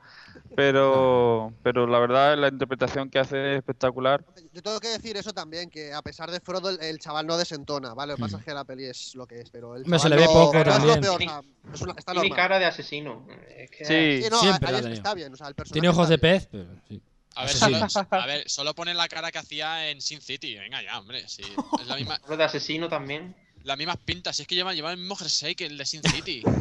[0.57, 4.25] pero, pero la verdad la interpretación que hace es espectacular.
[4.53, 7.37] Yo tengo que decir eso también, que a pesar de Frodo, el, el chaval no
[7.37, 8.13] desentona, ¿vale?
[8.13, 8.41] Lo que pasa Mm.
[8.41, 10.33] es que la peli es lo que es, pero el Hombre, se chaval le ve
[10.33, 11.01] no- poco no es lo también.
[11.01, 11.41] peor, o sea,
[11.75, 13.27] es una- está Tiene cara de asesino.
[13.57, 16.19] Es que Sí, Sí, no, Siempre es- está bien, o sea, el Tiene ojos de
[16.19, 17.03] pez, pero sí.
[17.37, 17.77] A ver, solo,
[18.11, 20.57] a ver, solo pone la cara que hacía en Sin City.
[20.57, 21.29] Venga ya, hombre.
[21.29, 21.43] Sí,
[21.81, 23.37] es la misma, Lo de asesino también.
[23.65, 24.37] Las mismas pintas.
[24.37, 26.43] Si es que lleva, lleva el mismo jersey que el de Sin City.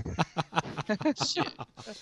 [1.23, 1.39] Sí.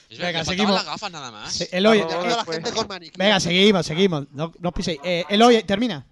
[0.09, 0.73] Es Venga, seguimos.
[0.73, 1.51] las gafas nada más.
[1.53, 2.87] Se- Eloy, Vamos, eh, la gente con
[3.17, 4.27] venga, seguimos, seguimos.
[4.31, 4.99] No, no os piséis.
[5.03, 6.05] Eh, Eloy, termina.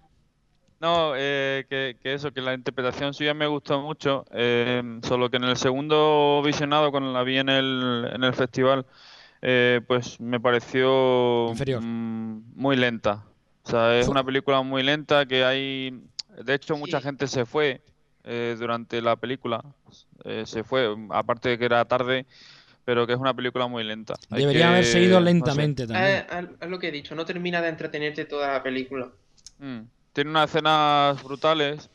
[0.78, 5.38] No, eh, que, que eso, que la interpretación suya me gustó mucho, eh, solo que
[5.38, 8.84] en el segundo visionado, cuando la vi en el, en el festival,
[9.40, 11.80] eh, pues me pareció Inferior.
[11.82, 13.24] mm, muy lenta.
[13.64, 15.98] O sea, es una película muy lenta que hay...
[16.44, 17.04] De hecho, mucha Sí.
[17.04, 17.80] gente se fue
[18.26, 19.62] eh, durante la película.
[20.24, 22.26] Eh, se fue, aparte de que era tarde,
[22.84, 24.14] pero que es una película muy lenta.
[24.30, 25.32] Hay Debería que- haber seguido no sé.
[25.32, 26.16] lentamente también.
[26.16, 29.10] Es, es- es lo que he dicho, no termina de entretenerte toda la película.
[29.58, 29.80] Mm.
[30.12, 31.90] Tiene unas escenas brutales,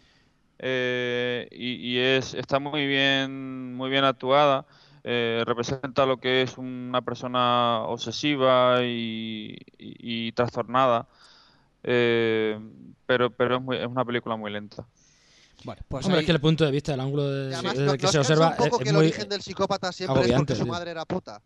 [0.59, 4.65] eh, y, y es, está muy bien, muy bien actuada.
[5.03, 11.07] eh, representa lo que es una persona obsesiva y, y- y trastornada.
[11.83, 12.59] eh,
[13.07, 14.85] pero pero es, muy- es una película muy lenta.
[15.63, 17.85] Bueno, pues Hombre, ahí- es que el punto de vista, el ángulo de- además, desde
[17.85, 20.33] no- que se observa un poco es, que el muy origen del psicópata siempre es
[20.33, 21.41] porque su madre era puta.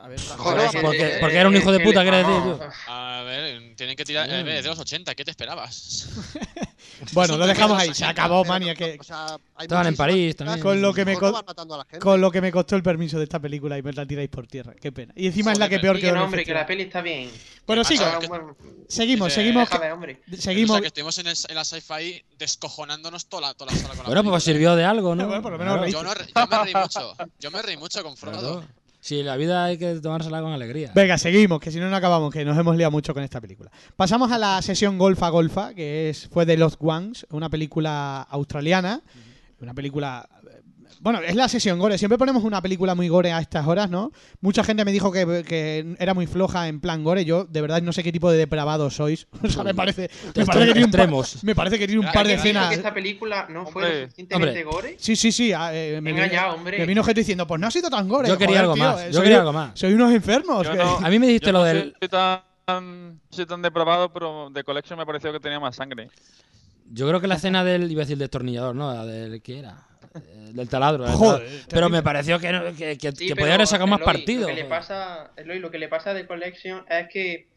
[0.00, 2.34] A ver, Joder, no, que- porque- eh, porque era un hijo de puta, quiere decir,
[2.42, 2.60] tío.
[2.86, 4.28] A ver, tienen que tirar.
[4.30, 6.08] eh, Es de los 80, ¿qué te esperabas?
[7.12, 7.92] Bueno, lo dejamos ahí.
[7.92, 8.72] Se acabó, pero Mania.
[8.72, 10.60] no, Que, o sea, hay Estaban en París también.
[10.60, 11.98] Con lo que me con- van matando a la gente.
[11.98, 14.46] con lo que me costó el permiso de esta película y me la tiráis por
[14.46, 14.72] tierra.
[14.80, 15.12] Qué pena.
[15.16, 17.30] Y encima es la que peor Sí, que no, hombre, que la peli está bien.
[17.66, 17.82] Bueno,
[18.28, 18.56] bueno,
[18.88, 19.68] Seguimos, Eh, seguimos.
[20.38, 20.76] Seguimos.
[20.76, 23.98] sea, que estuvimos en, el- en la sci-fi descojonándonos toda la, toda la sala con
[23.98, 25.26] la Bueno, pues sirvió de algo, ¿no?
[25.26, 25.86] Bueno, por lo menos Claro.
[25.88, 27.16] reí- Yo, no re- yo me reí mucho.
[27.40, 28.38] Yo me reí mucho con Claro.
[28.38, 28.64] Frodo.
[29.06, 30.90] Sí, la vida hay que tomársela con alegría.
[30.92, 33.70] Venga, seguimos, que si no, no acabamos, que nos hemos liado mucho con esta película.
[33.94, 39.02] Pasamos a la sesión Golfa Golfa, que es fue de Lost Ones, una película australiana.
[39.60, 40.28] Una película.
[41.06, 41.98] Bueno, es la sesión gore.
[41.98, 44.10] Siempre ponemos una película muy gore a estas horas, ¿no?
[44.40, 47.24] Mucha gente me dijo que, que era muy floja en plan gore.
[47.24, 49.28] Yo, de verdad, no sé qué tipo de depravados sois.
[49.44, 51.08] O sea, me parece, me parece que tiene un par,
[51.44, 52.68] me parece que tiene un par de que ¿Dijo escenas.
[52.70, 54.64] que esta película no fue Hombre, suficientemente hombre.
[54.64, 54.96] gore?
[54.98, 55.52] Sí, sí, sí.
[55.52, 56.78] ah, eh, me, Engañado, vino, hombre.
[56.78, 58.28] me vino gente diciendo, pues no ha sido tan gore.
[58.28, 59.78] Yo quería Joder, algo tío, más, yo soy- quería algo más.
[59.78, 60.66] Soy unos enfermos.
[60.74, 61.94] No- A mí me dijiste Yo lo no del.
[62.00, 66.10] soy tan, soy tan depravado, pero de Collection me pareció que tenía más sangre.
[66.90, 67.92] Yo creo que la escena del.
[67.92, 68.92] iba a decir destornillador, ¿no?
[68.92, 69.40] La del.
[69.40, 69.86] ¿Qué era?
[70.16, 71.04] Eh, Del taladro.
[71.04, 71.66] del Joder, taladro.
[71.70, 74.12] Pero me pareció que, no- que, que, Sí, que pero, podía haber sacado más Eloy,
[74.14, 74.40] partido.
[74.42, 77.48] Lo que le pasa, Eloy, lo que le pasa de Collection es que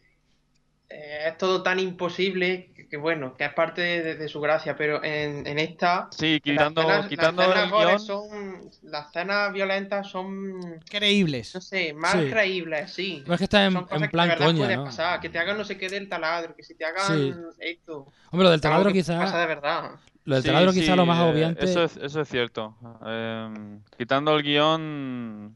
[0.92, 4.76] eh, es todo tan imposible que, que, bueno, que es parte de, de su gracia,
[4.76, 8.00] pero en, en esta Sí, las quitando, escenas- quitando las escenas el gore guion.
[8.00, 11.54] son las escenas violentas son Creíbles.
[11.54, 12.30] no sé, más Sí.
[12.32, 13.24] creíbles, sí.
[13.28, 14.86] No es que está en, en plan que coña, ¿no?
[14.86, 17.34] pasar, que te hagan no sé qué del taladro, que si te hagan Sí.
[17.60, 18.08] esto.
[18.32, 19.92] Hombre, lo del taladro que pasa de verdad.
[20.30, 21.66] Lo del Sí, taladro quizá sí, lo más eh, agobiante.
[21.66, 22.76] Eso es, eso es cierto.
[23.04, 25.56] Eh, quitando el guion,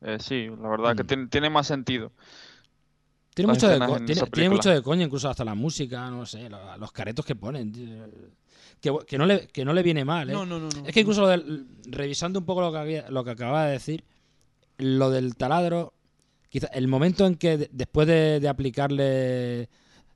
[0.00, 1.06] eh, sí, la verdad que Mm.
[1.06, 2.10] tiene, tiene más sentido.
[3.32, 3.78] Tiene mucho, de,
[4.34, 7.70] tiene, mucho de coña, incluso hasta la música, no sé, lo- los caretos que ponen.
[7.70, 7.86] tío.
[8.80, 10.32] Que, que, no, le, que no le viene mal, ¿eh?
[10.32, 10.84] No, no, no, no.
[10.84, 13.72] Es que incluso lo del- revisando un poco lo que, había- lo que acababa de
[13.72, 14.02] decir,
[14.78, 15.92] lo del taladro,
[16.48, 19.68] quizá el momento en que de- después de, de aplicarle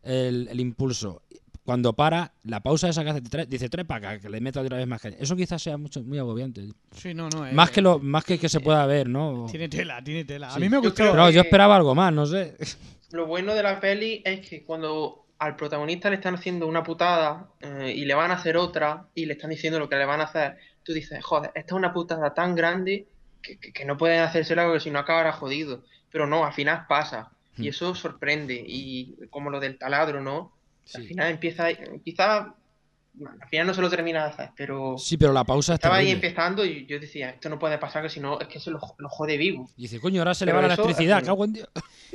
[0.03, 1.23] el, el impulso,
[1.65, 4.61] cuando para, la pausa esa que hace, "Tre- dice tres para acá, que le meta
[4.61, 5.17] otra vez más caña.
[5.21, 6.63] Eso quizás sea mucho, muy agobiante.
[6.63, 6.75] tío.
[6.97, 7.47] Sí, no, no.
[7.47, 9.47] eh, Más que lo más que, que se pueda ver, ¿no?
[9.51, 10.53] Tiene tela, tiene tela.
[10.53, 11.11] A mí me Yo gustó.
[11.11, 12.57] Pero yo que- esperaba algo más, no sé.
[13.13, 17.49] Lo bueno de la peli es que cuando al protagonista le están haciendo una putada
[17.61, 20.21] eh, y le van a hacer otra y le están diciendo lo que le van
[20.21, 23.07] a hacer, tú dices, joder, esta es una putada tan grande
[23.43, 25.83] que, que- que no pueden hacérsela porque si no acabará jodido.
[26.11, 27.31] Pero no, al final pasa.
[27.59, 27.69] Y Hmm.
[27.69, 28.65] eso sorprende.
[28.67, 30.53] Y como lo del taladro, ¿no?
[30.95, 31.69] Al final empieza,
[32.05, 32.55] quizá,
[33.21, 35.97] al final no se lo termina de hacer, pero Sí, pero la pausa es estaba
[35.97, 38.71] ahí empezando y yo decía, esto no puede pasar que si no, es que se
[38.71, 39.69] lo, lo jode vivo.
[39.77, 41.69] Y dice, coño, ahora se le va la electricidad, eh, cago en Dios.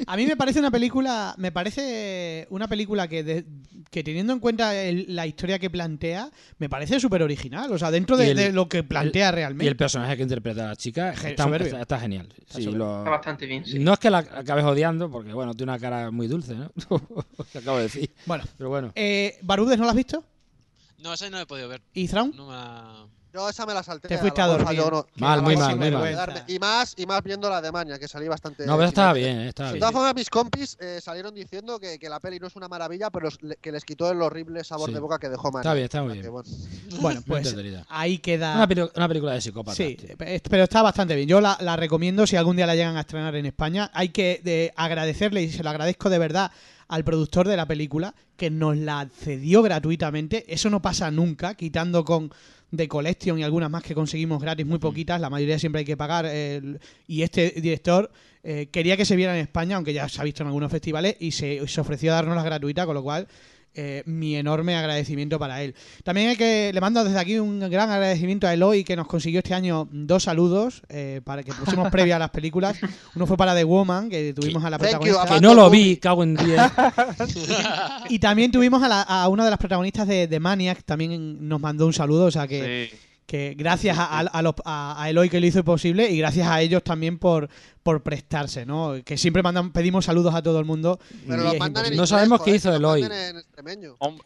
[0.07, 3.45] A mí me parece una película, me parece una película que, de-
[3.91, 7.72] que teniendo en cuenta el- la historia que plantea, me parece súper original.
[7.72, 9.65] O sea, dentro de, el- de lo que plantea realmente.
[9.65, 12.28] Y el personaje que interpreta a la chica está, está- está genial.
[12.48, 12.78] Sí, soberbio.
[12.80, 13.80] lo- Está bastante bien, sí.
[13.80, 16.72] No es que la acabes odiando, porque bueno, tiene una cara muy dulce, ¿no?
[16.90, 18.10] Lo acabo de decir.
[18.26, 18.91] Bueno, Pero bueno.
[18.95, 20.24] eh, Barudes, ¿no la has visto?
[20.98, 21.82] No, esa no he podido ver.
[21.94, 22.34] ¿Y Thrawn?
[22.36, 24.07] No me la- Yo esa me la salté.
[24.07, 24.76] Te fuiste la a dormir.
[24.78, 26.44] yo no- Mal, muy mal, muy mal.
[26.48, 28.65] Y más, y más viendo la de Maña, que salí bastante.
[28.65, 29.80] No, pero estaba bien, estaba De bien.
[29.82, 33.11] todas formas, mis compis eh, salieron diciendo que, que la peli no es una maravilla,
[33.11, 33.30] pero
[33.61, 34.94] que les quitó el horrible sabor Sí.
[34.95, 35.61] de boca que dejó Maña.
[35.61, 36.24] Está bien, está muy bien.
[36.24, 37.22] que, bueno.
[37.28, 37.56] Pues
[37.90, 38.56] ahí queda.
[38.56, 39.78] Una, peli- una película de psicópatas.
[39.78, 40.15] Sí, tío.
[40.18, 41.28] pero está bastante bien.
[41.30, 43.91] Yo la, la recomiendo si algún día la llegan a estrenar en España.
[43.94, 46.52] Hay que de, agradecerle, y se lo agradezco de verdad
[46.88, 50.46] al productor de la película, que nos la cedió gratuitamente.
[50.54, 52.32] Eso no pasa nunca, quitando con
[52.76, 55.20] The Collection y algunas más que conseguimos gratis, muy poquitas.
[55.20, 56.30] La mayoría siempre hay que pagar.
[57.08, 58.12] y este director
[58.44, 61.16] eh, quería que se viera en España, aunque ya se ha visto en algunos festivales,
[61.20, 63.28] y se, se ofreció a darnos gratuita, con lo cual
[63.78, 65.76] eh, mi enorme agradecimiento para él.
[66.04, 69.40] También hay que le mando desde aquí un gran agradecimiento a Eloy que nos consiguió
[69.40, 72.78] este año dos saludos eh, para que pusimos previa a las películas.
[73.16, 75.70] Uno fue para The Woman que tuvimos a la Thank you, protagonista Que no lo
[75.70, 76.60] vi, cago en 10.
[78.10, 81.60] y también tuvimos a, la- a una de las protagonistas de, de Maniac también nos
[81.62, 82.98] mandó un saludo, o sea que Sí.
[83.26, 86.48] que gracias a, a- a los- a- a Eloy que lo hizo posible y gracias
[86.48, 87.49] a ellos también por,
[87.88, 88.96] por prestarse, ¿no?
[89.06, 91.00] Que siempre mandan, pedimos saludos a todo el mundo.
[91.26, 91.92] Pero mandan en.
[91.92, 93.02] No inglés, sabemos qué hizo Eloy.
[93.04, 93.42] en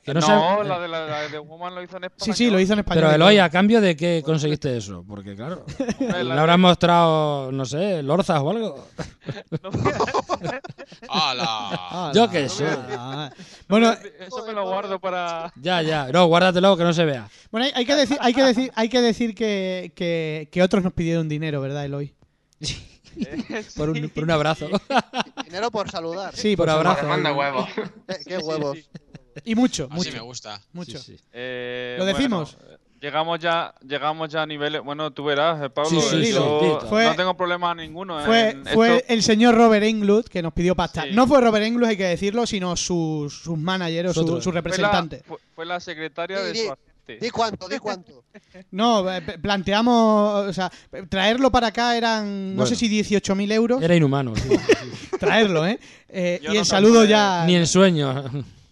[0.04, 2.36] Que no no, sabe- la de la, la de Woman lo hizo en español.
[2.36, 3.04] Sí, sí, lo hizo en español.
[3.04, 3.38] Pero Eloy.
[3.38, 5.06] ¿a cambio de qué conseguiste eso?
[5.08, 5.64] Porque claro,
[6.00, 8.88] le habrán mostrado, no sé, lorzas o algo.
[11.08, 12.12] ¡Hala!
[12.16, 12.66] Yo qué sé.
[13.68, 15.54] Bueno, Eso me lo guardo para.
[15.62, 16.08] Ya, ya.
[16.12, 17.30] No, guárdatelo que no se vea.
[17.52, 20.84] bueno hay, hay que decir, hay que decir, hay que decir que, que, que otros
[20.84, 22.16] nos pidieron dinero, ¿verdad, Eloy?
[23.76, 24.68] Por un, por un abrazo.
[25.46, 26.36] Dinero por saludar.
[26.36, 27.08] Sí, Por por abrazo.
[27.08, 27.70] Manda huevos.
[28.08, 28.78] Eh, qué huevos.
[29.46, 30.62] Y mucho, Así mucho, me gusta.
[30.74, 30.98] mucho.
[30.98, 31.24] Sí, sí.
[31.32, 32.58] Eh, ¿Lo decimos?
[32.60, 34.82] bueno, llegamos ya, llegamos ya a niveles.
[34.84, 35.90] Bueno, tú verás, eh, Pablo.
[35.90, 36.88] Sí, sí, eh, dilo, yo.
[36.90, 38.20] Fue- no tengo problema ninguno.
[38.26, 39.14] Fue, en fue esto.
[39.14, 41.04] el señor Robert Englund que nos pidió pasta.
[41.04, 41.10] Sí.
[41.14, 44.44] No fue Robert Englund, hay que decirlo, sino sus, sus managers, su, Nosotros.
[44.44, 45.24] su Fue la, representante.
[45.26, 46.76] fue, fue la secretaria de su.
[47.07, 48.23] Di cuánto, di cuánto.
[48.72, 50.72] No, eh, planteamos, o sea,
[51.10, 52.65] traerlo para acá eran, no Bueno.
[52.68, 53.82] sé si 18.000 euros.
[53.82, 54.36] Era inhumano.
[54.36, 55.18] sí, sí.
[55.19, 55.80] Traerlo, ¿eh?
[56.10, 57.44] Eh, y no el saludo ya...
[57.45, 58.23] Ni en sueño.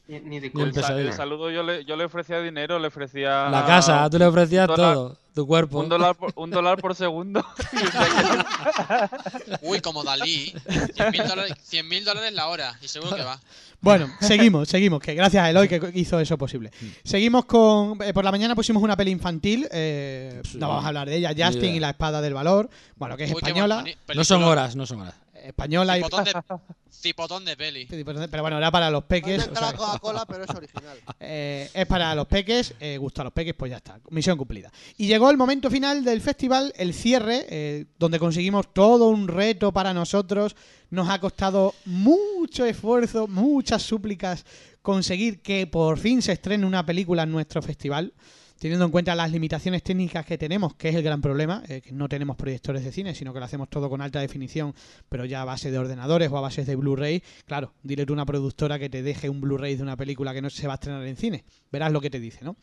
[0.09, 0.87] Ni, ni de El, culpa.
[0.97, 3.47] el saludo yo le, yo le ofrecía dinero, le ofrecía.
[3.49, 5.17] La casa, tú le ofrecías dólar- todo.
[5.35, 5.79] Tu cuerpo.
[5.79, 7.45] Un dólar por, un dólar por segundo.
[9.61, 10.51] Uy, como Dalí.
[10.67, 12.77] 100.000 dólares, 100.000 dólares la hora.
[12.81, 13.39] Y seguro que va.
[13.81, 16.71] Bueno, seguimos, seguimos, que gracias a Eloy que hizo eso posible.
[17.03, 18.01] Seguimos con...
[18.03, 20.57] eh, por la mañana pusimos una peli infantil, eh, Sí.
[20.57, 23.31] no vamos a hablar de ella, Justin y la espada del valor, bueno, que es
[23.31, 25.15] Uy, española, No son horas, no son horas.
[25.49, 26.03] Española y...
[26.03, 26.33] Cipotón de,
[26.91, 27.85] cipotón de peli.
[27.85, 29.39] Pero bueno, era para los peques.
[29.39, 30.97] Inventa o sea, la Coca-Cola, pero es original.
[31.19, 34.71] Eh, es para los peques, eh, gusta a los peques, pues ya está, misión cumplida.
[34.97, 39.71] Y llegó el momento final del festival, el cierre, eh, donde conseguimos todo un reto
[39.71, 40.55] para nosotros.
[40.89, 44.45] Nos ha costado mucho esfuerzo, muchas súplicas
[44.81, 48.13] conseguir que por fin se estrene una película en nuestro festival.
[48.59, 51.93] Teniendo en cuenta las limitaciones técnicas que tenemos, que es el gran problema, eh, que
[51.93, 54.75] no tenemos proyectores de cine, sino que lo hacemos todo con alta definición,
[55.07, 57.23] pero ya a base de ordenadores o a base de Blu-ray.
[57.45, 60.41] Claro, dile tú a una productora que te deje un Blu-ray de una película que
[60.41, 61.45] no se va a estrenar en cine.
[61.71, 62.57] Verás lo que te dice, ¿no?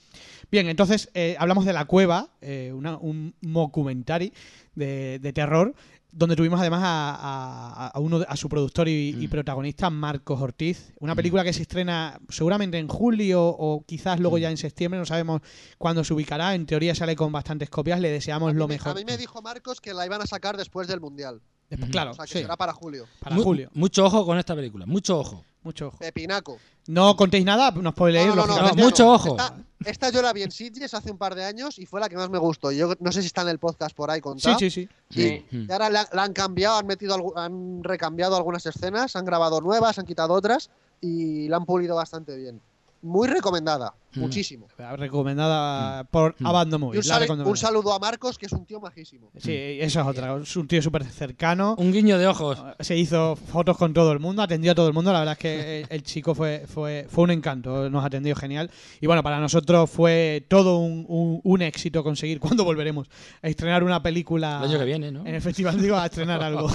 [0.51, 4.33] Bien, entonces eh, hablamos de La Cueva, eh, una- un mockumentary
[4.75, 5.75] de, de terror,
[6.19, 10.93] donde tuvimos además a, a- a uno a su productor y, y protagonista, Marcos Ortiz.
[10.99, 15.05] Una película que se estrena seguramente en julio o quizás luego ya en septiembre, no
[15.07, 15.43] sabemos
[15.79, 16.55] cuándo se ubicará.
[16.55, 18.93] En teoría sale con bastantes copias, le deseamos A lo me- mejor.
[18.93, 21.43] A mí me dijo Marcos que la iban a sacar después del Mundial.
[21.69, 23.07] Después, claro, O sea, que sí, será para julio.
[23.21, 23.71] para Mu- julio.
[23.75, 25.45] Mucho ojo con esta película, mucho ojo.
[25.63, 25.99] Mucho ojo.
[25.99, 26.59] Pepinaco.
[26.87, 28.81] No contéis nada, no spoileéis, No, no, no, lógicamente.
[28.81, 29.31] no, mucho ojo.
[29.31, 32.09] Esta, esta yo la vi en Sitges hace un par de años y fue la
[32.09, 32.71] que más me gustó.
[32.71, 34.59] Yo no sé si está en el podcast por ahí Sí, contado.
[34.61, 34.89] sí, sí.
[35.11, 35.45] Sí.
[35.51, 39.99] Y ahora la, la han cambiado, han metido, han recambiado algunas escenas, han grabado nuevas,
[39.99, 40.71] han quitado otras
[41.01, 42.61] y la han pulido bastante bien.
[43.07, 44.21] Muy recomendada, Mm.
[44.21, 44.67] muchísimo.
[44.97, 46.47] Recomendada por Mm.
[46.47, 47.05] Abandon Y Movies.
[47.07, 49.31] un, sal- un saludo a Marcos, que es un tío majísimo.
[49.37, 50.37] Sí, eso es otra.
[50.43, 51.77] Es un tío súper cercano.
[51.79, 52.63] Un guiño de ojos.
[52.81, 55.13] Se hizo fotos con todo el mundo, atendió a todo el mundo.
[55.13, 58.71] La verdad es que el, el chico fue, fue, fue un encanto, nos atendió genial.
[59.01, 62.41] Y bueno, para nosotros fue todo un, un- un éxito conseguir.
[62.41, 63.09] ¿Cuándo volveremos?
[63.43, 64.59] A estrenar una película.
[64.63, 65.21] El año que viene, ¿no?
[65.27, 66.69] En el festival, digo, a estrenar algo.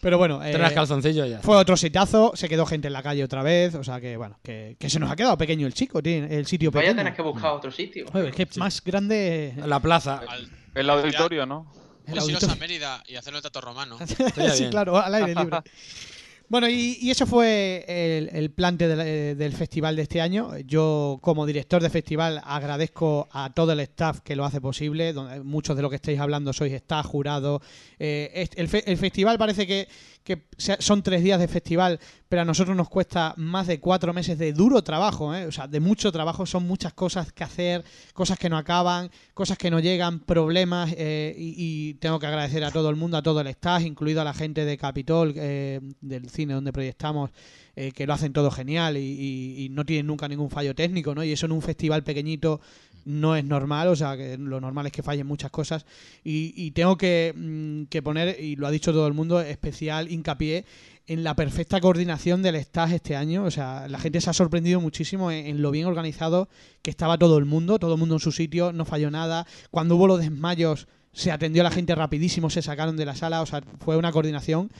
[0.00, 1.40] Pero bueno, eh, calzoncillos ya.
[1.40, 3.74] fue otro sitazo, se quedó gente en la calle otra vez.
[3.74, 6.46] O sea que, bueno, que, que se nos ha quedado pequeño el chico, tiene el
[6.46, 6.96] sitio Vaya pequeño.
[7.00, 8.06] tener que buscar otro sitio.
[8.10, 9.54] Joder, es que más grande.
[9.66, 10.22] La plaza.
[10.26, 11.70] Al, El auditorio, ¿no?
[12.06, 12.52] el pues auditorio.
[12.52, 13.98] a Mérida y hacer el trato romano.
[14.06, 14.14] Sí,
[14.58, 14.70] bien.
[14.70, 15.58] claro, al aire libre.
[16.50, 20.58] Bueno, y, y eso fue el, plante del, eh, del festival de este año.
[20.58, 25.12] Yo, como director de festival, agradezco a todo el staff que lo hace posible.
[25.12, 27.62] Donde muchos de lo que estáis hablando sois staff, jurado.
[28.00, 29.86] Eh, el festival parece que,
[30.30, 30.46] que
[30.78, 31.98] son tres días de festival,
[32.28, 35.46] pero a nosotros nos cuesta más de cuatro meses de duro trabajo, ¿eh?
[35.46, 36.46] o sea, de mucho trabajo.
[36.46, 37.84] Son muchas cosas que hacer,
[38.14, 40.94] cosas que no acaban, cosas que no llegan, problemas.
[40.96, 44.24] eh, y, tengo que agradecer a todo el mundo, a todo el staff, incluido a
[44.24, 47.30] la gente de Capitol, eh, del cine donde proyectamos,
[47.74, 51.24] eh, que lo hacen todo genial y- y no tienen nunca ningún fallo técnico, ¿no?
[51.24, 52.60] Y eso en un festival pequeñito
[53.04, 55.86] no es normal, o sea, que lo normal es que fallen muchas cosas.
[56.24, 60.64] Y, tengo que, mm, que poner, y lo ha dicho todo el mundo, especial hincapié
[61.06, 63.44] en la perfecta coordinación del staff este año.
[63.44, 66.48] O sea, la gente se ha sorprendido muchísimo en, en lo bien organizado
[66.82, 69.46] que estaba todo el mundo, todo el mundo en su sitio, no falló nada.
[69.70, 73.42] Cuando hubo los desmayos, se atendió a la gente rapidísimo, se sacaron de la sala,
[73.42, 74.70] o sea, fue una coordinación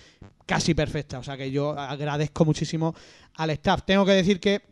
[0.47, 1.19] casi perfecta.
[1.19, 2.95] O sea, que yo agradezco muchísimo
[3.35, 3.83] al staff.
[3.85, 4.63] Tengo que decir que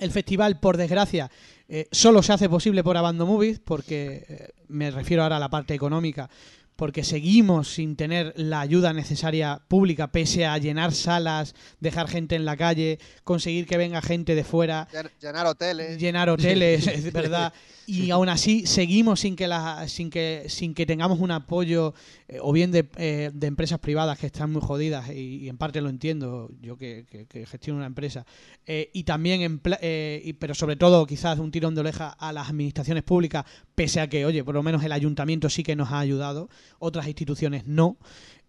[0.00, 1.30] el festival, por desgracia,
[1.68, 5.50] eh, solo se hace posible por Abando Movies, porque eh, me refiero ahora a la
[5.50, 6.30] parte económica,
[6.78, 12.44] porque seguimos sin tener la ayuda necesaria pública, pese a llenar salas, dejar gente en
[12.44, 15.98] la calle, conseguir que venga gente de fuera, Llen- Llenar hoteles.
[16.00, 17.52] llenar hoteles, es verdad.
[17.90, 21.94] Y aún así seguimos sin que la, sin que sin que tengamos un apoyo
[22.28, 25.56] eh, o bien de, eh, de empresas privadas que están muy jodidas y, y en
[25.56, 28.26] parte lo entiendo yo que, que- que gestiono una empresa
[28.66, 32.30] eh, y también en eh, y- pero sobre todo quizás un tirón de oreja a
[32.30, 35.90] las administraciones públicas pese a que oye por lo menos el ayuntamiento sí que nos
[35.90, 37.96] ha ayudado otras instituciones no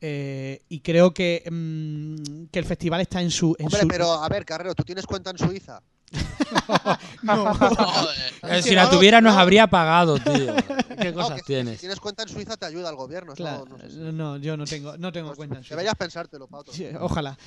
[0.02, 4.14] Eh, y creo que, mm, que el festival está en su en Hombre, su- pero
[4.14, 5.82] a ver, Carrero, ¿tú tienes cuenta en Suiza?
[7.24, 7.52] no.
[8.44, 10.56] Eh, si la tuviera nos habría pagado, tío.
[11.02, 11.74] ¿Qué No, cosas tienes?
[11.76, 13.34] Si tienes cuenta en Suiza te ayuda el gobierno.
[13.34, 13.98] Claro, no- no sé.
[14.14, 15.76] no, yo no tengo no tengo cuenta en Suiza.
[15.76, 16.72] Deberías pensártelo, Pauto.
[16.72, 17.38] Sí, ojalá.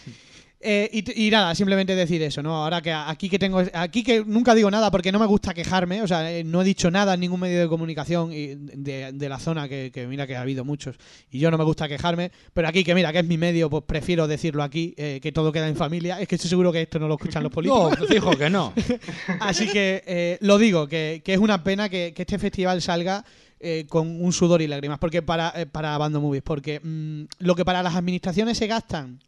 [0.65, 2.63] Eh, y, y nada, simplemente decir eso, ¿no?
[2.63, 6.03] Ahora que aquí que tengo, aquí que nunca digo nada porque no me gusta quejarme,
[6.03, 9.29] o sea, eh, no he dicho nada en ningún medio de comunicación y de, de
[9.29, 10.97] la zona que, que mira que ha habido muchos
[11.31, 13.83] y yo no me gusta quejarme, pero aquí que mira que es mi medio, pues
[13.87, 16.21] prefiero decirlo aquí, eh, que todo queda en familia.
[16.21, 17.99] Es que estoy seguro que esto no lo escuchan los políticos.
[17.99, 18.73] No, fijo que no.
[19.41, 23.25] Así que eh, lo digo, que, que es una pena que, que este festival salga
[23.65, 27.55] eh, con un sudor y lágrimas porque para, eh, para Bando Movies, porque mm, lo
[27.55, 29.21] que para las administraciones se gastan,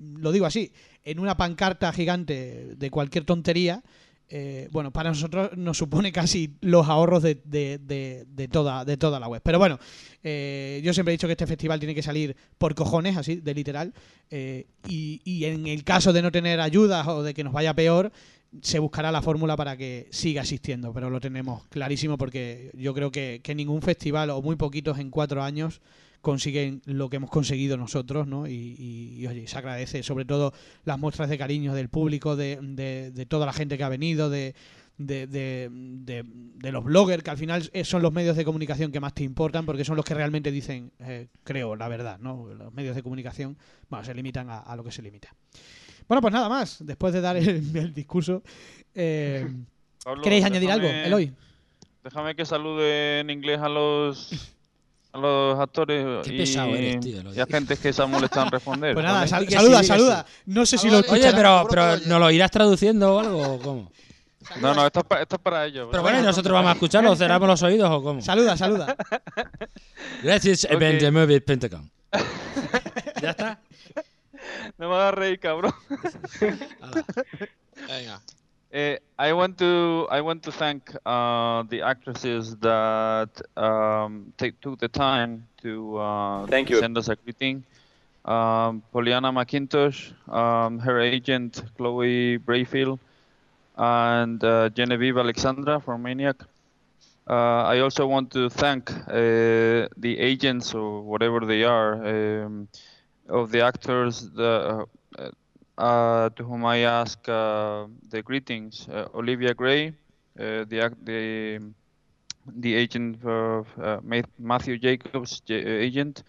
[0.00, 0.72] lo digo así,
[1.04, 3.82] en una pancarta gigante de cualquier tontería,
[4.32, 8.96] eh, bueno, para nosotros nos supone casi los ahorros de, de- de- de toda, de
[8.96, 9.42] toda la web.
[9.44, 9.78] Pero bueno,
[10.22, 13.54] eh, yo siempre he dicho que este festival tiene que salir por cojones, así, de
[13.54, 13.92] literal.
[14.30, 17.74] eh, y, y en el caso de no tener ayudas o de que nos vaya
[17.74, 18.12] peor,
[18.62, 20.92] se buscará la fórmula para que siga existiendo.
[20.92, 25.10] Pero lo tenemos clarísimo porque yo creo que, que ningún festival, o muy poquitos en
[25.10, 25.80] cuatro años,
[26.20, 28.46] consiguen lo que hemos conseguido nosotros, ¿no?
[28.46, 30.52] Y, y- y, oye, se agradece sobre todo
[30.84, 34.28] las muestras de cariño del público, de, de- de toda la gente que ha venido,
[34.30, 34.54] de,
[34.98, 38.92] de, de- de- de los bloggers, que al final eh, son los medios de comunicación
[38.92, 42.48] que más te importan, porque son los que realmente dicen, eh, creo, la verdad, ¿no?
[42.52, 43.56] Los medios de comunicación,
[43.88, 45.34] bueno, se limitan a, a lo que se limita.
[46.06, 48.42] Bueno, pues nada más, después de dar el, el discurso,
[48.94, 49.46] eh,
[50.04, 51.32] Pablo, ¿queréis añadir algo, Eloy?
[52.04, 54.54] Déjame que salude en inglés a los
[55.12, 58.52] a los actores Qué y, pesado eres, tío, y a gente que se molestan en
[58.52, 58.94] responder.
[58.94, 60.26] Pues nada, saluda, saluda.
[60.46, 61.96] No sé si lo Oye, Oye, pero, pero.
[62.06, 63.54] ¿nos lo irás traduciendo o algo?
[63.54, 63.92] ¿O cómo?
[64.60, 65.88] No, no, esto es, pa- esto es para ellos.
[65.90, 67.14] Pero bueno, ¿y nosotros vamos a escucharlo?
[67.14, 68.20] ¿Cerramos los oídos o cómo?
[68.22, 68.96] Saluda, saluda.
[70.22, 70.78] Gracias, Ok.
[70.78, 71.90] Benjamin Pentagon.
[73.22, 73.60] ¿Ya está?
[74.78, 75.72] No me hagas reír, cabrón.
[77.88, 78.20] Venga.
[78.72, 84.78] Uh, I want to I want to thank uh, the actresses that um, take, took
[84.78, 86.78] the time to uh, Thank you.
[86.78, 87.64] send us a greeting.
[88.24, 93.00] Um, Poliana McIntosh, um, her agent Chloe Brayfield,
[93.76, 96.36] and uh, Genevieve Alexandra from Maniac.
[97.28, 101.94] Uh, I also want to thank uh, the agents or whatever they are
[102.44, 102.68] um,
[103.28, 104.86] of the actors the,
[105.80, 108.88] to whom I ask uh, the greetings.
[108.88, 109.88] Uh, Olivia Gray,
[110.38, 111.60] uh, the the
[112.46, 114.00] the agent of uh,
[114.38, 116.22] Matthew Jacobs' uh, agent,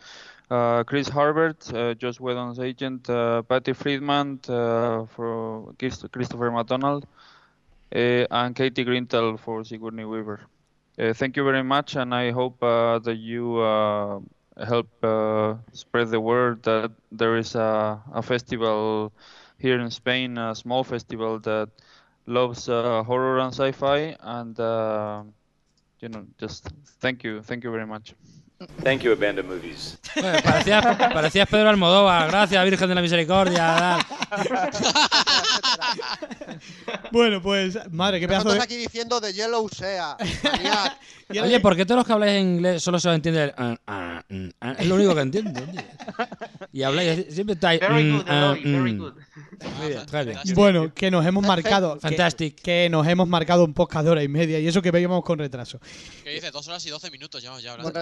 [0.50, 7.06] uh, Chris Harbert, uh, Josh Whedon's agent, uh, Patty Friedman uh, for Chris- Christopher McDonald,
[7.96, 10.40] uh, and Katie Grintel for Sigourney Weaver.
[11.00, 14.20] Uh, thank you very much, and I hope uh, that you uh,
[14.66, 19.14] help uh, spread the word that there is a, a festival
[19.62, 21.70] here in Spain, a small festival that
[22.26, 25.24] loves uh, horror and sci-fi, and uh,
[26.00, 26.68] you know, just
[27.00, 28.16] thank you, thank you very much.
[28.84, 29.98] Thank you, Abandoned Movies.
[30.16, 32.30] Bueno, parecías, parecías Pedro Almodóvar.
[32.30, 33.98] Gracias, Virgen de la Misericordia.
[37.12, 38.74] Bueno, pues, madre, qué pedazo Nosotros de...
[38.74, 40.16] aquí diciendo de Yellow Sea.
[41.40, 43.54] Oye, ¿por qué todos los que habláis en inglés solo se os entiende el...
[43.58, 44.76] ah, ah, mm, ah?
[44.80, 45.82] es lo único que entiendo, tío.
[46.74, 47.82] Y habláis, siempre estáis...
[47.82, 48.98] Very mm, good, very mm.
[48.98, 49.14] good.
[50.56, 52.00] Bueno, que nos hemos marcado.
[52.00, 52.62] Fantastic.
[52.62, 55.40] Que, nos hemos marcado un podcast de hora y media y eso que veíamos con
[55.40, 55.80] retraso.
[56.24, 56.52] ¿Qué dice?
[56.52, 57.52] Dos horas y doce minutos ya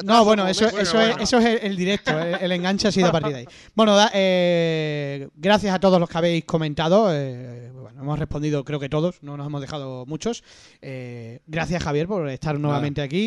[0.03, 3.11] No, bueno, eso, es, eso es el, el directo, el, el enganche ha sido a
[3.11, 3.45] partir de ahí.
[3.76, 7.10] Bueno, da- eh, gracias a todos los que habéis comentado.
[7.11, 10.43] eh, bueno, hemos respondido, creo que todos, no nos hemos dejado muchos.
[10.81, 13.19] Eh, gracias, Javier, por estar nuevamente aquí.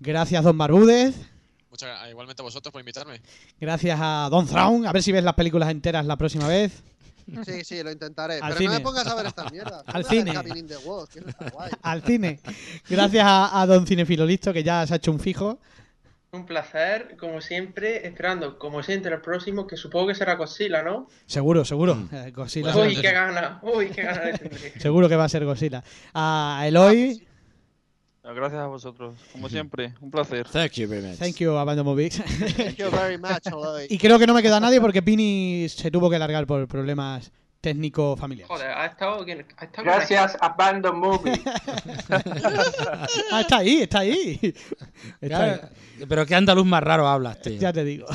[0.00, 1.14] Gracias, Don Barbúdez.
[1.70, 3.20] Muchas gra- igualmente a vosotros por invitarme.
[3.60, 4.86] Gracias a Don Thrawn.
[4.86, 6.82] A ver si ves las películas enteras la próxima vez.
[7.44, 8.34] Sí, sí, lo intentaré.
[8.34, 8.70] Al Pero no cine.
[8.70, 9.82] me pongas a ver estas mierdas.
[9.86, 10.32] Al cine.
[10.84, 11.70] Woods, que está guay.
[11.82, 12.40] Al cine.
[12.88, 15.58] Gracias a, a Don Cinefilo Listo, que ya se ha hecho un fijo.
[16.30, 21.06] Un placer, como siempre, esperando, como siempre, el próximo, que supongo que será Godzilla, ¿no?
[21.26, 21.98] Seguro, seguro.
[22.12, 24.22] Eh, Godzilla Bueno, Uy, qué gana, uy, qué gana.
[24.78, 25.82] Seguro que va a ser Godzilla.
[26.14, 27.26] A Eloy.
[28.34, 30.46] Gracias a vosotros, como siempre, un placer.
[30.48, 31.18] Thank you very much.
[31.18, 32.16] Thank you, Abandon Movies.
[32.56, 33.46] Thank you very much,
[33.88, 37.30] y creo que no me queda nadie porque Pini se tuvo que largar por problemas
[37.60, 38.48] técnicos familiares.
[38.48, 41.40] Joder, ha estado, ha estado Gracias, Abandon Movie.
[43.32, 44.38] Ah, está ahí, está ahí.
[45.20, 45.62] Está Claro,
[45.98, 46.06] ahí.
[46.08, 47.58] Pero qué andaluz más raro hablas, tío.
[47.58, 48.06] Ya te digo.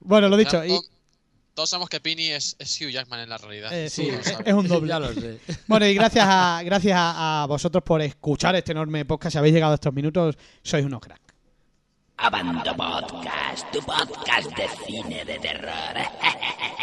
[0.00, 0.64] bueno, lo dicho.
[0.64, 0.78] Y-
[1.54, 3.72] Todos sabemos que Pini es, es Hugh Jackman en la realidad.
[3.72, 4.08] Eh, sí,
[4.44, 4.88] es un doble.
[4.90, 5.38] Ya lo sé.
[5.66, 9.32] Bueno, y gracias a, gracias a, a vosotros por escuchar este enorme podcast.
[9.32, 11.20] Si habéis llegado a estos minutos, sois unos cracks.
[12.22, 15.70] Abando Podcast, tu podcast de cine de terror.